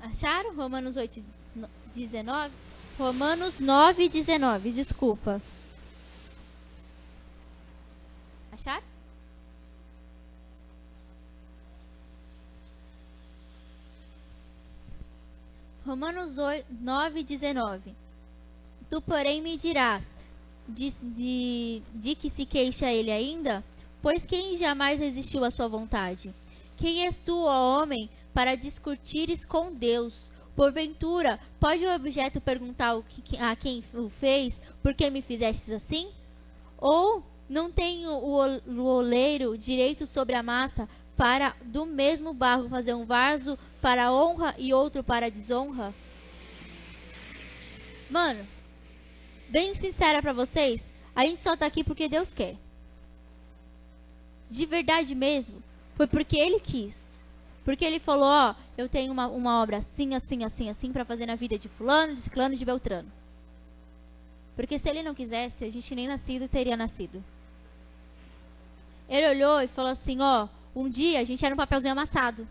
Acharam? 0.00 0.56
Romanos 0.56 0.96
8, 0.96 1.22
19? 1.94 2.54
Romanos 2.98 3.60
9, 3.60 4.08
19. 4.08 4.72
Desculpa. 4.72 5.42
Acharam? 8.52 8.97
Romanos 15.88 16.36
8, 16.36 16.66
9, 16.82 17.24
19. 17.24 17.94
Tu, 18.90 19.00
porém, 19.00 19.40
me 19.40 19.56
dirás: 19.56 20.14
de, 20.68 20.90
de, 20.90 21.82
de 21.94 22.14
que 22.14 22.28
se 22.28 22.44
queixa 22.44 22.92
ele 22.92 23.10
ainda? 23.10 23.64
Pois 24.02 24.26
quem 24.26 24.58
jamais 24.58 25.00
resistiu 25.00 25.42
à 25.46 25.50
sua 25.50 25.66
vontade? 25.66 26.34
Quem 26.76 27.06
és 27.06 27.18
tu, 27.18 27.34
ó 27.34 27.80
homem, 27.80 28.10
para 28.34 28.54
discutires 28.54 29.46
com 29.46 29.72
Deus. 29.72 30.30
Porventura, 30.54 31.40
pode 31.58 31.86
o 31.86 31.94
objeto 31.94 32.38
perguntar 32.38 32.94
a 33.40 33.56
quem 33.56 33.82
o 33.94 34.10
fez, 34.10 34.60
por 34.82 34.92
que 34.92 35.08
me 35.08 35.22
fizestes 35.22 35.72
assim? 35.72 36.10
Ou 36.76 37.24
não 37.48 37.70
tem 37.70 38.06
o 38.06 38.84
oleiro 38.84 39.56
direito 39.56 40.06
sobre 40.06 40.34
a 40.34 40.42
massa 40.42 40.88
para 41.16 41.54
do 41.64 41.86
mesmo 41.86 42.32
barro 42.32 42.68
fazer 42.68 42.94
um 42.94 43.04
vaso 43.04 43.58
para 43.80 44.12
honra 44.12 44.54
e 44.58 44.74
outro 44.74 45.02
para 45.02 45.30
desonra? 45.30 45.94
Mano, 48.10 48.46
bem 49.48 49.74
sincera 49.74 50.22
para 50.22 50.32
vocês, 50.32 50.92
a 51.14 51.24
gente 51.24 51.40
só 51.40 51.56
tá 51.56 51.66
aqui 51.66 51.82
porque 51.82 52.08
Deus 52.08 52.32
quer. 52.32 52.56
De 54.50 54.64
verdade 54.64 55.14
mesmo, 55.14 55.62
foi 55.94 56.06
porque 56.06 56.36
ele 56.36 56.60
quis. 56.60 57.18
Porque 57.64 57.84
ele 57.84 57.98
falou, 57.98 58.26
ó, 58.26 58.54
eu 58.78 58.88
tenho 58.88 59.12
uma, 59.12 59.26
uma 59.26 59.62
obra 59.62 59.76
assim, 59.76 60.14
assim, 60.14 60.42
assim, 60.42 60.70
assim 60.70 60.90
para 60.90 61.04
fazer 61.04 61.26
na 61.26 61.34
vida 61.34 61.58
de 61.58 61.68
fulano, 61.68 62.14
de 62.14 62.22
ciclano 62.22 62.56
de 62.56 62.64
beltrano. 62.64 63.12
Porque 64.56 64.78
se 64.78 64.88
ele 64.88 65.02
não 65.02 65.14
quisesse, 65.14 65.64
a 65.64 65.70
gente 65.70 65.94
nem 65.94 66.08
nascido 66.08 66.48
teria 66.48 66.76
nascido. 66.76 67.22
Ele 69.08 69.28
olhou 69.28 69.60
e 69.60 69.68
falou 69.68 69.90
assim, 69.90 70.20
ó, 70.20 70.48
um 70.74 70.88
dia 70.88 71.20
a 71.20 71.24
gente 71.24 71.44
era 71.44 71.54
um 71.54 71.58
papelzinho 71.58 71.92
amassado. 71.92 72.46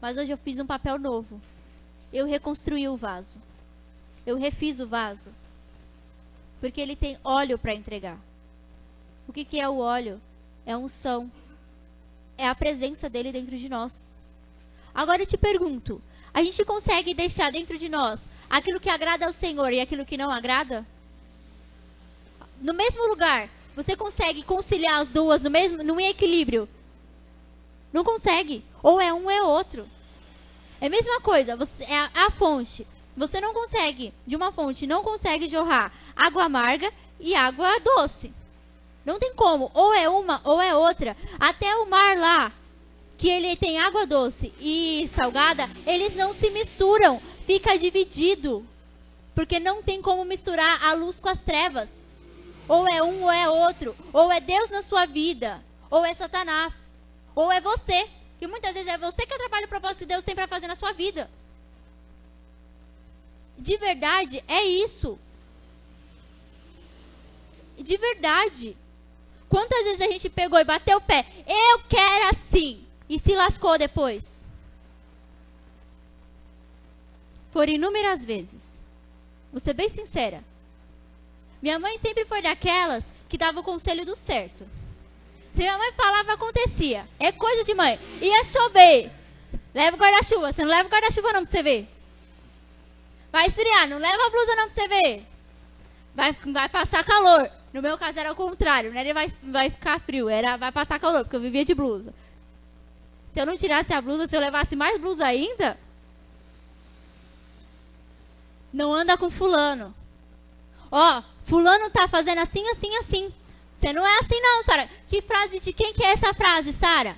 Mas 0.00 0.16
hoje 0.16 0.30
eu 0.30 0.38
fiz 0.38 0.58
um 0.58 0.66
papel 0.66 0.98
novo. 0.98 1.40
Eu 2.12 2.26
reconstruí 2.26 2.88
o 2.88 2.96
vaso. 2.96 3.40
Eu 4.26 4.36
refiz 4.36 4.80
o 4.80 4.86
vaso. 4.86 5.30
Porque 6.60 6.80
ele 6.80 6.94
tem 6.94 7.18
óleo 7.24 7.58
para 7.58 7.74
entregar. 7.74 8.18
O 9.26 9.32
que, 9.32 9.44
que 9.44 9.60
é 9.60 9.68
o 9.68 9.78
óleo? 9.78 10.20
É 10.64 10.76
unção 10.76 11.30
é 12.38 12.46
a 12.46 12.54
presença 12.54 13.08
dele 13.08 13.32
dentro 13.32 13.56
de 13.56 13.68
nós. 13.68 14.14
Agora 14.94 15.22
eu 15.22 15.26
te 15.26 15.36
pergunto: 15.36 16.02
a 16.32 16.42
gente 16.42 16.64
consegue 16.64 17.14
deixar 17.14 17.50
dentro 17.50 17.78
de 17.78 17.88
nós 17.88 18.28
aquilo 18.48 18.80
que 18.80 18.90
agrada 18.90 19.26
ao 19.26 19.32
Senhor 19.32 19.72
e 19.72 19.80
aquilo 19.80 20.04
que 20.04 20.16
não 20.16 20.30
agrada? 20.30 20.86
No 22.60 22.74
mesmo 22.74 23.06
lugar, 23.08 23.48
você 23.76 23.94
consegue 23.94 24.42
conciliar 24.42 25.02
as 25.02 25.08
duas 25.08 25.42
no 25.42 25.50
mesmo, 25.50 25.82
no 25.82 26.00
equilíbrio? 26.00 26.66
Não 27.92 28.02
consegue. 28.02 28.64
Ou 28.82 28.98
é 28.98 29.12
um 29.12 29.24
ou 29.24 29.30
é 29.30 29.42
outro. 29.42 29.86
É 30.80 30.86
a 30.86 30.90
mesma 30.90 31.20
coisa, 31.20 31.54
você, 31.54 31.84
é 31.84 31.98
a, 31.98 32.10
a 32.26 32.30
fonte. 32.30 32.86
Você 33.14 33.38
não 33.38 33.52
consegue, 33.52 34.14
de 34.26 34.34
uma 34.34 34.50
fonte, 34.50 34.86
não 34.86 35.02
consegue 35.02 35.46
jorrar 35.46 35.92
água 36.16 36.44
amarga 36.44 36.90
e 37.20 37.34
água 37.34 37.78
doce. 37.80 38.32
Não 39.04 39.18
tem 39.18 39.34
como. 39.34 39.70
Ou 39.74 39.92
é 39.92 40.08
uma 40.08 40.40
ou 40.44 40.60
é 40.60 40.74
outra. 40.74 41.14
Até 41.38 41.76
o 41.76 41.88
mar 41.88 42.16
lá, 42.16 42.52
que 43.18 43.28
ele 43.28 43.56
tem 43.56 43.78
água 43.78 44.06
doce 44.06 44.54
e 44.58 45.06
salgada, 45.08 45.68
eles 45.86 46.14
não 46.14 46.32
se 46.32 46.48
misturam. 46.48 47.20
Fica 47.46 47.78
dividido. 47.78 48.66
Porque 49.34 49.60
não 49.60 49.82
tem 49.82 50.00
como 50.00 50.24
misturar 50.24 50.82
a 50.82 50.94
luz 50.94 51.20
com 51.20 51.28
as 51.28 51.42
trevas. 51.42 52.05
Ou 52.68 52.86
é 52.88 53.02
um 53.02 53.22
ou 53.22 53.30
é 53.30 53.48
outro. 53.48 53.96
Ou 54.12 54.30
é 54.32 54.40
Deus 54.40 54.70
na 54.70 54.82
sua 54.82 55.06
vida. 55.06 55.62
Ou 55.90 56.04
é 56.04 56.12
Satanás. 56.14 56.94
Ou 57.34 57.50
é 57.52 57.60
você. 57.60 58.08
Que 58.38 58.46
muitas 58.46 58.74
vezes 58.74 58.88
é 58.88 58.98
você 58.98 59.24
que 59.24 59.34
atrapalha 59.34 59.66
o 59.66 59.68
propósito 59.68 60.00
que 60.00 60.06
Deus 60.06 60.24
tem 60.24 60.34
para 60.34 60.48
fazer 60.48 60.66
na 60.66 60.76
sua 60.76 60.92
vida. 60.92 61.30
De 63.58 63.76
verdade, 63.76 64.42
é 64.46 64.62
isso. 64.64 65.18
De 67.78 67.96
verdade. 67.96 68.76
Quantas 69.48 69.84
vezes 69.84 70.00
a 70.00 70.10
gente 70.10 70.28
pegou 70.28 70.58
e 70.58 70.64
bateu 70.64 70.98
o 70.98 71.00
pé? 71.00 71.24
Eu 71.46 71.80
quero 71.88 72.30
assim. 72.30 72.84
E 73.08 73.18
se 73.18 73.34
lascou 73.34 73.78
depois? 73.78 74.46
Foram 77.52 77.72
inúmeras 77.72 78.24
vezes. 78.24 78.82
Vou 79.50 79.60
ser 79.60 79.72
bem 79.72 79.88
sincera. 79.88 80.42
Minha 81.62 81.78
mãe 81.78 81.98
sempre 81.98 82.24
foi 82.24 82.42
daquelas 82.42 83.10
que 83.28 83.38
dava 83.38 83.60
o 83.60 83.62
conselho 83.62 84.04
do 84.04 84.14
certo. 84.14 84.66
Se 85.50 85.58
minha 85.58 85.76
mãe 85.78 85.92
falava, 85.92 86.34
acontecia. 86.34 87.08
É 87.18 87.32
coisa 87.32 87.64
de 87.64 87.74
mãe. 87.74 87.98
Ia 88.20 88.44
chover. 88.44 89.10
Leva 89.74 89.96
o 89.96 90.00
guarda-chuva. 90.00 90.52
Você 90.52 90.62
não 90.62 90.70
leva 90.70 90.88
o 90.88 90.92
guarda-chuva 90.92 91.32
não 91.32 91.42
pra 91.42 91.50
você 91.50 91.62
ver. 91.62 91.88
Vai 93.32 93.46
esfriar. 93.46 93.88
Não 93.88 93.98
leva 93.98 94.26
a 94.26 94.30
blusa 94.30 94.56
não 94.56 94.64
pra 94.64 94.74
você 94.74 94.88
ver. 94.88 95.26
Vai, 96.14 96.32
vai 96.32 96.68
passar 96.68 97.04
calor. 97.04 97.50
No 97.72 97.82
meu 97.82 97.98
caso 97.98 98.18
era 98.18 98.32
o 98.32 98.36
contrário, 98.36 98.90
não 98.90 98.98
era 98.98 99.12
vai, 99.12 99.28
vai 99.42 99.68
ficar 99.68 100.00
frio, 100.00 100.30
era 100.30 100.56
vai 100.56 100.72
passar 100.72 100.98
calor, 100.98 101.24
porque 101.24 101.36
eu 101.36 101.40
vivia 101.40 101.62
de 101.62 101.74
blusa. 101.74 102.14
Se 103.28 103.38
eu 103.38 103.44
não 103.44 103.54
tirasse 103.54 103.92
a 103.92 104.00
blusa, 104.00 104.26
se 104.26 104.34
eu 104.34 104.40
levasse 104.40 104.74
mais 104.74 104.98
blusa 104.98 105.26
ainda, 105.26 105.76
Não 108.76 108.92
anda 108.92 109.16
com 109.16 109.30
fulano. 109.30 109.94
Ó, 110.90 111.22
fulano 111.46 111.90
tá 111.90 112.06
fazendo 112.06 112.40
assim, 112.40 112.68
assim, 112.68 112.94
assim. 112.96 113.32
Você 113.78 113.92
não 113.92 114.06
é 114.06 114.18
assim 114.18 114.40
não, 114.40 114.62
Sara. 114.62 114.88
Que 115.08 115.22
frase 115.22 115.60
de 115.60 115.72
quem 115.72 115.92
que 115.92 116.04
é 116.04 116.12
essa 116.12 116.34
frase, 116.34 116.72
Sara? 116.72 117.16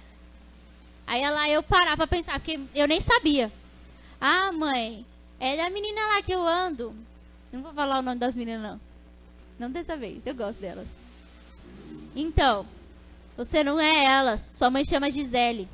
Aí 1.06 1.22
ela 1.22 1.48
eu 1.48 1.62
parar 1.62 1.96
pra 1.96 2.06
pensar, 2.06 2.38
porque 2.38 2.60
eu 2.74 2.86
nem 2.86 3.00
sabia. 3.00 3.50
Ah, 4.20 4.52
mãe, 4.52 5.06
é 5.40 5.56
da 5.56 5.70
menina 5.70 6.06
lá 6.08 6.22
que 6.22 6.32
eu 6.32 6.46
ando. 6.46 6.94
Não 7.50 7.62
vou 7.62 7.72
falar 7.72 7.98
o 7.98 8.02
nome 8.02 8.18
das 8.18 8.36
meninas, 8.36 8.60
não. 8.60 8.80
Não 9.58 9.70
dessa 9.70 9.96
vez, 9.96 10.20
eu 10.26 10.34
gosto 10.34 10.60
delas. 10.60 10.88
Então, 12.14 12.66
você 13.36 13.64
não 13.64 13.80
é 13.80 14.04
elas. 14.04 14.40
Sua 14.58 14.70
mãe 14.70 14.84
chama 14.84 15.10
Gisele. 15.10 15.68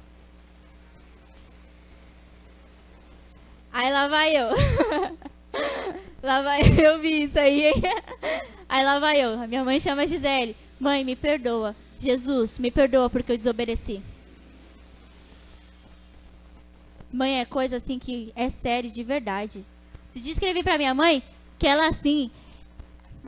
Aí 3.72 3.92
lá 3.92 4.07
vai 4.07 4.36
eu. 4.36 4.50
lá 6.25 6.43
vai 6.43 6.61
eu 6.85 6.99
vi 6.99 7.25
isso 7.25 7.39
aí. 7.39 7.72
aí 8.68 8.85
lá 8.85 8.99
vai 8.99 9.22
eu. 9.22 9.41
A 9.41 9.47
minha 9.47 9.64
mãe 9.64 9.79
chama 9.79 10.07
Gisele. 10.07 10.57
Mãe, 10.81 11.05
me 11.05 11.14
perdoa. 11.14 11.77
Jesus, 12.01 12.59
me 12.59 12.70
perdoa 12.70 13.09
porque 13.09 13.33
eu 13.33 13.37
desobedeci. 13.37 14.03
Mãe 17.12 17.41
é 17.41 17.45
coisa 17.45 17.77
assim 17.77 17.99
que 17.99 18.33
é 18.35 18.51
sério, 18.51 18.91
de 18.91 19.03
verdade. 19.05 19.64
Se 20.11 20.20
descrevi 20.20 20.62
pra 20.62 20.79
minha 20.79 20.95
mãe 20.95 21.22
que 21.59 21.66
ela 21.66 21.89
assim. 21.89 22.31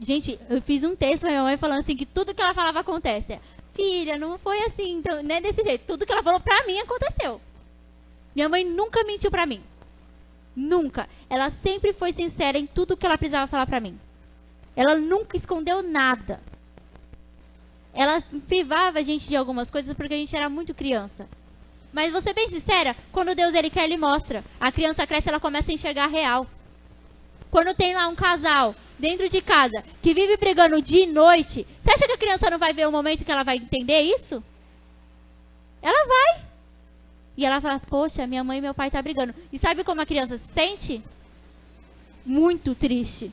Gente, 0.00 0.38
eu 0.50 0.60
fiz 0.60 0.82
um 0.84 0.96
texto 0.96 1.22
pra 1.22 1.30
minha 1.30 1.42
mãe 1.42 1.56
falando 1.56 1.78
assim 1.78 1.96
que 1.96 2.04
tudo 2.04 2.34
que 2.34 2.42
ela 2.42 2.52
falava 2.52 2.80
acontece. 2.80 3.38
Filha, 3.72 4.18
não 4.18 4.38
foi 4.38 4.58
assim, 4.64 4.94
então, 4.98 5.22
não 5.22 5.34
é 5.34 5.40
desse 5.40 5.62
jeito. 5.62 5.86
Tudo 5.86 6.04
que 6.04 6.12
ela 6.12 6.22
falou 6.22 6.40
pra 6.40 6.66
mim 6.66 6.78
aconteceu. 6.78 7.40
Minha 8.34 8.48
mãe 8.48 8.64
nunca 8.64 9.04
mentiu 9.04 9.30
pra 9.30 9.46
mim. 9.46 9.62
Nunca. 10.56 11.06
Ela 11.28 11.50
sempre 11.50 11.92
foi 11.92 12.14
sincera 12.14 12.58
em 12.58 12.66
tudo 12.66 12.96
que 12.96 13.04
ela 13.04 13.18
precisava 13.18 13.46
falar 13.46 13.66
para 13.66 13.78
mim. 13.78 14.00
Ela 14.74 14.96
nunca 14.96 15.36
escondeu 15.36 15.82
nada. 15.82 16.40
Ela 17.92 18.22
privava 18.48 18.98
a 18.98 19.02
gente 19.02 19.28
de 19.28 19.36
algumas 19.36 19.70
coisas 19.70 19.94
porque 19.94 20.14
a 20.14 20.16
gente 20.16 20.34
era 20.34 20.48
muito 20.48 20.74
criança. 20.74 21.28
Mas 21.92 22.12
vou 22.12 22.20
ser 22.20 22.34
bem 22.34 22.48
sincera, 22.48 22.94
quando 23.12 23.34
Deus 23.34 23.54
ele 23.54 23.70
quer, 23.70 23.84
ele 23.84 23.96
mostra. 23.96 24.44
A 24.60 24.70
criança 24.72 25.06
cresce, 25.06 25.28
ela 25.28 25.40
começa 25.40 25.70
a 25.70 25.74
enxergar 25.74 26.06
real. 26.06 26.46
Quando 27.50 27.74
tem 27.74 27.94
lá 27.94 28.08
um 28.08 28.14
casal 28.14 28.74
dentro 28.98 29.28
de 29.28 29.40
casa 29.40 29.82
que 30.02 30.12
vive 30.12 30.36
brigando 30.36 30.82
dia 30.82 31.04
e 31.04 31.06
noite, 31.06 31.66
você 31.80 31.92
acha 31.92 32.06
que 32.06 32.12
a 32.12 32.18
criança 32.18 32.50
não 32.50 32.58
vai 32.58 32.74
ver 32.74 32.86
o 32.86 32.92
momento 32.92 33.24
que 33.24 33.32
ela 33.32 33.44
vai 33.44 33.56
entender 33.56 34.00
isso? 34.00 34.42
Ela 35.80 36.06
vai. 36.06 36.45
E 37.36 37.44
ela 37.44 37.60
fala: 37.60 37.78
Poxa, 37.78 38.26
minha 38.26 38.42
mãe 38.42 38.58
e 38.58 38.62
meu 38.62 38.74
pai 38.74 38.88
estão 38.88 38.98
tá 38.98 39.02
brigando. 39.02 39.34
E 39.52 39.58
sabe 39.58 39.84
como 39.84 40.00
a 40.00 40.06
criança 40.06 40.38
se 40.38 40.48
sente? 40.48 41.04
Muito 42.24 42.74
triste. 42.74 43.32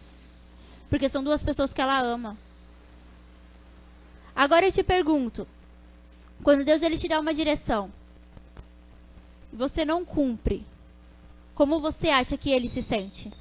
Porque 0.89 1.10
são 1.10 1.24
duas 1.24 1.41
pessoas 1.41 1.74
que 1.74 1.82
ela 1.82 1.99
ama. 1.99 2.38
Agora 4.36 4.66
eu 4.66 4.72
te 4.72 4.84
pergunto: 4.84 5.47
quando 6.43 6.66
Deus 6.66 6.82
ele 6.82 6.97
te 6.97 7.08
dá 7.08 7.20
uma 7.20 7.34
direção, 7.34 7.91
você 9.51 9.86
não 9.86 10.04
cumpre, 10.04 10.66
como 11.56 11.80
você 11.80 12.10
acha 12.10 12.38
que 12.38 12.49
ele 12.49 12.68
se 12.68 12.82
sente? 12.82 13.32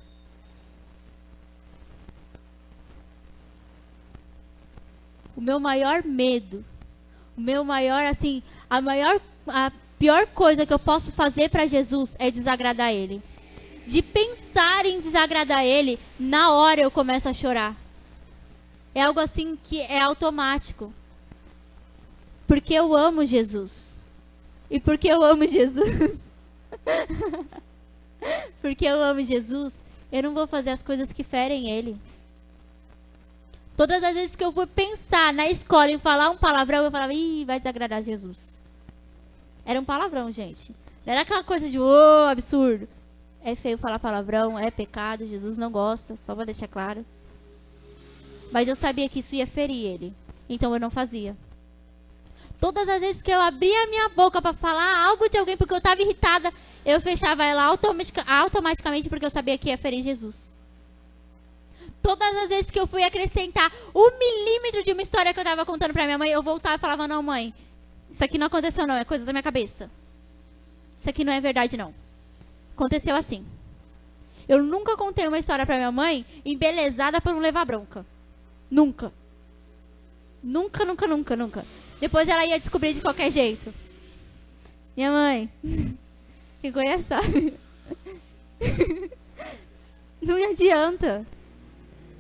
O 5.35 5.41
meu 5.41 5.59
maior 5.59 6.05
medo, 6.05 6.65
o 7.37 7.41
meu 7.41 7.65
maior 7.65 8.05
assim, 8.05 8.43
a 8.69 8.81
maior 8.81 9.21
a 9.49 9.73
pior 10.03 10.26
coisa 10.26 10.66
que 10.66 10.72
eu 10.72 10.80
posso 10.80 11.12
fazer 11.12 11.48
para 11.48 11.64
Jesus 11.64 12.16
é 12.18 12.28
desagradar 12.28 12.92
Ele. 12.92 13.22
De 13.86 14.03
pensar 14.03 14.84
em 14.84 14.98
desagradar 14.98 15.64
Ele, 15.64 15.96
na 16.18 16.53
hora 16.53 16.80
eu 16.80 16.90
começo 16.90 17.28
a 17.28 17.32
chorar. 17.32 17.76
É 18.92 19.03
algo 19.03 19.20
assim 19.20 19.57
que 19.62 19.80
é 19.80 20.00
automático. 20.00 20.92
Porque 22.48 22.74
eu 22.74 22.96
amo 22.96 23.24
Jesus. 23.24 24.00
E 24.68 24.80
porque 24.80 25.07
eu 25.07 25.22
amo 25.22 25.46
Jesus. 25.46 26.18
porque 28.61 28.84
eu 28.84 29.00
amo 29.00 29.22
Jesus, 29.22 29.84
eu 30.11 30.20
não 30.24 30.34
vou 30.34 30.48
fazer 30.48 30.70
as 30.70 30.82
coisas 30.82 31.12
que 31.12 31.22
ferem 31.22 31.70
Ele. 31.70 31.96
Todas 33.76 34.03
as 34.03 34.14
vezes 34.14 34.34
que 34.34 34.42
eu 34.42 34.50
for 34.50 34.66
pensar 34.66 35.32
na 35.32 35.46
escola 35.46 35.92
e 35.92 35.98
falar 35.98 36.28
um 36.30 36.36
palavrão, 36.36 36.82
eu 36.82 36.90
falava, 36.90 37.14
ih, 37.14 37.44
vai 37.44 37.61
desagradar 37.61 38.03
Jesus. 38.03 38.61
Era 39.65 39.81
um 39.81 39.85
palavrão, 39.85 40.31
gente. 40.33 40.75
Não 41.05 41.13
era 41.13 41.23
aquela 41.23 41.45
coisa 41.45 41.69
de, 41.69 41.79
ô, 41.79 41.85
oh, 41.85 42.29
absurdo. 42.29 42.89
É 43.45 43.55
feio 43.55 43.79
falar 43.79 43.99
palavrão, 43.99 44.59
é 44.59 44.71
pecado, 44.71 45.27
Jesus 45.27 45.59
não 45.59 45.71
gosta, 45.71 46.17
só 46.17 46.35
vou 46.35 46.45
deixar 46.45 46.69
claro. 46.69 47.05
Mas 48.53 48.69
eu 48.69 48.77
sabia 48.77 49.09
que 49.09 49.19
isso 49.19 49.35
ia 49.35 49.47
ferir 49.47 49.85
ele. 49.85 50.15
Então 50.49 50.73
eu 50.73 50.81
não 50.81 50.91
fazia. 50.91 51.37
Todas 52.61 52.89
as 52.89 53.01
vezes 53.01 53.23
que 53.23 53.31
eu 53.33 53.41
abria 53.41 53.89
minha 53.89 54.09
boca 54.11 54.41
para 54.41 54.53
falar 54.53 55.05
algo 55.09 55.29
de 55.29 55.37
alguém 55.37 55.57
porque 55.57 55.75
eu 55.75 55.79
estava 55.79 56.01
irritada, 56.01 56.53
eu 56.85 57.01
fechava 57.01 57.45
ela 57.45 57.65
automatica, 57.65 58.23
automaticamente 58.23 59.09
porque 59.09 59.27
eu 59.27 59.31
sabia 59.31 59.59
que 59.59 59.69
ia 59.69 59.79
ferir 59.79 60.05
Jesus. 60.05 60.53
Todas 62.01 62.37
as 62.37 62.49
vezes 62.49 62.71
que 62.71 62.79
eu 62.79 62.87
fui 62.87 63.03
acrescentar 63.03 63.73
um 63.93 64.19
milímetro 64.19 64.83
de 64.85 64.93
uma 64.93 65.03
história 65.03 65.33
que 65.33 65.41
eu 65.41 65.43
estava 65.43 65.67
contando 65.67 65.93
para 65.93 66.05
minha 66.05 66.19
mãe, 66.19 66.31
eu 66.31 66.43
voltava 66.43 66.77
e 66.77 66.79
falava: 66.79 67.09
Não, 67.09 67.23
mãe, 67.23 67.53
isso 68.13 68.23
aqui 68.23 68.37
não 68.37 68.47
aconteceu, 68.49 68.87
não. 68.87 68.95
É 68.95 69.07
coisa 69.07 69.25
da 69.25 69.33
minha 69.33 69.43
cabeça. 69.43 69.91
Isso 70.97 71.09
aqui 71.09 71.25
não 71.25 71.33
é 71.33 71.41
verdade, 71.41 71.79
não. 71.79 71.95
Aconteceu 72.77 73.17
assim. 73.17 73.45
Eu 74.47 74.63
nunca 74.63 74.99
contei 74.99 75.27
uma 75.27 75.39
história 75.39 75.65
para 75.65 75.77
minha 75.77 75.91
mãe 75.91 76.27
embelezada 76.45 77.23
por 77.23 77.33
não 77.33 77.41
levar 77.41 77.65
bronca. 77.65 78.05
Nunca. 78.71 79.11
Nunca, 80.43 80.85
nunca, 80.85 81.07
nunca, 81.07 81.37
nunca. 81.37 81.65
Depois 81.99 82.29
ela 82.29 82.45
ia 82.45 82.59
descobrir 82.59 82.93
de 82.93 83.01
qualquer 83.01 83.33
jeito. 83.33 83.73
Minha 84.95 85.11
mãe. 85.11 85.51
Quem 86.61 86.71
conhece 86.71 87.05
sabe. 87.05 87.55
Não 90.21 90.51
adianta. 90.51 91.27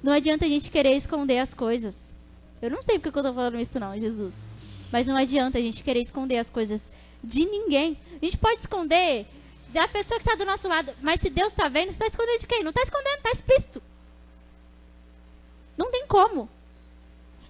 Não 0.02 0.10
adianta 0.12 0.46
a 0.46 0.48
gente 0.48 0.70
querer 0.70 0.96
esconder 0.96 1.38
as 1.38 1.52
coisas. 1.52 2.12
Eu 2.60 2.70
não 2.70 2.82
sei 2.82 2.98
porque 2.98 3.16
eu 3.18 3.22
tô 3.22 3.32
falando 3.32 3.60
isso 3.60 3.78
não, 3.78 3.98
Jesus. 4.00 4.44
Mas 4.92 5.06
não 5.06 5.16
adianta 5.16 5.58
a 5.58 5.60
gente 5.60 5.82
querer 5.82 6.00
esconder 6.00 6.36
as 6.36 6.50
coisas 6.50 6.92
de 7.24 7.46
ninguém. 7.46 7.98
A 8.20 8.24
gente 8.24 8.36
pode 8.36 8.60
esconder 8.60 9.26
da 9.70 9.88
pessoa 9.88 10.20
que 10.20 10.28
está 10.28 10.36
do 10.36 10.44
nosso 10.44 10.68
lado, 10.68 10.92
mas 11.00 11.20
se 11.20 11.30
Deus 11.30 11.48
está 11.48 11.66
vendo, 11.68 11.88
está 11.88 12.06
escondendo 12.06 12.40
de 12.40 12.46
quem? 12.46 12.62
Não 12.62 12.68
está 12.68 12.82
escondendo, 12.82 13.16
está 13.16 13.30
explícito. 13.30 13.82
Não 15.78 15.90
tem 15.90 16.06
como. 16.06 16.46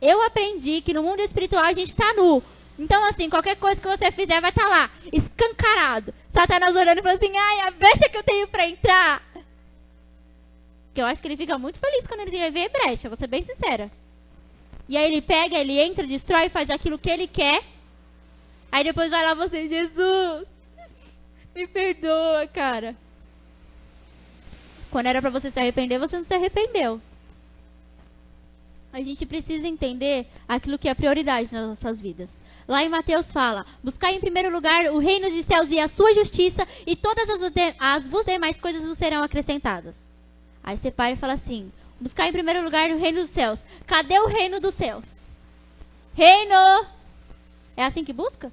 Eu 0.00 0.22
aprendi 0.22 0.80
que 0.82 0.94
no 0.94 1.02
mundo 1.02 1.20
espiritual 1.20 1.64
a 1.64 1.72
gente 1.72 1.90
está 1.90 2.14
nu. 2.14 2.40
Então, 2.78 3.04
assim, 3.04 3.28
qualquer 3.28 3.56
coisa 3.56 3.80
que 3.80 3.88
você 3.88 4.12
fizer 4.12 4.40
vai 4.40 4.50
estar 4.50 4.62
tá 4.62 4.68
lá, 4.68 4.90
escancarado. 5.12 6.14
Satanás 6.30 6.74
olhando 6.76 6.98
e 6.98 7.02
falando 7.02 7.22
assim, 7.22 7.36
ai, 7.36 7.60
a 7.60 7.70
brecha 7.72 8.08
que 8.08 8.16
eu 8.16 8.22
tenho 8.22 8.46
para 8.46 8.68
entrar. 8.68 9.22
Que 10.94 11.00
eu 11.02 11.06
acho 11.06 11.20
que 11.20 11.26
ele 11.26 11.36
fica 11.36 11.58
muito 11.58 11.80
feliz 11.80 12.06
quando 12.06 12.20
ele 12.20 12.50
vê 12.50 12.68
brecha, 12.68 13.08
vou 13.08 13.18
ser 13.18 13.26
bem 13.26 13.42
sincera. 13.44 13.90
E 14.88 14.96
aí 14.96 15.10
ele 15.10 15.22
pega, 15.22 15.56
ele 15.56 15.78
entra, 15.78 16.06
destrói, 16.06 16.48
faz 16.48 16.70
aquilo 16.70 16.98
que 16.98 17.10
ele 17.10 17.26
quer. 17.26 17.62
Aí 18.70 18.84
depois 18.84 19.10
vai 19.10 19.24
lá 19.24 19.34
você, 19.34 19.68
Jesus, 19.68 20.48
me 21.54 21.66
perdoa, 21.66 22.46
cara. 22.46 22.96
Quando 24.90 25.06
era 25.06 25.20
para 25.20 25.30
você 25.30 25.50
se 25.50 25.58
arrepender, 25.58 25.98
você 25.98 26.16
não 26.16 26.24
se 26.24 26.34
arrependeu. 26.34 27.00
A 28.92 29.00
gente 29.00 29.24
precisa 29.24 29.66
entender 29.66 30.26
aquilo 30.46 30.78
que 30.78 30.86
é 30.86 30.94
prioridade 30.94 31.50
nas 31.50 31.66
nossas 31.66 31.98
vidas. 31.98 32.42
Lá 32.68 32.84
em 32.84 32.90
Mateus 32.90 33.32
fala: 33.32 33.64
buscar 33.82 34.12
em 34.12 34.20
primeiro 34.20 34.50
lugar 34.50 34.92
o 34.92 34.98
reino 34.98 35.30
dos 35.30 35.46
céus 35.46 35.70
e 35.70 35.78
a 35.80 35.88
sua 35.88 36.12
justiça, 36.14 36.68
e 36.86 36.94
todas 36.94 37.26
as, 37.30 37.40
as 37.78 38.24
demais 38.26 38.60
coisas 38.60 38.86
vos 38.86 38.98
serão 38.98 39.22
acrescentadas. 39.22 40.06
Aí 40.62 40.76
você 40.76 40.90
para 40.90 41.14
e 41.14 41.16
fala 41.16 41.32
assim: 41.32 41.72
Buscar 42.02 42.26
em 42.26 42.32
primeiro 42.32 42.64
lugar 42.64 42.90
o 42.90 42.98
reino 42.98 43.20
dos 43.20 43.30
céus. 43.30 43.62
Cadê 43.86 44.18
o 44.18 44.26
reino 44.26 44.58
dos 44.58 44.74
céus? 44.74 45.30
Reino! 46.14 46.84
É 47.76 47.84
assim 47.84 48.04
que 48.04 48.12
busca? 48.12 48.50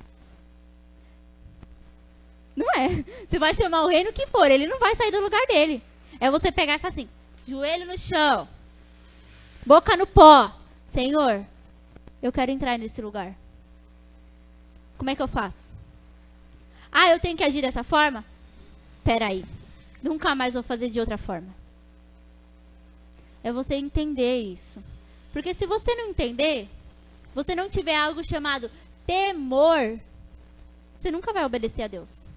Não 2.56 2.72
é. 2.76 3.04
Você 3.28 3.40
vai 3.40 3.56
chamar 3.56 3.86
o 3.86 3.88
reino 3.88 4.14
que 4.14 4.28
for, 4.28 4.52
ele 4.52 4.68
não 4.68 4.78
vai 4.78 4.96
sair 4.96 5.10
do 5.10 5.20
lugar 5.20 5.44
dele. 5.48 5.82
É 6.20 6.30
você 6.30 6.52
pegar 6.52 6.76
e 6.76 6.78
falar 6.78 6.90
assim: 6.90 7.10
joelho 7.48 7.88
no 7.88 7.98
chão, 7.98 8.48
boca 9.66 9.98
no 9.98 10.06
pó. 10.06 10.52
Senhor, 10.86 11.44
eu 12.22 12.32
quero 12.32 12.52
entrar 12.52 12.78
nesse 12.78 13.02
lugar. 13.02 13.34
Como 14.96 15.10
é 15.10 15.16
que 15.16 15.24
eu 15.24 15.28
faço? 15.28 15.74
Ah, 16.92 17.10
eu 17.10 17.20
tenho 17.20 17.36
que 17.36 17.44
agir 17.44 17.62
dessa 17.62 17.84
forma? 17.84 18.24
Peraí. 19.04 19.44
Nunca 20.04 20.36
mais 20.36 20.54
vou 20.54 20.62
fazer 20.62 20.90
de 20.90 21.00
outra 21.00 21.18
forma. 21.18 21.59
É 23.44 23.52
você 23.52 23.76
entender 23.76 24.42
isso. 24.42 24.84
Porque 25.32 25.54
se 25.54 25.66
você 25.66 25.94
não 25.96 26.10
entender, 26.10 26.68
você 27.34 27.56
não 27.56 27.70
tiver 27.70 27.96
algo 27.96 28.22
chamado 28.28 28.70
temor, 29.06 30.00
você 30.98 31.12
nunca 31.12 31.32
vai 31.32 31.46
obedecer 31.46 31.84
a 31.84 31.88
Deus. 31.88 32.28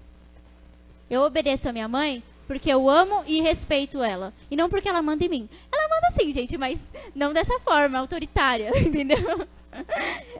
Eu 1.09 1.21
obedeço 1.21 1.67
a 1.67 1.73
minha 1.73 1.87
mãe 1.87 2.23
porque 2.47 2.69
eu 2.69 2.89
amo 2.89 3.23
e 3.25 3.41
respeito 3.41 4.01
ela. 4.01 4.33
E 4.49 4.55
não 4.55 4.69
porque 4.69 4.89
ela 4.89 5.01
manda 5.01 5.23
em 5.23 5.29
mim. 5.29 5.49
Ela 5.71 5.89
manda 5.89 6.11
sim, 6.11 6.31
gente, 6.31 6.57
mas 6.57 6.85
não 7.15 7.33
dessa 7.33 7.59
forma 7.59 7.99
autoritária, 7.99 8.71
entendeu? 8.79 9.47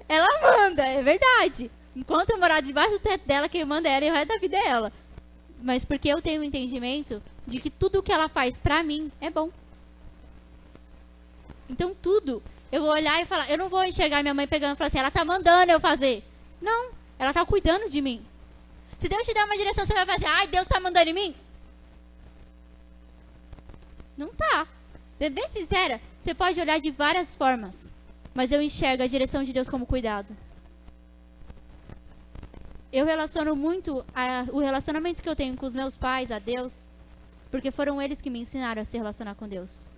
Ela 0.08 0.42
manda, 0.42 0.86
é 0.86 1.02
verdade. 1.02 1.72
Enquanto 1.96 2.32
eu 2.32 2.40
morar 2.40 2.62
debaixo 2.62 2.94
do 2.94 3.00
teto 3.00 3.26
dela, 3.26 3.50
quem 3.50 3.64
manda 3.66 3.88
é 3.88 3.94
ela 3.94 4.06
e 4.06 4.10
o 4.10 4.14
resto 4.14 4.28
da 4.30 4.38
vida 4.38 4.58
é 4.58 4.68
ela. 4.68 4.92
Mas 5.62 5.86
porque 5.86 6.10
eu 6.10 6.22
tenho 6.22 6.40
o 6.40 6.44
um 6.44 6.46
entendimento 6.46 7.22
de 7.48 7.60
que 7.60 7.70
tudo 7.70 8.00
o 8.00 8.04
que 8.04 8.12
ela 8.12 8.28
faz 8.28 8.58
pra 8.58 8.84
mim 8.84 9.12
é 9.22 9.30
bom. 9.30 9.50
Então 11.70 11.96
tudo, 11.96 12.44
eu 12.72 12.82
vou 12.82 12.92
olhar 12.92 13.22
e 13.22 13.26
falar, 13.26 13.50
eu 13.50 13.58
não 13.58 13.70
vou 13.70 13.84
enxergar 13.84 14.22
minha 14.22 14.34
mãe 14.34 14.48
pegando 14.48 14.74
e 14.74 14.78
falar 14.78 14.88
assim, 14.88 15.00
ela 15.00 15.12
tá 15.12 15.24
mandando 15.24 15.72
eu 15.72 15.80
fazer. 15.80 16.24
Não, 16.62 16.92
ela 17.20 17.34
tá 17.34 17.46
cuidando 17.46 17.90
de 17.90 18.02
mim. 18.02 18.26
Se 18.98 19.08
Deus 19.10 19.24
te 19.24 19.34
der 19.34 19.46
uma 19.46 19.58
direção, 19.58 19.86
você 19.86 19.94
vai 19.94 20.06
fazer, 20.06 20.26
ai, 20.26 20.48
Deus 20.48 20.68
tá 20.68 20.80
mandando 20.80 21.10
em 21.10 21.14
mim? 21.14 21.36
Não 24.18 24.34
tá. 24.34 24.68
Ser 25.18 25.30
bem 25.30 25.48
sincera, 25.50 26.02
você 26.20 26.34
pode 26.34 26.60
olhar 26.60 26.80
de 26.80 26.92
várias 26.92 27.36
formas, 27.36 27.96
mas 28.34 28.52
eu 28.52 28.62
enxergo 28.62 29.04
a 29.04 29.08
direção 29.08 29.44
de 29.44 29.54
Deus 29.54 29.70
como 29.70 29.86
cuidado. 29.86 30.36
Eu 32.92 33.06
relaciono 33.06 33.56
muito 33.56 34.06
a, 34.14 34.46
o 34.52 34.60
relacionamento 34.60 35.24
que 35.24 35.30
eu 35.30 35.36
tenho 35.36 35.58
com 35.58 35.66
os 35.66 35.76
meus 35.76 35.98
pais 35.98 36.32
a 36.32 36.40
Deus, 36.40 36.90
porque 37.52 37.72
foram 37.72 38.02
eles 38.02 38.22
que 38.22 38.30
me 38.30 38.40
ensinaram 38.40 38.82
a 38.82 38.86
se 38.86 38.98
relacionar 38.98 39.36
com 39.36 39.48
Deus. 39.48 39.93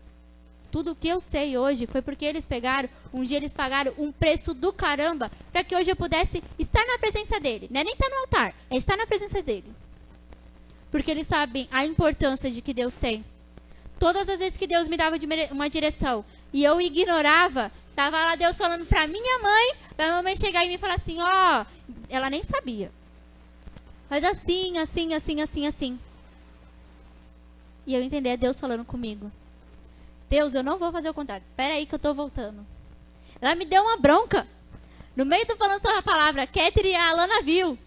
Tudo 0.76 0.92
o 0.92 0.96
que 0.96 1.08
eu 1.08 1.22
sei 1.22 1.58
hoje 1.58 1.88
foi 1.88 2.02
porque 2.02 2.26
eles 2.26 2.44
pegaram, 2.44 2.90
um 3.14 3.24
dia 3.24 3.38
eles 3.38 3.54
pagaram 3.54 3.94
um 3.98 4.12
preço 4.12 4.54
do 4.54 4.74
caramba 4.74 5.32
para 5.50 5.64
que 5.64 5.74
hoje 5.74 5.90
eu 5.90 5.96
pudesse 5.96 6.44
estar 6.60 6.86
na 6.86 6.98
presença 6.98 7.40
dele. 7.40 7.70
Não 7.72 7.80
é 7.80 7.84
nem 7.86 7.94
estar 7.94 8.10
no 8.10 8.18
altar, 8.18 8.54
é 8.70 8.76
estar 8.76 8.98
na 8.98 9.08
presença 9.08 9.42
dele. 9.42 9.72
Porque 10.92 11.10
eles 11.10 11.28
sabem 11.28 11.66
a 11.72 11.86
importância 11.86 12.52
de 12.52 12.62
que 12.62 12.74
Deus 12.74 12.94
tem 12.94 13.24
Todas 13.98 14.28
as 14.28 14.38
vezes 14.38 14.58
que 14.58 14.68
Deus 14.68 14.90
me 14.90 14.98
dava 14.98 15.16
uma 15.50 15.70
direção 15.70 16.26
e 16.52 16.66
eu 16.66 16.82
ignorava, 16.82 17.72
tava 17.96 18.18
lá 18.18 18.36
Deus 18.36 18.58
falando 18.58 18.86
pra 18.86 19.08
minha 19.08 19.40
mãe, 19.40 19.76
pra 19.96 20.08
minha 20.08 20.24
mãe 20.24 20.36
chegar 20.36 20.66
e 20.66 20.68
me 20.68 20.78
falar 20.78 20.96
assim, 20.96 21.22
ó, 21.22 21.26
oh, 21.62 21.94
ela 22.10 22.30
nem 22.30 22.44
sabia. 22.44 22.92
Mas 24.10 24.26
assim, 24.26 24.78
assim, 24.78 25.14
assim, 25.14 25.42
assim, 25.42 25.68
assim. 25.68 26.00
E 27.88 27.96
eu 27.96 28.02
entender 28.04 28.36
Deus 28.36 28.60
falando 28.60 28.84
comigo. 28.84 29.32
Deus, 30.30 30.54
eu 30.54 30.64
não 30.64 30.78
vou 30.78 30.92
fazer 30.92 31.10
o 31.10 31.14
contrário. 31.14 31.46
Pera 31.56 31.76
aí 31.76 31.86
que 31.86 31.96
eu 31.96 32.00
tô 32.00 32.14
voltando. 32.14 32.66
Ela 33.40 33.56
me 33.56 33.66
deu 33.66 33.82
uma 33.84 33.98
bronca. 33.98 34.48
No 35.16 35.26
meio 35.26 35.46
do 35.46 35.56
falando 35.56 35.82
sobre 35.82 35.98
a 35.98 36.04
palavra, 36.04 36.48
Catherine 36.48 36.90
e 36.90 36.96
a 36.96 37.10
Alana 37.10 37.42
viu. 37.42 37.78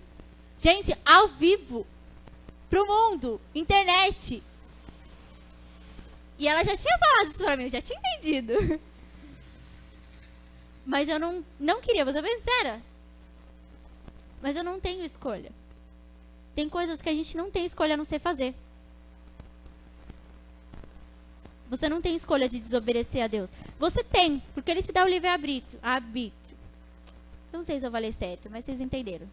Gente, 0.59 0.97
ao 1.05 1.29
vivo. 1.29 1.87
Pro 2.71 2.87
mundo. 2.87 3.41
Internet. 3.55 4.43
E 6.39 6.47
ela 6.47 6.65
já 6.65 6.77
tinha 6.77 6.99
falado 6.99 7.29
isso 7.29 7.45
pra 7.45 7.57
mim, 7.57 7.65
eu 7.65 7.71
já 7.71 7.83
tinha 7.83 7.99
entendido. 7.99 8.81
Mas 10.87 11.09
eu 11.09 11.19
não, 11.19 11.45
não 11.59 11.81
queria, 11.81 12.05
vou 12.05 12.15
ser 12.15 12.25
sincera. 12.25 12.81
Mas 14.41 14.57
eu 14.57 14.63
não 14.63 14.79
tenho 14.79 15.05
escolha. 15.05 15.51
Tem 16.55 16.69
coisas 16.69 17.03
que 17.03 17.09
a 17.09 17.13
gente 17.13 17.37
não 17.37 17.51
tem 17.51 17.65
escolha 17.65 17.95
a 17.95 17.97
não 17.97 18.05
ser 18.05 18.21
fazer. 18.21 18.55
Você 21.69 21.89
não 21.89 22.01
tem 22.01 22.17
escolha 22.17 22.49
de 22.49 22.59
desobedecer 22.59 23.23
a 23.23 23.27
Deus. 23.27 23.51
Você 23.79 24.03
tem, 24.03 24.43
porque 24.55 24.71
Ele 24.71 24.83
te 24.83 24.93
dá 24.93 25.05
o 25.05 25.09
livre-arbítrio. 25.09 25.79
Arbítrio. 25.83 26.57
Não 27.53 27.63
sei 27.63 27.79
se 27.79 27.87
eu 27.87 27.91
falei 27.91 28.13
certo, 28.13 28.49
mas 28.51 28.65
vocês 28.65 28.81
entenderam. 28.81 29.27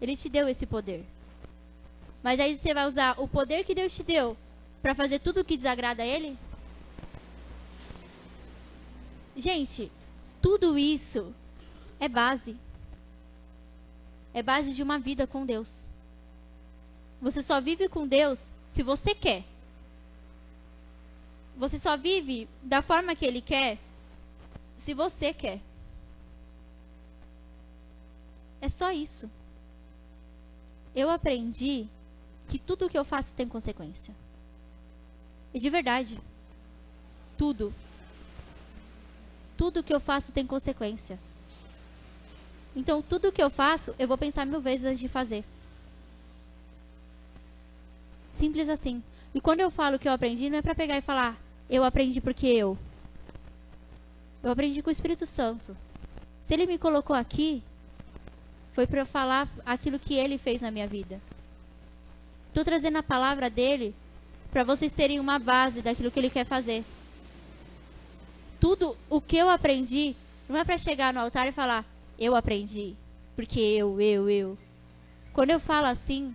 Ele 0.00 0.16
te 0.16 0.28
deu 0.28 0.48
esse 0.48 0.66
poder. 0.66 1.04
Mas 2.22 2.38
aí 2.40 2.56
você 2.56 2.72
vai 2.72 2.86
usar 2.86 3.20
o 3.20 3.28
poder 3.28 3.64
que 3.64 3.74
Deus 3.74 3.94
te 3.94 4.02
deu 4.02 4.36
para 4.82 4.94
fazer 4.94 5.18
tudo 5.18 5.40
o 5.40 5.44
que 5.44 5.56
desagrada 5.56 6.02
a 6.02 6.06
ele? 6.06 6.36
Gente, 9.36 9.90
tudo 10.42 10.78
isso 10.78 11.32
é 12.00 12.08
base. 12.08 12.56
É 14.32 14.42
base 14.42 14.72
de 14.72 14.82
uma 14.82 14.98
vida 14.98 15.26
com 15.26 15.46
Deus. 15.46 15.88
Você 17.20 17.42
só 17.42 17.60
vive 17.60 17.88
com 17.88 18.06
Deus 18.06 18.52
se 18.68 18.82
você 18.82 19.14
quer. 19.14 19.44
Você 21.58 21.76
só 21.76 21.96
vive 21.96 22.48
da 22.62 22.80
forma 22.80 23.16
que 23.16 23.26
Ele 23.26 23.40
quer 23.40 23.78
se 24.76 24.94
você 24.94 25.34
quer. 25.34 25.60
É 28.60 28.68
só 28.68 28.92
isso. 28.92 29.28
Eu 30.94 31.10
aprendi 31.10 31.88
que 32.48 32.60
tudo 32.60 32.88
que 32.88 32.96
eu 32.96 33.04
faço 33.04 33.34
tem 33.34 33.48
consequência. 33.48 34.14
E 35.52 35.58
de 35.58 35.68
verdade. 35.68 36.20
Tudo. 37.36 37.74
Tudo 39.56 39.82
que 39.82 39.92
eu 39.92 39.98
faço 39.98 40.30
tem 40.30 40.46
consequência. 40.46 41.18
Então, 42.76 43.02
tudo 43.02 43.32
que 43.32 43.42
eu 43.42 43.50
faço, 43.50 43.92
eu 43.98 44.06
vou 44.06 44.16
pensar 44.16 44.46
mil 44.46 44.60
vezes 44.60 44.86
antes 44.86 45.00
de 45.00 45.08
fazer. 45.08 45.44
Simples 48.30 48.68
assim. 48.68 49.02
E 49.34 49.40
quando 49.40 49.58
eu 49.58 49.70
falo 49.70 49.98
que 49.98 50.06
eu 50.06 50.12
aprendi, 50.12 50.48
não 50.48 50.58
é 50.58 50.62
para 50.62 50.74
pegar 50.74 50.96
e 50.96 51.02
falar, 51.02 51.36
eu 51.68 51.84
aprendi 51.84 52.20
porque 52.20 52.46
eu. 52.46 52.78
Eu 54.42 54.50
aprendi 54.50 54.82
com 54.82 54.88
o 54.88 54.92
Espírito 54.92 55.26
Santo. 55.26 55.76
Se 56.40 56.54
ele 56.54 56.66
me 56.66 56.78
colocou 56.78 57.14
aqui, 57.14 57.62
foi 58.72 58.86
para 58.86 59.04
falar 59.04 59.48
aquilo 59.66 59.98
que 59.98 60.14
ele 60.14 60.38
fez 60.38 60.62
na 60.62 60.70
minha 60.70 60.86
vida. 60.86 61.20
Estou 62.48 62.64
trazendo 62.64 62.96
a 62.98 63.02
palavra 63.02 63.50
dele 63.50 63.94
para 64.50 64.64
vocês 64.64 64.92
terem 64.92 65.20
uma 65.20 65.38
base 65.38 65.82
daquilo 65.82 66.10
que 66.10 66.18
ele 66.18 66.30
quer 66.30 66.46
fazer. 66.46 66.84
Tudo 68.58 68.96
o 69.10 69.20
que 69.20 69.36
eu 69.36 69.48
aprendi 69.48 70.16
não 70.48 70.56
é 70.56 70.64
para 70.64 70.78
chegar 70.78 71.12
no 71.12 71.20
altar 71.20 71.46
e 71.46 71.52
falar 71.52 71.84
eu 72.18 72.34
aprendi, 72.34 72.96
porque 73.36 73.60
eu, 73.60 74.00
eu, 74.00 74.28
eu. 74.28 74.58
Quando 75.32 75.50
eu 75.50 75.60
falo 75.60 75.86
assim, 75.86 76.34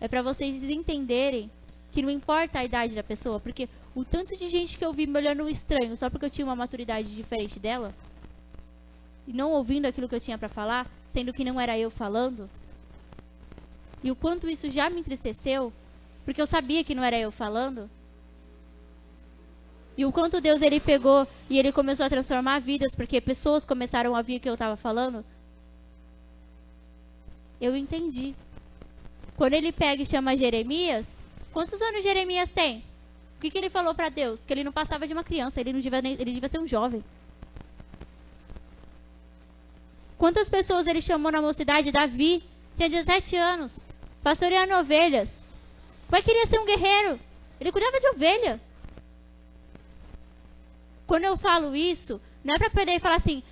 é 0.00 0.08
para 0.08 0.20
vocês 0.20 0.62
entenderem 0.64 1.50
que 1.92 2.02
não 2.02 2.10
importa 2.10 2.58
a 2.58 2.64
idade 2.64 2.94
da 2.94 3.02
pessoa, 3.02 3.40
porque 3.40 3.68
o 3.94 4.04
tanto 4.04 4.36
de 4.36 4.48
gente 4.48 4.76
que 4.76 4.84
eu 4.84 4.92
vi 4.92 5.06
me 5.06 5.18
olhando 5.18 5.48
estranho 5.48 5.96
só 5.96 6.10
porque 6.10 6.26
eu 6.26 6.30
tinha 6.30 6.46
uma 6.46 6.56
maturidade 6.56 7.14
diferente 7.14 7.60
dela 7.60 7.94
e 9.26 9.32
não 9.32 9.52
ouvindo 9.52 9.86
aquilo 9.86 10.08
que 10.08 10.14
eu 10.14 10.20
tinha 10.20 10.36
para 10.36 10.48
falar, 10.48 10.86
sendo 11.08 11.32
que 11.32 11.44
não 11.44 11.60
era 11.60 11.78
eu 11.78 11.90
falando, 11.90 12.48
e 14.04 14.10
o 14.10 14.14
quanto 14.14 14.50
isso 14.50 14.68
já 14.68 14.90
me 14.90 15.00
entristeceu, 15.00 15.72
porque 16.26 16.40
eu 16.40 16.46
sabia 16.46 16.84
que 16.84 16.94
não 16.94 17.02
era 17.02 17.18
eu 17.18 17.32
falando. 17.32 17.88
E 19.96 20.04
o 20.04 20.12
quanto 20.12 20.42
Deus 20.42 20.60
ele 20.60 20.78
pegou 20.78 21.26
e 21.48 21.58
ele 21.58 21.72
começou 21.72 22.04
a 22.04 22.10
transformar 22.10 22.58
vidas, 22.58 22.94
porque 22.94 23.18
pessoas 23.18 23.64
começaram 23.64 24.14
a 24.14 24.18
ouvir 24.18 24.36
o 24.36 24.40
que 24.40 24.48
eu 24.48 24.52
estava 24.52 24.76
falando. 24.76 25.24
Eu 27.58 27.74
entendi. 27.74 28.34
Quando 29.38 29.54
ele 29.54 29.72
pega 29.72 30.02
e 30.02 30.06
chama 30.06 30.36
Jeremias, 30.36 31.22
quantos 31.50 31.80
anos 31.80 32.02
Jeremias 32.02 32.50
tem? 32.50 32.84
Que, 33.44 33.50
que 33.50 33.58
ele 33.58 33.68
falou 33.68 33.94
para 33.94 34.08
Deus? 34.08 34.42
Que 34.42 34.54
ele 34.54 34.64
não 34.64 34.72
passava 34.72 35.06
de 35.06 35.12
uma 35.12 35.22
criança, 35.22 35.60
ele 35.60 35.74
não 35.74 35.80
devia, 35.80 35.98
ele 35.98 36.32
devia 36.32 36.48
ser 36.48 36.58
um 36.58 36.66
jovem. 36.66 37.04
Quantas 40.16 40.48
pessoas 40.48 40.86
ele 40.86 41.02
chamou 41.02 41.30
na 41.30 41.42
mocidade? 41.42 41.92
Davi 41.92 42.42
tinha 42.74 42.88
17 42.88 43.36
anos, 43.36 43.86
pastoreando 44.22 44.72
ovelhas. 44.76 45.46
Pai 46.08 46.22
queria 46.22 46.46
ser 46.46 46.58
um 46.58 46.64
guerreiro. 46.64 47.20
Ele 47.60 47.70
cuidava 47.70 48.00
de 48.00 48.08
ovelha. 48.08 48.58
Quando 51.06 51.24
eu 51.24 51.36
falo 51.36 51.76
isso, 51.76 52.18
não 52.42 52.54
é 52.54 52.58
para 52.58 52.70
poder 52.70 52.98
falar 52.98 53.16
assim, 53.16 53.42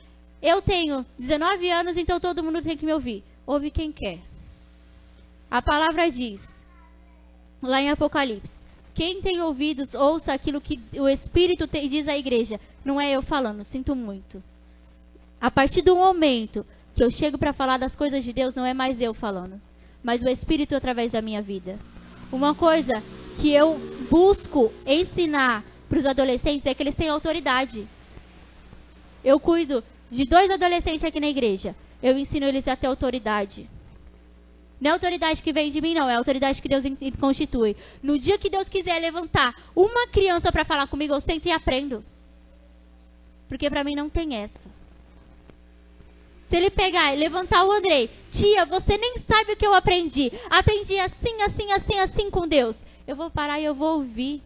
eu 0.41 0.63
tenho 0.63 1.05
19 1.19 1.71
anos, 1.71 1.99
então 1.99 2.19
todo 2.19 2.43
mundo 2.43 2.63
tem 2.63 2.79
que 2.79 2.87
me 2.87 2.95
ouvir. 2.95 3.23
Ouve 3.47 3.71
quem 3.71 3.93
quer. 3.93 4.21
A 5.51 5.61
palavra 5.61 6.11
diz, 6.11 6.65
lá 7.61 7.83
em 7.83 7.91
Apocalipse, 7.91 8.63
quem 8.95 9.23
tem 9.23 9.41
ouvidos, 9.41 9.95
ouça 9.95 10.33
aquilo 10.33 10.61
que 10.61 10.81
o 10.99 11.09
Espírito 11.09 11.67
te, 11.67 11.89
diz 11.89 12.09
à 12.09 12.17
igreja. 12.17 12.61
Não 12.85 13.01
é 13.01 13.11
eu 13.11 13.23
falando, 13.23 13.65
sinto 13.65 13.95
muito. 13.97 14.43
A 15.41 15.51
partir 15.51 15.83
do 15.83 15.97
momento 15.97 16.65
que 16.95 17.03
eu 17.03 17.11
chego 17.11 17.39
para 17.39 17.53
falar 17.53 17.79
das 17.79 17.97
coisas 17.97 18.23
de 18.23 18.33
Deus, 18.33 18.55
não 18.55 18.67
é 18.67 18.75
mais 18.75 19.01
eu 19.01 19.15
falando, 19.15 19.61
mas 20.03 20.23
o 20.23 20.29
Espírito 20.29 20.77
através 20.77 21.11
da 21.11 21.23
minha 21.23 21.41
vida. 21.41 21.79
Uma 22.31 22.55
coisa 22.55 23.03
que 23.41 23.51
eu 23.51 23.79
busco 24.11 24.73
ensinar 24.87 25.65
para 25.89 25.99
os 25.99 26.07
adolescentes 26.07 26.67
é 26.67 26.75
que 26.75 26.83
eles 26.83 26.97
têm 26.97 27.09
autoridade. 27.09 27.87
Eu 29.25 29.41
cuido 29.41 29.83
de 30.11 30.27
dois 30.27 30.51
adolescentes 30.51 31.05
aqui 31.05 31.19
na 31.19 31.29
igreja. 31.29 31.75
Eu 32.03 32.19
ensino 32.19 32.47
eles 32.47 32.69
a 32.69 32.77
ter 32.77 32.87
autoridade. 32.87 33.69
Não 34.83 34.91
é 34.91 34.95
autoridade 34.95 35.41
que 35.41 35.53
vem 35.53 35.71
de 35.71 35.81
mim, 35.81 35.95
não. 35.95 36.11
É 36.11 36.17
autoridade 36.17 36.61
que 36.61 36.69
Deus 36.69 36.83
constitui. 37.21 37.77
No 38.03 38.19
dia 38.19 38.37
que 38.37 38.51
Deus 38.51 38.69
quiser 38.69 38.99
levantar 38.99 39.55
uma 39.77 40.09
criança 40.09 40.51
para 40.51 40.65
falar 40.65 40.89
comigo, 40.89 41.15
eu 41.15 41.21
sento 41.21 41.47
e 41.47 41.53
aprendo. 41.53 42.05
Porque 43.49 43.71
para 43.71 43.85
mim 43.85 43.95
não 43.95 44.11
tem 44.11 44.35
essa. 44.35 44.69
Se 46.43 46.57
ele 46.57 46.69
pegar 46.69 47.15
e 47.15 47.17
levantar 47.17 47.65
o 47.65 47.71
Andrei, 47.71 48.11
tia, 48.33 48.65
você 48.65 48.99
nem 48.99 49.19
sabe 49.19 49.53
o 49.53 49.57
que 49.57 49.65
eu 49.65 49.73
aprendi. 49.73 50.33
Aprendi 50.51 50.99
assim, 50.99 51.41
assim, 51.43 51.71
assim, 51.71 51.99
assim 52.01 52.29
com 52.29 52.49
Deus. 52.49 52.85
eu 53.07 53.15
vou 53.15 53.31
parar 53.31 53.61
e 53.61 53.65
eu 53.65 53.77
vou 53.77 53.99
ouvir. 53.99 54.43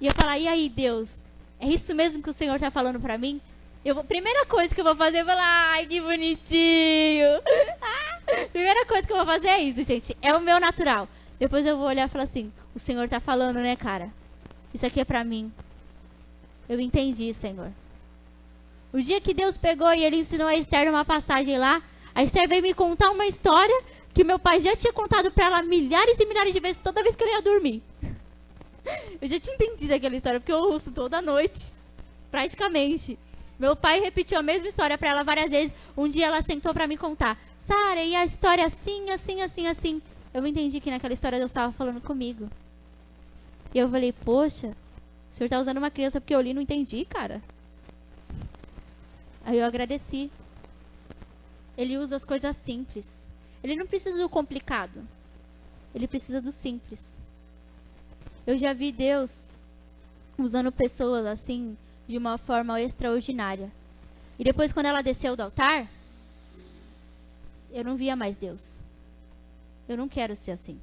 E 0.00 0.06
eu 0.06 0.14
falar, 0.14 0.38
e 0.38 0.46
aí, 0.46 0.68
Deus? 0.68 1.24
É 1.58 1.66
isso 1.66 1.92
mesmo 1.92 2.22
que 2.22 2.30
o 2.30 2.32
Senhor 2.32 2.54
está 2.54 2.70
falando 2.70 3.00
para 3.00 3.18
mim? 3.18 3.40
Eu 3.84 3.94
vou, 3.94 4.02
primeira 4.02 4.46
coisa 4.46 4.74
que 4.74 4.80
eu 4.80 4.84
vou 4.84 4.96
fazer 4.96 5.18
é 5.18 5.24
falar, 5.24 5.72
ai, 5.72 5.86
que 5.86 6.00
bonitinho. 6.00 7.28
primeira 8.50 8.86
coisa 8.86 9.06
que 9.06 9.12
eu 9.12 9.16
vou 9.18 9.26
fazer 9.26 9.48
é 9.48 9.60
isso, 9.60 9.84
gente. 9.84 10.16
É 10.22 10.34
o 10.34 10.40
meu 10.40 10.58
natural. 10.58 11.06
Depois 11.38 11.66
eu 11.66 11.76
vou 11.76 11.86
olhar 11.86 12.08
e 12.08 12.10
falar 12.10 12.24
assim, 12.24 12.50
o 12.74 12.78
Senhor 12.78 13.04
está 13.04 13.20
falando, 13.20 13.56
né, 13.56 13.76
cara? 13.76 14.10
Isso 14.72 14.86
aqui 14.86 15.00
é 15.00 15.04
para 15.04 15.22
mim. 15.22 15.52
Eu 16.66 16.80
entendi, 16.80 17.34
Senhor. 17.34 17.70
O 18.90 19.02
dia 19.02 19.20
que 19.20 19.34
Deus 19.34 19.58
pegou 19.58 19.92
e 19.92 20.02
ele 20.02 20.16
ensinou 20.16 20.46
a 20.46 20.54
Esther 20.54 20.88
uma 20.88 21.04
passagem 21.04 21.58
lá, 21.58 21.82
a 22.14 22.24
Esther 22.24 22.48
veio 22.48 22.62
me 22.62 22.72
contar 22.72 23.10
uma 23.10 23.26
história 23.26 23.82
que 24.14 24.24
meu 24.24 24.38
pai 24.38 24.60
já 24.60 24.74
tinha 24.74 24.92
contado 24.94 25.30
para 25.30 25.44
ela 25.44 25.62
milhares 25.62 26.18
e 26.18 26.24
milhares 26.24 26.54
de 26.54 26.60
vezes 26.60 26.80
toda 26.82 27.02
vez 27.02 27.14
que 27.14 27.22
ele 27.22 27.32
ia 27.32 27.42
dormir. 27.42 27.82
Eu 29.20 29.28
já 29.28 29.38
tinha 29.38 29.54
entendido 29.54 29.92
aquela 29.92 30.14
história 30.14 30.38
porque 30.38 30.52
eu 30.52 30.58
ouço 30.58 30.92
toda 30.92 31.22
noite, 31.22 31.72
praticamente. 32.30 33.18
Meu 33.58 33.76
pai 33.76 34.00
repetiu 34.00 34.38
a 34.38 34.42
mesma 34.42 34.68
história 34.68 34.98
para 34.98 35.10
ela 35.10 35.22
várias 35.22 35.50
vezes. 35.50 35.74
Um 35.96 36.08
dia 36.08 36.26
ela 36.26 36.42
sentou 36.42 36.72
para 36.74 36.86
me 36.86 36.96
contar. 36.96 37.38
Sara, 37.58 38.02
e 38.02 38.14
a 38.14 38.24
história 38.24 38.64
assim, 38.64 39.10
assim, 39.10 39.40
assim, 39.40 39.66
assim. 39.66 40.02
Eu 40.32 40.46
entendi 40.46 40.80
que 40.80 40.90
naquela 40.90 41.14
história 41.14 41.38
Deus 41.38 41.50
estava 41.50 41.72
falando 41.72 42.00
comigo. 42.00 42.50
E 43.72 43.78
eu 43.78 43.88
falei, 43.88 44.12
poxa, 44.12 44.76
o 45.30 45.34
senhor 45.34 45.46
está 45.46 45.60
usando 45.60 45.78
uma 45.78 45.90
criança 45.90 46.20
porque 46.20 46.34
eu 46.34 46.40
li 46.40 46.50
e 46.50 46.54
não 46.54 46.62
entendi, 46.62 47.04
cara. 47.04 47.40
Aí 49.44 49.58
eu 49.58 49.64
agradeci. 49.64 50.30
Ele 51.76 51.96
usa 51.98 52.16
as 52.16 52.24
coisas 52.24 52.56
simples. 52.56 53.26
Ele 53.62 53.76
não 53.76 53.86
precisa 53.86 54.18
do 54.18 54.28
complicado. 54.28 55.06
Ele 55.94 56.08
precisa 56.08 56.40
do 56.40 56.50
simples. 56.50 57.22
Eu 58.46 58.58
já 58.58 58.72
vi 58.72 58.90
Deus 58.90 59.48
usando 60.36 60.72
pessoas 60.72 61.24
assim 61.24 61.76
de 62.06 62.18
uma 62.18 62.38
forma 62.38 62.80
extraordinária. 62.80 63.70
E 64.38 64.44
depois 64.44 64.72
quando 64.72 64.86
ela 64.86 65.02
desceu 65.02 65.36
do 65.36 65.42
altar, 65.42 65.88
eu 67.72 67.84
não 67.84 67.96
via 67.96 68.14
mais 68.14 68.36
Deus. 68.36 68.80
Eu 69.88 69.96
não 69.96 70.08
quero 70.08 70.36
ser 70.36 70.52
assim. 70.52 70.80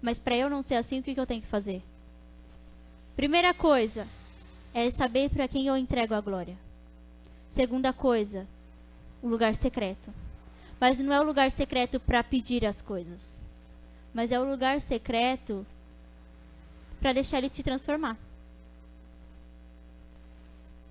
Mas 0.00 0.18
para 0.18 0.36
eu 0.36 0.50
não 0.50 0.62
ser 0.62 0.74
assim, 0.74 1.00
o 1.00 1.02
que, 1.02 1.14
que 1.14 1.20
eu 1.20 1.26
tenho 1.26 1.42
que 1.42 1.48
fazer? 1.48 1.82
Primeira 3.16 3.54
coisa 3.54 4.06
é 4.72 4.90
saber 4.90 5.30
para 5.30 5.48
quem 5.48 5.66
eu 5.66 5.76
entrego 5.76 6.14
a 6.14 6.20
glória. 6.20 6.56
Segunda 7.48 7.92
coisa, 7.92 8.46
o 9.22 9.28
lugar 9.28 9.54
secreto. 9.54 10.12
Mas 10.80 10.98
não 10.98 11.12
é 11.12 11.20
o 11.20 11.24
lugar 11.24 11.50
secreto 11.50 12.00
para 12.00 12.22
pedir 12.24 12.66
as 12.66 12.82
coisas. 12.82 13.44
Mas 14.12 14.32
é 14.32 14.38
o 14.38 14.44
lugar 14.44 14.80
secreto 14.80 15.64
para 17.00 17.12
deixar 17.12 17.38
ele 17.38 17.48
te 17.48 17.62
transformar. 17.62 18.16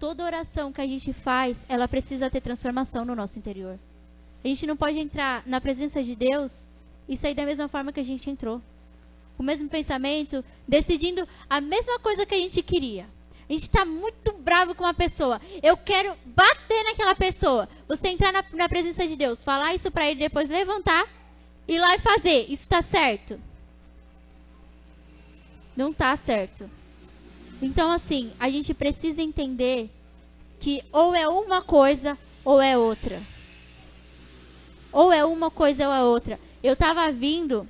Toda 0.04 0.26
oração 0.26 0.74
que 0.74 0.82
a 0.82 0.86
gente 0.86 1.14
faz, 1.14 1.66
ela 1.70 1.88
precisa 1.88 2.30
ter 2.30 2.42
transformação 2.42 3.06
no 3.06 3.16
nosso 3.16 3.40
interior. 3.40 3.80
A 4.44 4.48
gente 4.50 4.68
não 4.68 4.76
pode 4.76 5.00
entrar 5.00 5.42
na 5.46 5.62
presença 5.62 6.04
de 6.04 6.14
Deus 6.14 6.70
e 7.08 7.16
sair 7.16 7.34
da 7.34 7.46
mesma 7.46 7.70
forma 7.70 7.94
que 7.94 8.02
a 8.02 8.04
gente 8.04 8.30
entrou. 8.30 8.62
Com 9.38 9.44
o 9.44 9.46
mesmo 9.46 9.70
pensamento, 9.70 10.44
decidindo 10.68 11.26
a 11.50 11.62
mesma 11.62 12.00
coisa 12.00 12.26
que 12.26 12.36
a 12.36 12.38
gente 12.38 12.62
queria. 12.62 13.08
A 13.50 13.54
gente 13.54 13.62
está 13.62 13.86
muito 13.86 14.34
bravo 14.34 14.76
com 14.76 14.84
uma 14.84 14.94
pessoa. 14.94 15.40
Eu 15.62 15.78
quero 15.78 16.14
bater 16.26 16.84
naquela 16.84 17.16
pessoa. 17.16 17.70
Você 17.88 18.10
entrar 18.10 18.34
na, 18.34 18.44
na 18.52 18.68
presença 18.68 19.08
de 19.08 19.16
Deus, 19.16 19.42
falar 19.42 19.74
isso 19.74 19.90
para 19.90 20.12
ele, 20.12 20.20
depois 20.20 20.50
levantar, 20.50 21.08
ir 21.66 21.80
lá 21.80 21.96
e 21.96 22.00
fazer. 22.00 22.42
Isso 22.50 22.64
está 22.64 22.82
certo? 22.82 23.40
Não 25.78 25.92
está 25.92 26.14
certo. 26.18 26.70
Então, 27.62 27.92
assim, 27.92 28.32
a 28.40 28.50
gente 28.50 28.74
precisa 28.74 29.22
entender 29.22 29.90
que 30.60 30.84
ou 30.92 31.16
é 31.16 31.28
uma 31.28 31.62
coisa 31.62 32.18
ou 32.44 32.62
é 32.62 32.78
outra. 32.78 33.22
Ou 34.92 35.12
é 35.12 35.26
uma 35.26 35.50
coisa 35.50 35.88
ou 35.88 35.94
é 35.94 36.04
outra. 36.04 36.40
Eu 36.62 36.74
estava 36.74 37.12
vindo 37.12 37.68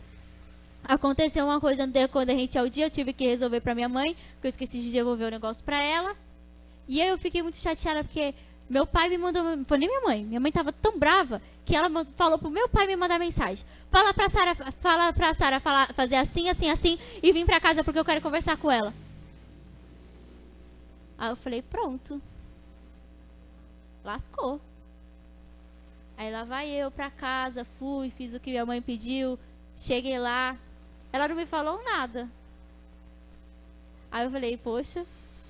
Aconteceu 0.83 1.45
uma 1.45 1.61
coisa 1.61 1.87
no 1.87 1.93
decorrente 1.93 2.57
ao 2.57 2.67
dia, 2.67 2.85
eu 2.85 2.91
tive 2.91 3.13
que 3.13 3.25
resolver 3.25 3.61
para 3.61 3.73
minha 3.73 3.87
mãe, 3.87 4.17
porque 4.33 4.47
eu 4.47 4.49
esqueci 4.49 4.81
de 4.81 4.91
devolver 4.91 5.27
o 5.27 5.31
negócio 5.31 5.63
para 5.63 5.81
ela. 5.81 6.13
E 6.87 7.01
aí 7.01 7.07
eu 7.07 7.17
fiquei 7.17 7.41
muito 7.41 7.57
chateada 7.57 8.03
porque 8.03 8.35
meu 8.69 8.85
pai 8.85 9.07
me 9.07 9.17
mandou, 9.17 9.43
foi 9.65 9.77
nem 9.77 9.87
minha 9.87 10.01
mãe, 10.01 10.25
minha 10.25 10.41
mãe 10.41 10.51
tava 10.51 10.73
tão 10.73 10.99
brava 10.99 11.41
que 11.65 11.73
ela 11.73 11.89
falou 12.17 12.37
pro 12.37 12.49
meu 12.49 12.67
pai 12.67 12.85
me 12.85 12.97
mandar 12.97 13.17
mensagem. 13.17 13.65
Fala 13.89 14.13
pra 14.13 14.29
Sara, 14.29 14.55
fala 14.81 15.13
pra 15.13 15.33
Sara 15.33 15.61
fazer 15.95 16.15
assim, 16.15 16.49
assim, 16.49 16.69
assim 16.69 16.99
e 17.21 17.31
vim 17.31 17.45
pra 17.45 17.61
casa 17.61 17.83
porque 17.83 17.99
eu 17.99 18.05
quero 18.05 18.19
conversar 18.19 18.57
com 18.57 18.69
ela. 18.69 18.93
Aí 21.17 21.29
eu 21.29 21.35
falei, 21.35 21.61
pronto. 21.61 22.21
Lascou. 24.03 24.59
Aí 26.17 26.31
lá 26.31 26.43
vai 26.43 26.69
eu 26.69 26.91
pra 26.91 27.09
casa, 27.09 27.65
fui, 27.79 28.09
fiz 28.11 28.33
o 28.33 28.39
que 28.39 28.51
minha 28.51 28.65
mãe 28.65 28.81
pediu, 28.81 29.39
cheguei 29.75 30.19
lá, 30.19 30.57
ela 31.11 31.27
não 31.27 31.35
me 31.35 31.45
falou 31.45 31.83
nada. 31.83 32.29
Aí 34.11 34.25
eu 34.25 34.31
falei, 34.31 34.57
poxa, 34.57 35.05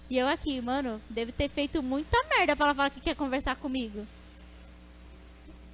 e 0.10 0.18
eu 0.18 0.28
aqui, 0.28 0.62
mano, 0.62 1.02
deve 1.10 1.32
ter 1.32 1.50
feito 1.50 1.84
muita 1.84 2.18
merda 2.30 2.56
pra 2.56 2.68
ela 2.68 2.76
falar 2.76 2.90
que 2.90 3.02
quer 3.02 3.16
conversar 3.16 3.56
comigo. 3.58 4.08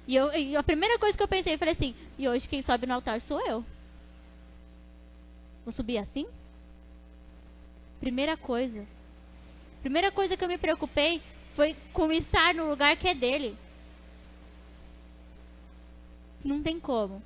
E, 0.08 0.16
eu, 0.16 0.32
e 0.32 0.56
a 0.56 0.62
primeira 0.62 0.98
coisa 0.98 1.16
que 1.16 1.22
eu 1.22 1.28
pensei, 1.28 1.54
eu 1.54 1.58
falei 1.58 1.72
assim, 1.72 1.94
e 2.18 2.28
hoje 2.28 2.48
quem 2.48 2.62
sobe 2.62 2.86
no 2.86 2.94
altar 2.94 3.20
sou 3.20 3.40
eu. 3.46 3.64
Vou 5.64 5.70
subir 5.70 5.98
assim? 5.98 6.26
Primeira 8.00 8.36
coisa. 8.36 8.84
Primeira 9.82 10.10
coisa 10.10 10.36
que 10.36 10.44
eu 10.44 10.48
me 10.48 10.58
preocupei 10.58 11.22
foi 11.54 11.74
com 11.92 12.12
estar 12.12 12.54
no 12.54 12.68
lugar 12.68 12.96
que 12.96 13.08
é 13.08 13.14
dele. 13.14 13.56
Não 16.44 16.62
tem 16.62 16.78
como. 16.78 17.22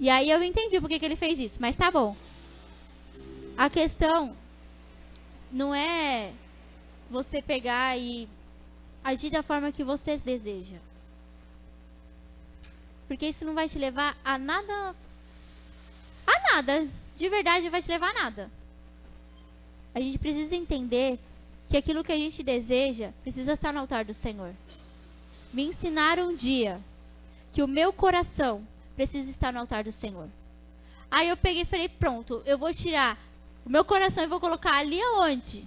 E 0.00 0.08
aí 0.10 0.30
eu 0.30 0.42
entendi 0.42 0.80
por 0.80 0.88
que, 0.88 1.04
ele 1.04 1.16
fez 1.16 1.38
isso, 1.38 1.58
mas 1.60 1.76
tá 1.76 1.90
bom. 1.90 2.16
A 3.56 3.68
questão 3.70 4.36
não 5.50 5.74
é 5.74 6.32
você 7.10 7.42
pegar 7.42 7.96
e 7.98 8.28
agir 9.04 9.30
da 9.30 9.42
forma 9.42 9.72
que 9.72 9.84
você 9.84 10.16
deseja. 10.16 10.78
Porque 13.06 13.26
isso 13.26 13.44
não 13.44 13.54
vai 13.54 13.68
te 13.68 13.78
levar 13.78 14.16
a 14.24 14.38
nada. 14.38 14.96
A 16.26 16.54
nada. 16.54 16.88
De 17.16 17.28
verdade, 17.28 17.68
vai 17.68 17.82
te 17.82 17.88
levar 17.88 18.10
a 18.10 18.24
nada. 18.24 18.50
A 19.94 20.00
gente 20.00 20.18
precisa 20.18 20.56
entender 20.56 21.18
que 21.72 21.78
aquilo 21.78 22.04
que 22.04 22.12
a 22.12 22.18
gente 22.18 22.42
deseja 22.42 23.12
precisa 23.22 23.54
estar 23.54 23.72
no 23.72 23.80
altar 23.80 24.04
do 24.04 24.12
Senhor. 24.12 24.52
Me 25.50 25.64
ensinaram 25.64 26.28
um 26.28 26.34
dia 26.34 26.78
que 27.50 27.62
o 27.62 27.66
meu 27.66 27.94
coração 27.94 28.62
precisa 28.94 29.30
estar 29.30 29.54
no 29.54 29.60
altar 29.60 29.82
do 29.82 29.90
Senhor. 29.90 30.28
Aí 31.10 31.30
eu 31.30 31.36
peguei 31.36 31.62
e 31.62 31.64
falei, 31.66 31.88
pronto, 31.88 32.42
eu 32.44 32.58
vou 32.58 32.74
tirar 32.74 33.18
o 33.64 33.70
meu 33.70 33.86
coração 33.86 34.22
e 34.22 34.26
vou 34.26 34.38
colocar 34.38 34.74
ali 34.74 35.00
aonde? 35.00 35.66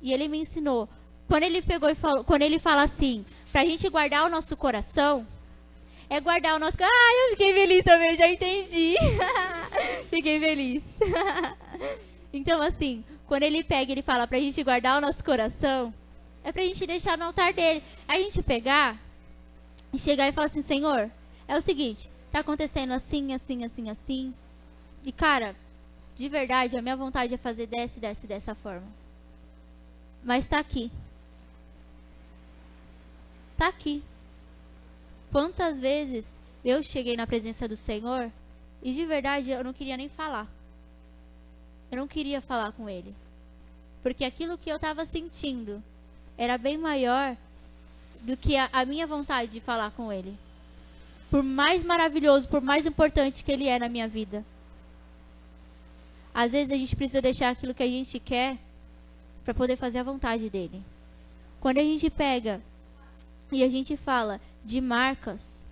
E 0.00 0.10
ele 0.10 0.26
me 0.26 0.38
ensinou. 0.38 0.88
Quando 1.28 1.42
ele 1.42 1.60
pegou 1.60 1.90
e 1.90 1.94
falou, 1.94 2.24
quando 2.24 2.40
ele 2.40 2.58
fala 2.58 2.84
assim, 2.84 3.26
pra 3.52 3.62
gente 3.66 3.86
guardar 3.90 4.24
o 4.24 4.30
nosso 4.30 4.56
coração, 4.56 5.26
é 6.08 6.18
guardar 6.18 6.56
o 6.56 6.58
nosso. 6.58 6.78
Ah, 6.80 7.26
eu 7.26 7.30
fiquei 7.32 7.52
feliz 7.52 7.84
também, 7.84 8.12
eu 8.12 8.16
já 8.16 8.26
entendi. 8.26 8.94
fiquei 10.08 10.40
feliz. 10.40 10.88
então, 12.32 12.62
assim, 12.62 13.04
quando 13.26 13.42
ele 13.42 13.64
pega 13.64 13.92
ele 13.92 14.02
fala 14.02 14.26
pra 14.26 14.38
gente 14.38 14.62
guardar 14.62 14.98
o 14.98 15.00
nosso 15.00 15.24
coração, 15.24 15.92
é 16.42 16.52
pra 16.52 16.62
gente 16.62 16.86
deixar 16.86 17.16
no 17.16 17.24
altar 17.24 17.52
dele. 17.52 17.82
A 18.06 18.16
gente 18.16 18.42
pegar 18.42 18.98
e 19.92 19.98
chegar 19.98 20.28
e 20.28 20.32
falar 20.32 20.46
assim: 20.46 20.62
Senhor, 20.62 21.10
é 21.48 21.56
o 21.56 21.62
seguinte, 21.62 22.10
tá 22.30 22.40
acontecendo 22.40 22.92
assim, 22.92 23.32
assim, 23.32 23.64
assim, 23.64 23.90
assim. 23.90 24.34
E 25.02 25.12
cara, 25.12 25.56
de 26.16 26.28
verdade, 26.28 26.76
a 26.76 26.82
minha 26.82 26.96
vontade 26.96 27.34
é 27.34 27.38
fazer 27.38 27.66
dessa, 27.66 28.00
dessa, 28.00 28.26
dessa 28.26 28.54
forma. 28.54 28.86
Mas 30.22 30.46
tá 30.46 30.58
aqui. 30.58 30.90
Tá 33.56 33.68
aqui. 33.68 34.02
Quantas 35.30 35.80
vezes 35.80 36.38
eu 36.64 36.82
cheguei 36.82 37.16
na 37.16 37.26
presença 37.26 37.68
do 37.68 37.76
Senhor 37.76 38.30
e 38.82 38.92
de 38.92 39.04
verdade 39.04 39.50
eu 39.50 39.64
não 39.64 39.72
queria 39.72 39.96
nem 39.96 40.08
falar. 40.08 40.48
Eu 41.94 41.98
não 41.98 42.08
queria 42.08 42.40
falar 42.40 42.72
com 42.72 42.90
Ele. 42.90 43.14
Porque 44.02 44.24
aquilo 44.24 44.58
que 44.58 44.68
eu 44.68 44.74
estava 44.74 45.06
sentindo 45.06 45.80
era 46.36 46.58
bem 46.58 46.76
maior 46.76 47.36
do 48.20 48.36
que 48.36 48.56
a, 48.56 48.68
a 48.72 48.84
minha 48.84 49.06
vontade 49.06 49.52
de 49.52 49.60
falar 49.60 49.92
com 49.92 50.12
Ele. 50.12 50.36
Por 51.30 51.40
mais 51.44 51.84
maravilhoso, 51.84 52.48
por 52.48 52.60
mais 52.60 52.84
importante 52.84 53.44
que 53.44 53.52
Ele 53.52 53.68
é 53.68 53.78
na 53.78 53.88
minha 53.88 54.08
vida. 54.08 54.44
Às 56.34 56.50
vezes 56.50 56.72
a 56.72 56.76
gente 56.76 56.96
precisa 56.96 57.22
deixar 57.22 57.50
aquilo 57.50 57.72
que 57.72 57.84
a 57.84 57.86
gente 57.86 58.18
quer 58.18 58.58
para 59.44 59.54
poder 59.54 59.76
fazer 59.76 59.98
a 60.00 60.02
vontade 60.02 60.50
dele. 60.50 60.82
Quando 61.60 61.78
a 61.78 61.82
gente 61.82 62.10
pega 62.10 62.60
e 63.52 63.62
a 63.62 63.68
gente 63.68 63.96
fala 63.96 64.40
de 64.64 64.80
marcas, 64.80 65.64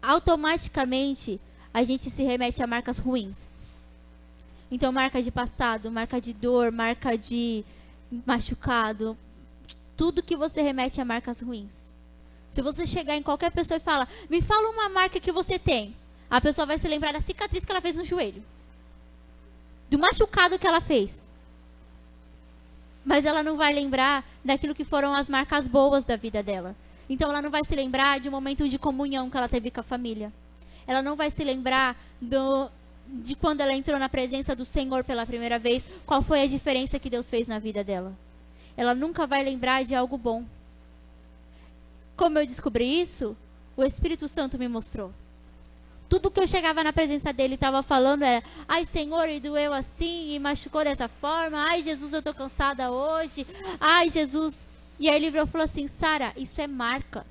automaticamente 0.00 1.38
a 1.74 1.84
gente 1.84 2.08
se 2.08 2.22
remete 2.22 2.62
a 2.62 2.66
marcas 2.66 2.96
ruins. 2.96 3.55
Então, 4.70 4.90
marca 4.92 5.22
de 5.22 5.30
passado, 5.30 5.90
marca 5.90 6.20
de 6.20 6.32
dor, 6.32 6.72
marca 6.72 7.16
de 7.16 7.64
machucado, 8.24 9.16
tudo 9.96 10.22
que 10.22 10.36
você 10.36 10.60
remete 10.60 11.00
a 11.00 11.04
marcas 11.04 11.40
ruins. 11.40 11.94
Se 12.48 12.62
você 12.62 12.86
chegar 12.86 13.16
em 13.16 13.22
qualquer 13.22 13.50
pessoa 13.50 13.76
e 13.76 13.80
falar, 13.80 14.08
me 14.28 14.40
fala 14.40 14.70
uma 14.70 14.88
marca 14.88 15.20
que 15.20 15.32
você 15.32 15.58
tem, 15.58 15.96
a 16.28 16.40
pessoa 16.40 16.66
vai 16.66 16.78
se 16.78 16.88
lembrar 16.88 17.12
da 17.12 17.20
cicatriz 17.20 17.64
que 17.64 17.70
ela 17.70 17.80
fez 17.80 17.96
no 17.96 18.04
joelho, 18.04 18.42
do 19.90 19.98
machucado 19.98 20.58
que 20.58 20.66
ela 20.66 20.80
fez. 20.80 21.26
Mas 23.04 23.24
ela 23.24 23.42
não 23.42 23.56
vai 23.56 23.72
lembrar 23.72 24.24
daquilo 24.44 24.74
que 24.74 24.84
foram 24.84 25.14
as 25.14 25.28
marcas 25.28 25.68
boas 25.68 26.04
da 26.04 26.16
vida 26.16 26.42
dela. 26.42 26.74
Então 27.08 27.30
ela 27.30 27.40
não 27.40 27.50
vai 27.50 27.64
se 27.64 27.74
lembrar 27.74 28.18
de 28.18 28.28
um 28.28 28.32
momento 28.32 28.68
de 28.68 28.78
comunhão 28.78 29.30
que 29.30 29.36
ela 29.36 29.48
teve 29.48 29.70
com 29.70 29.80
a 29.80 29.84
família. 29.84 30.32
Ela 30.88 31.02
não 31.02 31.14
vai 31.14 31.30
se 31.30 31.44
lembrar 31.44 31.96
do, 32.20 32.68
de 33.08 33.34
quando 33.34 33.60
ela 33.60 33.74
entrou 33.74 33.98
na 33.98 34.08
presença 34.08 34.54
do 34.54 34.64
Senhor 34.64 35.04
pela 35.04 35.26
primeira 35.26 35.58
vez, 35.58 35.86
qual 36.04 36.22
foi 36.22 36.42
a 36.42 36.46
diferença 36.46 36.98
que 36.98 37.10
Deus 37.10 37.30
fez 37.30 37.46
na 37.46 37.58
vida 37.58 37.82
dela. 37.84 38.12
Ela 38.76 38.94
nunca 38.94 39.26
vai 39.26 39.42
lembrar 39.42 39.84
de 39.84 39.94
algo 39.94 40.18
bom. 40.18 40.44
Como 42.16 42.38
eu 42.38 42.46
descobri 42.46 43.00
isso? 43.00 43.36
O 43.76 43.84
Espírito 43.84 44.26
Santo 44.28 44.58
me 44.58 44.68
mostrou. 44.68 45.12
Tudo 46.08 46.30
que 46.30 46.40
eu 46.40 46.46
chegava 46.46 46.84
na 46.84 46.92
presença 46.92 47.32
dele 47.32 47.54
estava 47.54 47.82
falando 47.82 48.22
era: 48.22 48.42
Ai, 48.68 48.84
Senhor, 48.84 49.28
e 49.28 49.40
doeu 49.40 49.72
assim, 49.72 50.34
e 50.34 50.38
machucou 50.38 50.84
dessa 50.84 51.08
forma. 51.08 51.58
Ai, 51.58 51.82
Jesus, 51.82 52.12
eu 52.12 52.20
estou 52.20 52.34
cansada 52.34 52.90
hoje. 52.90 53.46
Ai, 53.80 54.08
Jesus. 54.08 54.66
E 54.98 55.08
aí 55.08 55.16
ele 55.16 55.36
e 55.36 55.46
falou 55.46 55.64
assim: 55.64 55.88
Sara, 55.88 56.32
isso 56.36 56.60
é 56.60 56.66
marca. 56.66 57.26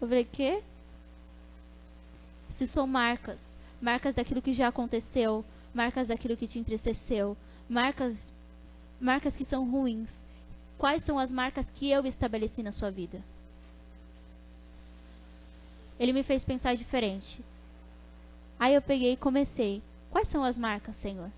Eu 0.00 0.08
falei: 0.08 0.28
Quê? 0.30 0.62
Isso 2.48 2.66
são 2.66 2.86
marcas. 2.86 3.56
Marcas 3.80 4.14
daquilo 4.14 4.42
que 4.42 4.52
já 4.52 4.68
aconteceu. 4.68 5.44
Marcas 5.72 6.08
daquilo 6.08 6.36
que 6.36 6.46
te 6.46 6.58
entristeceu. 6.58 7.36
Marcas, 7.68 8.32
marcas 9.00 9.36
que 9.36 9.44
são 9.44 9.68
ruins. 9.68 10.26
Quais 10.78 11.02
são 11.02 11.18
as 11.18 11.32
marcas 11.32 11.70
que 11.70 11.90
eu 11.90 12.04
estabeleci 12.06 12.62
na 12.62 12.72
sua 12.72 12.90
vida? 12.90 13.22
Ele 15.98 16.12
me 16.12 16.22
fez 16.22 16.44
pensar 16.44 16.74
diferente. 16.74 17.40
Aí 18.58 18.74
eu 18.74 18.82
peguei 18.82 19.12
e 19.12 19.16
comecei. 19.16 19.82
Quais 20.10 20.28
são 20.28 20.44
as 20.44 20.58
marcas, 20.58 20.96
Senhor? 20.96 21.30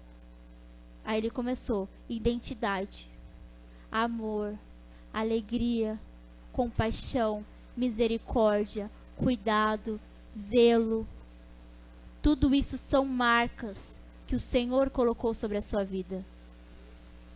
Aí 1.04 1.18
ele 1.18 1.30
começou: 1.30 1.88
identidade, 2.08 3.08
amor, 3.90 4.58
alegria, 5.12 5.98
compaixão, 6.52 7.44
misericórdia, 7.76 8.90
cuidado, 9.16 10.00
zelo. 10.36 11.06
Tudo 12.22 12.54
isso 12.54 12.76
são 12.76 13.04
marcas 13.04 14.00
que 14.26 14.36
o 14.36 14.40
Senhor 14.40 14.90
colocou 14.90 15.32
sobre 15.34 15.56
a 15.56 15.62
sua 15.62 15.84
vida. 15.84 16.24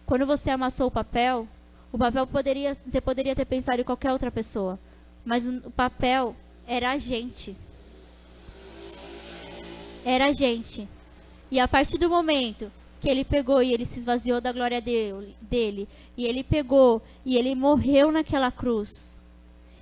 Quando 0.06 0.26
você 0.26 0.50
amassou 0.50 0.88
o 0.88 0.90
papel, 0.90 1.46
o 1.92 1.98
papel 1.98 2.26
poderia, 2.26 2.74
você 2.74 3.00
poderia 3.00 3.34
ter 3.34 3.44
pensado 3.44 3.80
em 3.80 3.84
qualquer 3.84 4.12
outra 4.12 4.30
pessoa, 4.30 4.78
mas 5.24 5.46
o 5.46 5.70
papel 5.70 6.34
era 6.66 6.90
a 6.90 6.98
gente. 6.98 7.56
Era 10.04 10.26
a 10.26 10.32
gente. 10.32 10.88
E 11.50 11.60
a 11.60 11.68
partir 11.68 11.98
do 11.98 12.10
momento 12.10 12.70
que 13.00 13.08
ele 13.08 13.24
pegou 13.24 13.62
e 13.62 13.72
ele 13.72 13.86
se 13.86 13.98
esvaziou 13.98 14.40
da 14.40 14.52
glória 14.52 14.80
dele, 14.80 15.88
e 16.16 16.26
ele 16.26 16.44
pegou 16.44 17.02
e 17.24 17.36
ele 17.36 17.54
morreu 17.54 18.12
naquela 18.12 18.50
cruz, 18.50 19.18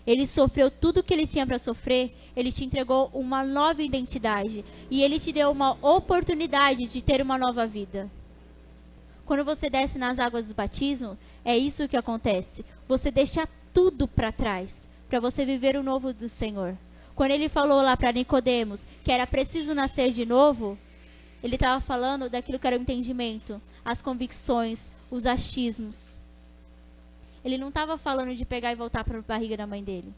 ele 0.08 0.26
sofreu 0.26 0.70
tudo 0.70 1.00
o 1.00 1.02
que 1.02 1.12
ele 1.12 1.26
tinha 1.26 1.46
para 1.46 1.58
sofrer, 1.58 2.16
ele 2.34 2.50
te 2.50 2.64
entregou 2.64 3.10
uma 3.12 3.44
nova 3.44 3.82
identidade 3.82 4.64
e 4.90 5.02
ele 5.02 5.20
te 5.20 5.30
deu 5.34 5.50
uma 5.50 5.72
oportunidade 5.82 6.86
de 6.86 7.02
ter 7.02 7.20
uma 7.20 7.36
nova 7.36 7.66
vida. 7.66 8.10
Quando 9.26 9.44
você 9.44 9.68
desce 9.68 9.98
nas 9.98 10.18
águas 10.18 10.48
do 10.48 10.54
batismo, 10.54 11.18
é 11.44 11.58
isso 11.58 11.86
que 11.86 11.96
acontece. 11.96 12.64
Você 12.88 13.10
deixa 13.10 13.46
tudo 13.74 14.08
para 14.08 14.32
trás 14.32 14.88
para 15.10 15.20
você 15.20 15.44
viver 15.44 15.76
o 15.76 15.82
novo 15.82 16.14
do 16.14 16.26
Senhor. 16.26 16.74
Quando 17.14 17.32
ele 17.32 17.50
falou 17.50 17.82
lá 17.82 17.94
para 17.94 18.10
Nicodemos 18.10 18.86
que 19.04 19.12
era 19.12 19.26
preciso 19.26 19.74
nascer 19.74 20.10
de 20.10 20.24
novo, 20.24 20.78
ele 21.42 21.56
estava 21.56 21.82
falando 21.82 22.30
daquilo 22.30 22.58
que 22.58 22.66
era 22.66 22.78
o 22.78 22.80
entendimento, 22.80 23.60
as 23.84 24.00
convicções, 24.00 24.90
os 25.10 25.26
achismos. 25.26 26.17
Ele 27.44 27.58
não 27.58 27.68
estava 27.68 27.96
falando 27.96 28.34
de 28.34 28.44
pegar 28.44 28.72
e 28.72 28.76
voltar 28.76 29.04
para 29.04 29.18
a 29.18 29.22
barriga 29.22 29.56
da 29.56 29.66
mãe 29.66 29.82
dele. 29.82 30.12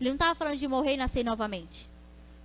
Ele 0.00 0.10
não 0.10 0.16
estava 0.16 0.34
falando 0.34 0.56
de 0.56 0.68
morrer 0.68 0.94
e 0.94 0.96
nascer 0.96 1.24
novamente. 1.24 1.88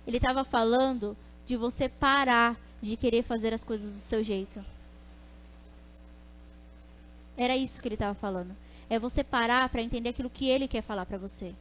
Ele 0.06 0.18
estava 0.18 0.44
falando 0.44 1.16
de 1.46 1.56
você 1.56 1.88
parar 1.88 2.56
de 2.80 2.96
querer 2.96 3.22
fazer 3.22 3.52
as 3.54 3.64
coisas 3.64 3.92
do 3.92 3.98
seu 3.98 4.22
jeito. 4.22 4.64
Era 7.36 7.56
isso 7.56 7.80
que 7.80 7.88
ele 7.88 7.94
estava 7.94 8.14
falando. 8.14 8.56
É 8.88 8.98
você 8.98 9.24
parar 9.24 9.68
para 9.68 9.82
entender 9.82 10.10
aquilo 10.10 10.30
que 10.30 10.48
ele 10.48 10.68
quer 10.68 10.82
falar 10.82 11.04
para 11.06 11.18
você. 11.18 11.54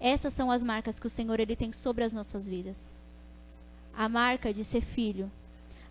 Essas 0.00 0.32
são 0.32 0.50
as 0.50 0.62
marcas 0.62 0.98
que 0.98 1.06
o 1.06 1.10
Senhor 1.10 1.38
ele 1.38 1.54
tem 1.54 1.72
sobre 1.72 2.04
as 2.04 2.12
nossas 2.12 2.48
vidas. 2.48 2.90
A 3.96 4.08
marca 4.08 4.52
de 4.52 4.64
ser 4.64 4.80
filho, 4.80 5.30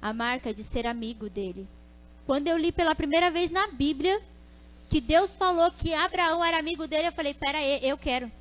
a 0.01 0.11
marca 0.13 0.53
de 0.53 0.63
ser 0.63 0.87
amigo 0.87 1.29
dele. 1.29 1.67
Quando 2.25 2.47
eu 2.47 2.57
li 2.57 2.71
pela 2.71 2.95
primeira 2.95 3.29
vez 3.29 3.51
na 3.51 3.67
Bíblia 3.67 4.19
que 4.89 4.99
Deus 4.99 5.35
falou 5.35 5.71
que 5.71 5.93
Abraão 5.93 6.43
era 6.43 6.57
amigo 6.57 6.87
dele, 6.87 7.07
eu 7.07 7.11
falei: 7.11 7.33
"Pera 7.33 7.59
aí, 7.59 7.79
eu 7.87 7.97
quero". 7.97 8.31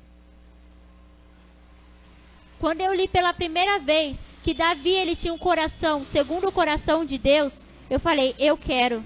Quando 2.59 2.81
eu 2.81 2.93
li 2.93 3.07
pela 3.07 3.33
primeira 3.33 3.79
vez 3.79 4.17
que 4.43 4.53
Davi 4.53 4.89
ele 4.89 5.15
tinha 5.15 5.33
um 5.33 5.37
coração 5.37 6.03
segundo 6.03 6.47
o 6.47 6.51
coração 6.51 7.05
de 7.05 7.17
Deus, 7.17 7.63
eu 7.89 7.99
falei: 7.99 8.35
"Eu 8.39 8.57
quero". 8.57 9.03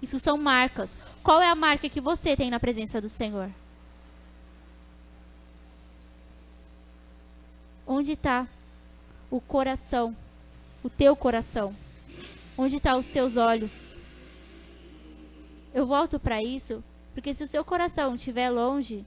Isso 0.00 0.20
são 0.20 0.38
marcas. 0.38 0.96
Qual 1.22 1.42
é 1.42 1.50
a 1.50 1.54
marca 1.54 1.88
que 1.88 2.00
você 2.00 2.36
tem 2.36 2.48
na 2.50 2.60
presença 2.60 3.00
do 3.00 3.08
Senhor? 3.08 3.50
Onde 7.84 8.12
está 8.12 8.46
o 9.30 9.40
coração? 9.40 10.16
O 10.82 10.88
teu 10.88 11.16
coração? 11.16 11.76
Onde 12.56 12.76
estão 12.76 12.92
tá 12.92 12.98
os 12.98 13.08
teus 13.08 13.36
olhos? 13.36 13.96
Eu 15.76 15.84
volto 15.84 16.18
para 16.18 16.42
isso, 16.42 16.82
porque 17.12 17.34
se 17.34 17.44
o 17.44 17.46
seu 17.46 17.62
coração 17.62 18.14
estiver 18.14 18.48
longe 18.48 19.04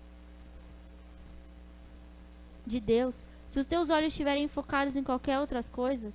de 2.63 2.79
Deus, 2.79 3.25
se 3.47 3.59
os 3.59 3.65
teus 3.65 3.89
olhos 3.89 4.09
estiverem 4.09 4.47
focados 4.47 4.95
em 4.95 5.03
qualquer 5.03 5.39
outras 5.39 5.67
coisas, 5.67 6.13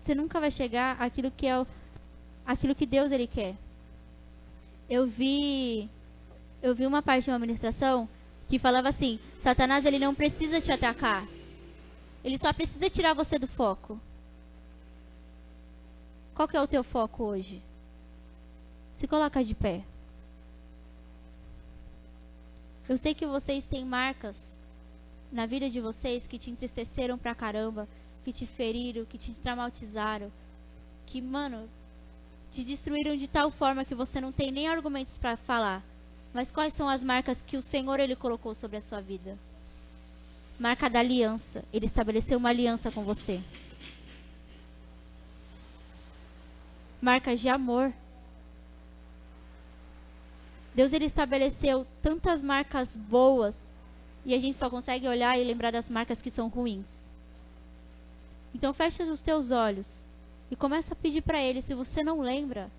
você 0.00 0.14
nunca 0.14 0.40
vai 0.40 0.50
chegar 0.50 0.96
àquilo 0.98 1.30
que 1.30 1.46
é 1.46 1.60
o, 1.60 1.66
que 2.74 2.86
Deus 2.86 3.12
ele 3.12 3.26
quer. 3.26 3.56
Eu 4.88 5.06
vi 5.06 5.90
eu 6.62 6.74
vi 6.74 6.86
uma 6.86 7.02
parte 7.02 7.24
de 7.24 7.30
uma 7.30 7.38
ministração 7.38 8.08
que 8.48 8.58
falava 8.58 8.88
assim: 8.88 9.20
Satanás 9.38 9.84
ele 9.84 9.98
não 9.98 10.14
precisa 10.14 10.62
te 10.62 10.72
atacar. 10.72 11.28
Ele 12.24 12.38
só 12.38 12.54
precisa 12.54 12.88
tirar 12.88 13.12
você 13.12 13.38
do 13.38 13.46
foco. 13.46 14.00
Qual 16.34 16.48
que 16.48 16.56
é 16.56 16.60
o 16.60 16.66
teu 16.66 16.82
foco 16.82 17.24
hoje? 17.24 17.62
Se 18.94 19.06
coloca 19.06 19.42
de 19.44 19.54
pé. 19.54 19.84
Eu 22.88 22.98
sei 22.98 23.14
que 23.14 23.26
vocês 23.26 23.64
têm 23.64 23.84
marcas 23.84 24.58
na 25.30 25.46
vida 25.46 25.70
de 25.70 25.80
vocês 25.80 26.26
que 26.26 26.38
te 26.38 26.50
entristeceram 26.50 27.16
pra 27.16 27.34
caramba, 27.34 27.88
que 28.24 28.32
te 28.32 28.46
feriram, 28.46 29.04
que 29.04 29.16
te 29.16 29.32
traumatizaram, 29.32 30.30
que, 31.06 31.20
mano, 31.22 31.68
te 32.50 32.64
destruíram 32.64 33.16
de 33.16 33.26
tal 33.26 33.50
forma 33.50 33.84
que 33.84 33.94
você 33.94 34.20
não 34.20 34.30
tem 34.30 34.50
nem 34.50 34.68
argumentos 34.68 35.16
para 35.16 35.36
falar. 35.36 35.82
Mas 36.34 36.50
quais 36.50 36.74
são 36.74 36.88
as 36.88 37.04
marcas 37.04 37.42
que 37.42 37.56
o 37.56 37.62
Senhor 37.62 38.00
ele 38.00 38.16
colocou 38.16 38.54
sobre 38.54 38.76
a 38.76 38.80
sua 38.80 39.00
vida? 39.00 39.38
Marca 40.58 40.88
da 40.88 41.00
aliança. 41.00 41.64
Ele 41.72 41.86
estabeleceu 41.86 42.38
uma 42.38 42.48
aliança 42.48 42.90
com 42.90 43.02
você. 43.02 43.42
Marcas 47.02 47.40
de 47.40 47.48
amor. 47.48 47.92
Deus 50.72 50.92
ele 50.92 51.06
estabeleceu 51.06 51.84
tantas 52.00 52.40
marcas 52.44 52.96
boas 52.96 53.72
e 54.24 54.32
a 54.32 54.38
gente 54.38 54.56
só 54.56 54.70
consegue 54.70 55.08
olhar 55.08 55.36
e 55.36 55.42
lembrar 55.42 55.72
das 55.72 55.90
marcas 55.90 56.22
que 56.22 56.30
são 56.30 56.46
ruins. 56.46 57.12
Então 58.54 58.72
fecha 58.72 59.02
os 59.02 59.20
teus 59.20 59.50
olhos 59.50 60.04
e 60.48 60.54
começa 60.54 60.92
a 60.92 60.96
pedir 60.96 61.22
para 61.22 61.42
ele, 61.42 61.60
se 61.60 61.74
você 61.74 62.04
não 62.04 62.20
lembra, 62.20 62.70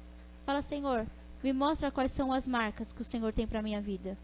fala: 0.46 0.62
Senhor, 0.62 1.06
me 1.44 1.52
mostra 1.52 1.92
quais 1.92 2.14
são 2.14 2.32
as 2.32 2.48
marcas 2.48 2.94
que 2.94 3.02
o 3.02 3.06
Senhor 3.06 3.34
tem 3.34 3.46
para 3.46 3.62
minha 3.62 3.82
vida. 3.82 4.18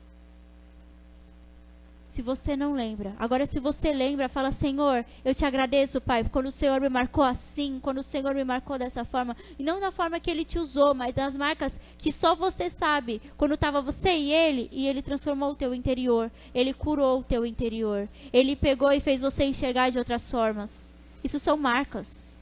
Se 2.09 2.23
você 2.23 2.57
não 2.57 2.73
lembra. 2.73 3.13
Agora, 3.19 3.45
se 3.45 3.59
você 3.59 3.93
lembra, 3.93 4.27
fala: 4.27 4.51
Senhor, 4.51 5.05
eu 5.23 5.35
te 5.35 5.45
agradeço, 5.45 6.01
Pai, 6.01 6.23
quando 6.23 6.47
o 6.47 6.51
Senhor 6.51 6.81
me 6.81 6.89
marcou 6.89 7.23
assim, 7.23 7.79
quando 7.79 7.99
o 7.99 8.03
Senhor 8.03 8.33
me 8.33 8.43
marcou 8.43 8.79
dessa 8.79 9.05
forma. 9.05 9.37
E 9.59 9.63
não 9.63 9.79
da 9.79 9.91
forma 9.91 10.19
que 10.19 10.31
Ele 10.31 10.43
te 10.43 10.57
usou, 10.57 10.95
mas 10.95 11.13
das 11.13 11.37
marcas 11.37 11.79
que 11.99 12.11
só 12.11 12.33
você 12.33 12.67
sabe. 12.67 13.21
Quando 13.37 13.53
estava 13.53 13.79
você 13.79 14.09
e 14.09 14.31
Ele, 14.31 14.67
e 14.71 14.87
Ele 14.87 15.03
transformou 15.03 15.51
o 15.51 15.55
teu 15.55 15.71
interior. 15.71 16.31
Ele 16.53 16.73
curou 16.73 17.19
o 17.19 17.23
teu 17.23 17.45
interior. 17.45 18.09
Ele 18.33 18.55
pegou 18.55 18.91
e 18.91 18.99
fez 18.99 19.21
você 19.21 19.43
enxergar 19.43 19.91
de 19.91 19.99
outras 19.99 20.31
formas. 20.31 20.91
Isso 21.23 21.39
são 21.39 21.55
marcas. 21.57 22.35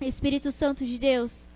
Espírito 0.00 0.50
Santo 0.50 0.84
de 0.84 0.98
Deus, 0.98 1.46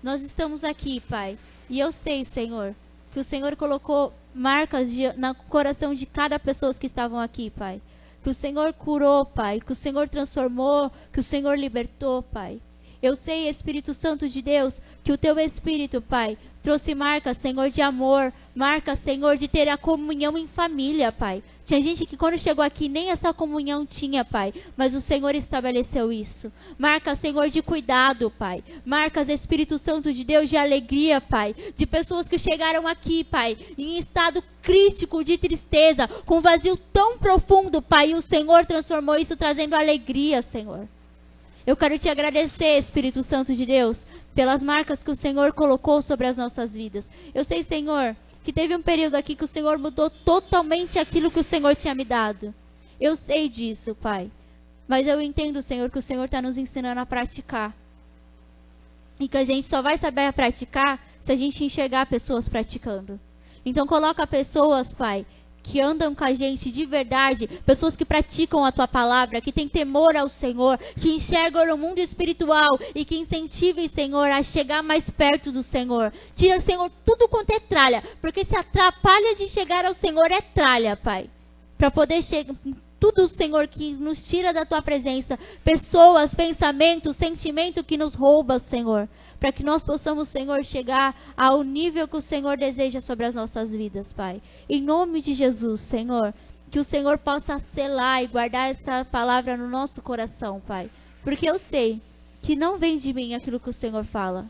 nós 0.00 0.22
estamos 0.22 0.62
aqui, 0.62 1.00
Pai. 1.00 1.36
E 1.68 1.80
eu 1.80 1.90
sei, 1.90 2.24
Senhor, 2.24 2.72
que 3.12 3.18
o 3.18 3.24
Senhor 3.24 3.56
colocou 3.56 4.12
marcas 4.38 4.90
de, 4.90 5.12
no 5.14 5.34
coração 5.34 5.92
de 5.92 6.06
cada 6.06 6.38
pessoa 6.38 6.72
que 6.72 6.86
estavam 6.86 7.18
aqui, 7.18 7.50
Pai. 7.50 7.80
Que 8.22 8.30
o 8.30 8.34
Senhor 8.34 8.72
curou, 8.72 9.26
Pai. 9.26 9.60
Que 9.60 9.72
o 9.72 9.76
Senhor 9.76 10.08
transformou. 10.08 10.90
Que 11.12 11.20
o 11.20 11.22
Senhor 11.22 11.58
libertou, 11.58 12.22
Pai. 12.22 12.60
Eu 13.00 13.14
sei, 13.14 13.48
Espírito 13.48 13.94
Santo 13.94 14.28
de 14.28 14.42
Deus, 14.42 14.80
que 15.04 15.12
o 15.12 15.18
teu 15.18 15.38
Espírito, 15.38 16.02
Pai, 16.02 16.36
trouxe 16.64 16.96
marcas, 16.96 17.36
Senhor, 17.36 17.70
de 17.70 17.80
amor, 17.80 18.32
marcas, 18.54 18.98
Senhor, 18.98 19.36
de 19.36 19.46
ter 19.46 19.68
a 19.68 19.76
comunhão 19.76 20.36
em 20.36 20.48
família, 20.48 21.12
Pai. 21.12 21.42
Tinha 21.64 21.80
gente 21.80 22.04
que 22.06 22.16
quando 22.16 22.38
chegou 22.38 22.64
aqui 22.64 22.88
nem 22.88 23.10
essa 23.10 23.32
comunhão 23.32 23.86
tinha, 23.86 24.24
Pai, 24.24 24.52
mas 24.76 24.94
o 24.94 25.00
Senhor 25.00 25.32
estabeleceu 25.36 26.10
isso. 26.10 26.50
Marcas, 26.76 27.20
Senhor, 27.20 27.48
de 27.50 27.62
cuidado, 27.62 28.32
Pai. 28.36 28.64
Marcas, 28.84 29.28
Espírito 29.28 29.78
Santo 29.78 30.12
de 30.12 30.24
Deus, 30.24 30.50
de 30.50 30.56
alegria, 30.56 31.20
Pai. 31.20 31.54
De 31.76 31.86
pessoas 31.86 32.26
que 32.26 32.38
chegaram 32.38 32.88
aqui, 32.88 33.22
Pai, 33.22 33.56
em 33.76 33.96
estado 33.96 34.42
crítico 34.60 35.22
de 35.22 35.38
tristeza, 35.38 36.08
com 36.26 36.40
vazio 36.40 36.76
tão 36.92 37.16
profundo, 37.16 37.80
Pai, 37.80 38.10
e 38.10 38.14
o 38.14 38.22
Senhor 38.22 38.66
transformou 38.66 39.16
isso 39.16 39.36
trazendo 39.36 39.74
alegria, 39.74 40.42
Senhor. 40.42 40.88
Eu 41.68 41.76
quero 41.76 41.98
te 41.98 42.08
agradecer, 42.08 42.78
Espírito 42.78 43.22
Santo 43.22 43.54
de 43.54 43.66
Deus, 43.66 44.06
pelas 44.34 44.62
marcas 44.62 45.02
que 45.02 45.10
o 45.10 45.14
Senhor 45.14 45.52
colocou 45.52 46.00
sobre 46.00 46.26
as 46.26 46.38
nossas 46.38 46.74
vidas. 46.74 47.10
Eu 47.34 47.44
sei, 47.44 47.62
Senhor, 47.62 48.16
que 48.42 48.54
teve 48.54 48.74
um 48.74 48.80
período 48.80 49.16
aqui 49.16 49.36
que 49.36 49.44
o 49.44 49.46
Senhor 49.46 49.76
mudou 49.76 50.08
totalmente 50.08 50.98
aquilo 50.98 51.30
que 51.30 51.40
o 51.40 51.44
Senhor 51.44 51.76
tinha 51.76 51.94
me 51.94 52.06
dado. 52.06 52.54
Eu 52.98 53.14
sei 53.14 53.50
disso, 53.50 53.94
Pai. 53.94 54.30
Mas 54.88 55.06
eu 55.06 55.20
entendo, 55.20 55.60
Senhor, 55.60 55.90
que 55.90 55.98
o 55.98 56.02
Senhor 56.02 56.24
está 56.24 56.40
nos 56.40 56.56
ensinando 56.56 57.02
a 57.02 57.04
praticar. 57.04 57.76
E 59.20 59.28
que 59.28 59.36
a 59.36 59.44
gente 59.44 59.66
só 59.66 59.82
vai 59.82 59.98
saber 59.98 60.32
praticar 60.32 60.98
se 61.20 61.32
a 61.32 61.36
gente 61.36 61.62
enxergar 61.62 62.06
pessoas 62.06 62.48
praticando. 62.48 63.20
Então 63.62 63.86
coloca 63.86 64.26
pessoas, 64.26 64.90
Pai, 64.90 65.26
que 65.68 65.80
andam 65.80 66.14
com 66.14 66.24
a 66.24 66.32
gente 66.32 66.70
de 66.70 66.86
verdade, 66.86 67.46
pessoas 67.66 67.94
que 67.94 68.04
praticam 68.04 68.64
a 68.64 68.72
tua 68.72 68.88
palavra, 68.88 69.40
que 69.40 69.52
têm 69.52 69.68
temor 69.68 70.16
ao 70.16 70.28
Senhor, 70.28 70.78
que 70.98 71.12
enxergam 71.12 71.74
o 71.74 71.78
mundo 71.78 71.98
espiritual 71.98 72.78
e 72.94 73.04
que 73.04 73.18
incentivem, 73.18 73.86
Senhor, 73.86 74.30
a 74.30 74.42
chegar 74.42 74.82
mais 74.82 75.10
perto 75.10 75.52
do 75.52 75.62
Senhor. 75.62 76.12
Tira, 76.34 76.58
Senhor, 76.60 76.90
tudo 77.04 77.28
quanto 77.28 77.50
é 77.50 77.60
tralha, 77.60 78.02
porque 78.20 78.44
se 78.44 78.56
atrapalha 78.56 79.34
de 79.34 79.46
chegar 79.48 79.84
ao 79.84 79.94
Senhor 79.94 80.30
é 80.32 80.40
tralha, 80.40 80.96
Pai. 80.96 81.28
Para 81.76 81.90
poder 81.90 82.22
chegar 82.22 82.54
tudo, 82.98 83.28
Senhor, 83.28 83.66
que 83.68 83.92
nos 83.92 84.22
tira 84.22 84.52
da 84.52 84.64
tua 84.64 84.82
presença, 84.82 85.38
pessoas, 85.64 86.34
pensamentos, 86.34 87.16
sentimento 87.16 87.84
que 87.84 87.96
nos 87.96 88.14
rouba, 88.14 88.58
Senhor 88.58 89.08
para 89.38 89.52
que 89.52 89.62
nós 89.62 89.84
possamos, 89.84 90.28
Senhor, 90.28 90.64
chegar 90.64 91.14
ao 91.36 91.62
nível 91.62 92.08
que 92.08 92.16
o 92.16 92.22
Senhor 92.22 92.56
deseja 92.56 93.00
sobre 93.00 93.24
as 93.24 93.34
nossas 93.34 93.72
vidas, 93.72 94.12
Pai. 94.12 94.42
Em 94.68 94.82
nome 94.82 95.22
de 95.22 95.32
Jesus, 95.32 95.80
Senhor, 95.80 96.34
que 96.70 96.78
o 96.78 96.84
Senhor 96.84 97.18
possa 97.18 97.58
selar 97.58 98.22
e 98.22 98.26
guardar 98.26 98.70
essa 98.70 99.04
palavra 99.04 99.56
no 99.56 99.68
nosso 99.68 100.02
coração, 100.02 100.60
Pai. 100.66 100.90
Porque 101.22 101.48
eu 101.48 101.58
sei 101.58 102.00
que 102.42 102.56
não 102.56 102.78
vem 102.78 102.96
de 102.96 103.12
mim 103.12 103.34
aquilo 103.34 103.60
que 103.60 103.70
o 103.70 103.74
Senhor 103.74 104.04
fala. 104.04 104.46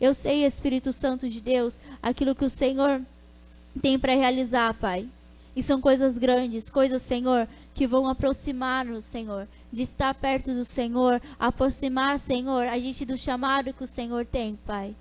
Eu 0.00 0.12
sei, 0.12 0.44
Espírito 0.44 0.92
Santo 0.92 1.28
de 1.28 1.40
Deus, 1.40 1.78
aquilo 2.02 2.34
que 2.34 2.44
o 2.44 2.50
Senhor 2.50 3.00
tem 3.80 3.98
para 3.98 4.14
realizar, 4.14 4.74
Pai. 4.74 5.08
E 5.54 5.62
são 5.62 5.80
coisas 5.80 6.18
grandes, 6.18 6.68
coisas, 6.68 7.02
Senhor, 7.02 7.46
que 7.74 7.86
vão 7.86 8.08
aproximar-nos, 8.08 9.04
Senhor, 9.04 9.48
de 9.72 9.82
estar 9.82 10.12
perto 10.14 10.52
do 10.52 10.64
Senhor, 10.64 11.20
aproximar, 11.38 12.18
Senhor, 12.18 12.66
a 12.66 12.78
gente 12.78 13.04
do 13.04 13.16
chamado 13.16 13.72
que 13.72 13.84
o 13.84 13.88
Senhor 13.88 14.26
tem, 14.26 14.56
Pai. 14.66 14.94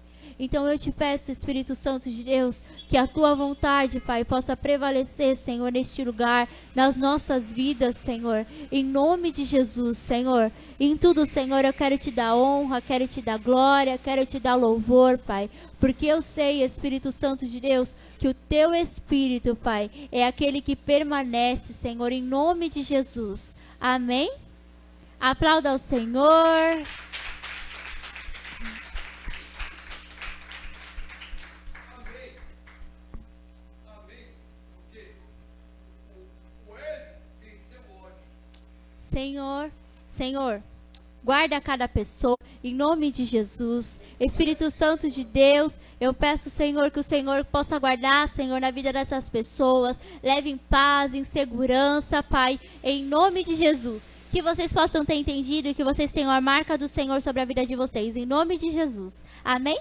Então 0.44 0.68
eu 0.68 0.76
te 0.76 0.92
peço, 0.92 1.32
Espírito 1.32 1.76
Santo 1.76 2.10
de 2.10 2.24
Deus, 2.24 2.64
que 2.90 2.98
a 2.98 3.06
tua 3.06 3.36
vontade, 3.36 4.00
Pai, 4.00 4.26
possa 4.26 4.58
prevalecer, 4.58 5.36
Senhor, 5.36 5.72
neste 5.72 6.04
lugar, 6.04 6.50
nas 6.74 6.96
nossas 6.96 7.54
vidas, 7.54 7.96
Senhor. 7.96 8.44
Em 8.72 8.84
nome 8.84 9.32
de 9.32 9.46
Jesus, 9.46 10.00
Senhor. 10.00 10.52
Em 10.80 10.98
tudo, 10.98 11.28
Senhor, 11.28 11.64
eu 11.64 11.72
quero 11.72 11.96
te 11.96 12.10
dar 12.10 12.36
honra, 12.36 12.82
quero 12.82 13.08
te 13.08 13.22
dar 13.22 13.38
glória, 13.38 14.00
quero 14.00 14.26
te 14.26 14.40
dar 14.40 14.56
louvor, 14.56 15.20
Pai. 15.20 15.48
Porque 15.80 16.08
eu 16.08 16.24
sei, 16.24 16.64
Espírito 16.64 17.12
Santo 17.12 17.46
de 17.46 17.60
Deus, 17.60 17.96
que 18.18 18.28
o 18.28 18.34
teu 18.34 18.74
Espírito, 18.74 19.56
Pai, 19.56 19.92
é 20.12 20.26
aquele 20.26 20.60
que 20.60 20.76
permanece, 20.76 21.72
Senhor, 21.72 22.12
em 22.12 22.24
nome 22.24 22.68
de 22.68 22.82
Jesus. 22.82 23.56
Amém? 23.80 24.34
Aplauda 25.20 25.70
ao 25.70 25.78
Senhor. 25.78 26.82
Senhor, 39.12 39.70
Senhor, 40.08 40.64
guarda 41.22 41.60
cada 41.60 41.86
pessoa 41.86 42.38
em 42.64 42.74
nome 42.74 43.12
de 43.12 43.26
Jesus. 43.26 44.00
Espírito 44.18 44.72
Santo 44.72 45.10
de 45.10 45.26
Deus, 45.26 45.82
eu 46.00 46.14
peço, 46.14 46.50
Senhor, 46.50 46.90
que 46.90 47.00
o 47.02 47.04
Senhor 47.04 47.44
possa 47.44 47.78
guardar, 47.78 48.30
Senhor, 48.30 48.62
na 48.62 48.72
vida 48.72 48.94
dessas 48.94 49.28
pessoas. 49.28 50.00
Leve 50.24 50.50
em 50.50 50.58
paz, 50.58 51.14
em 51.14 51.26
segurança, 51.26 52.24
Pai, 52.24 52.58
em 52.82 53.04
nome 53.04 53.44
de 53.44 53.54
Jesus. 53.54 54.08
Que 54.30 54.42
vocês 54.42 54.72
possam 54.72 55.04
ter 55.04 55.16
entendido 55.16 55.68
e 55.68 55.74
que 55.74 55.84
vocês 55.84 56.14
tenham 56.14 56.32
a 56.32 56.40
marca 56.40 56.78
do 56.78 56.88
Senhor 56.88 57.22
sobre 57.22 57.42
a 57.42 57.46
vida 57.46 57.66
de 57.66 57.76
vocês, 57.76 58.16
em 58.16 58.26
nome 58.26 58.58
de 58.58 58.70
Jesus. 58.70 59.26
Amém? 59.44 59.78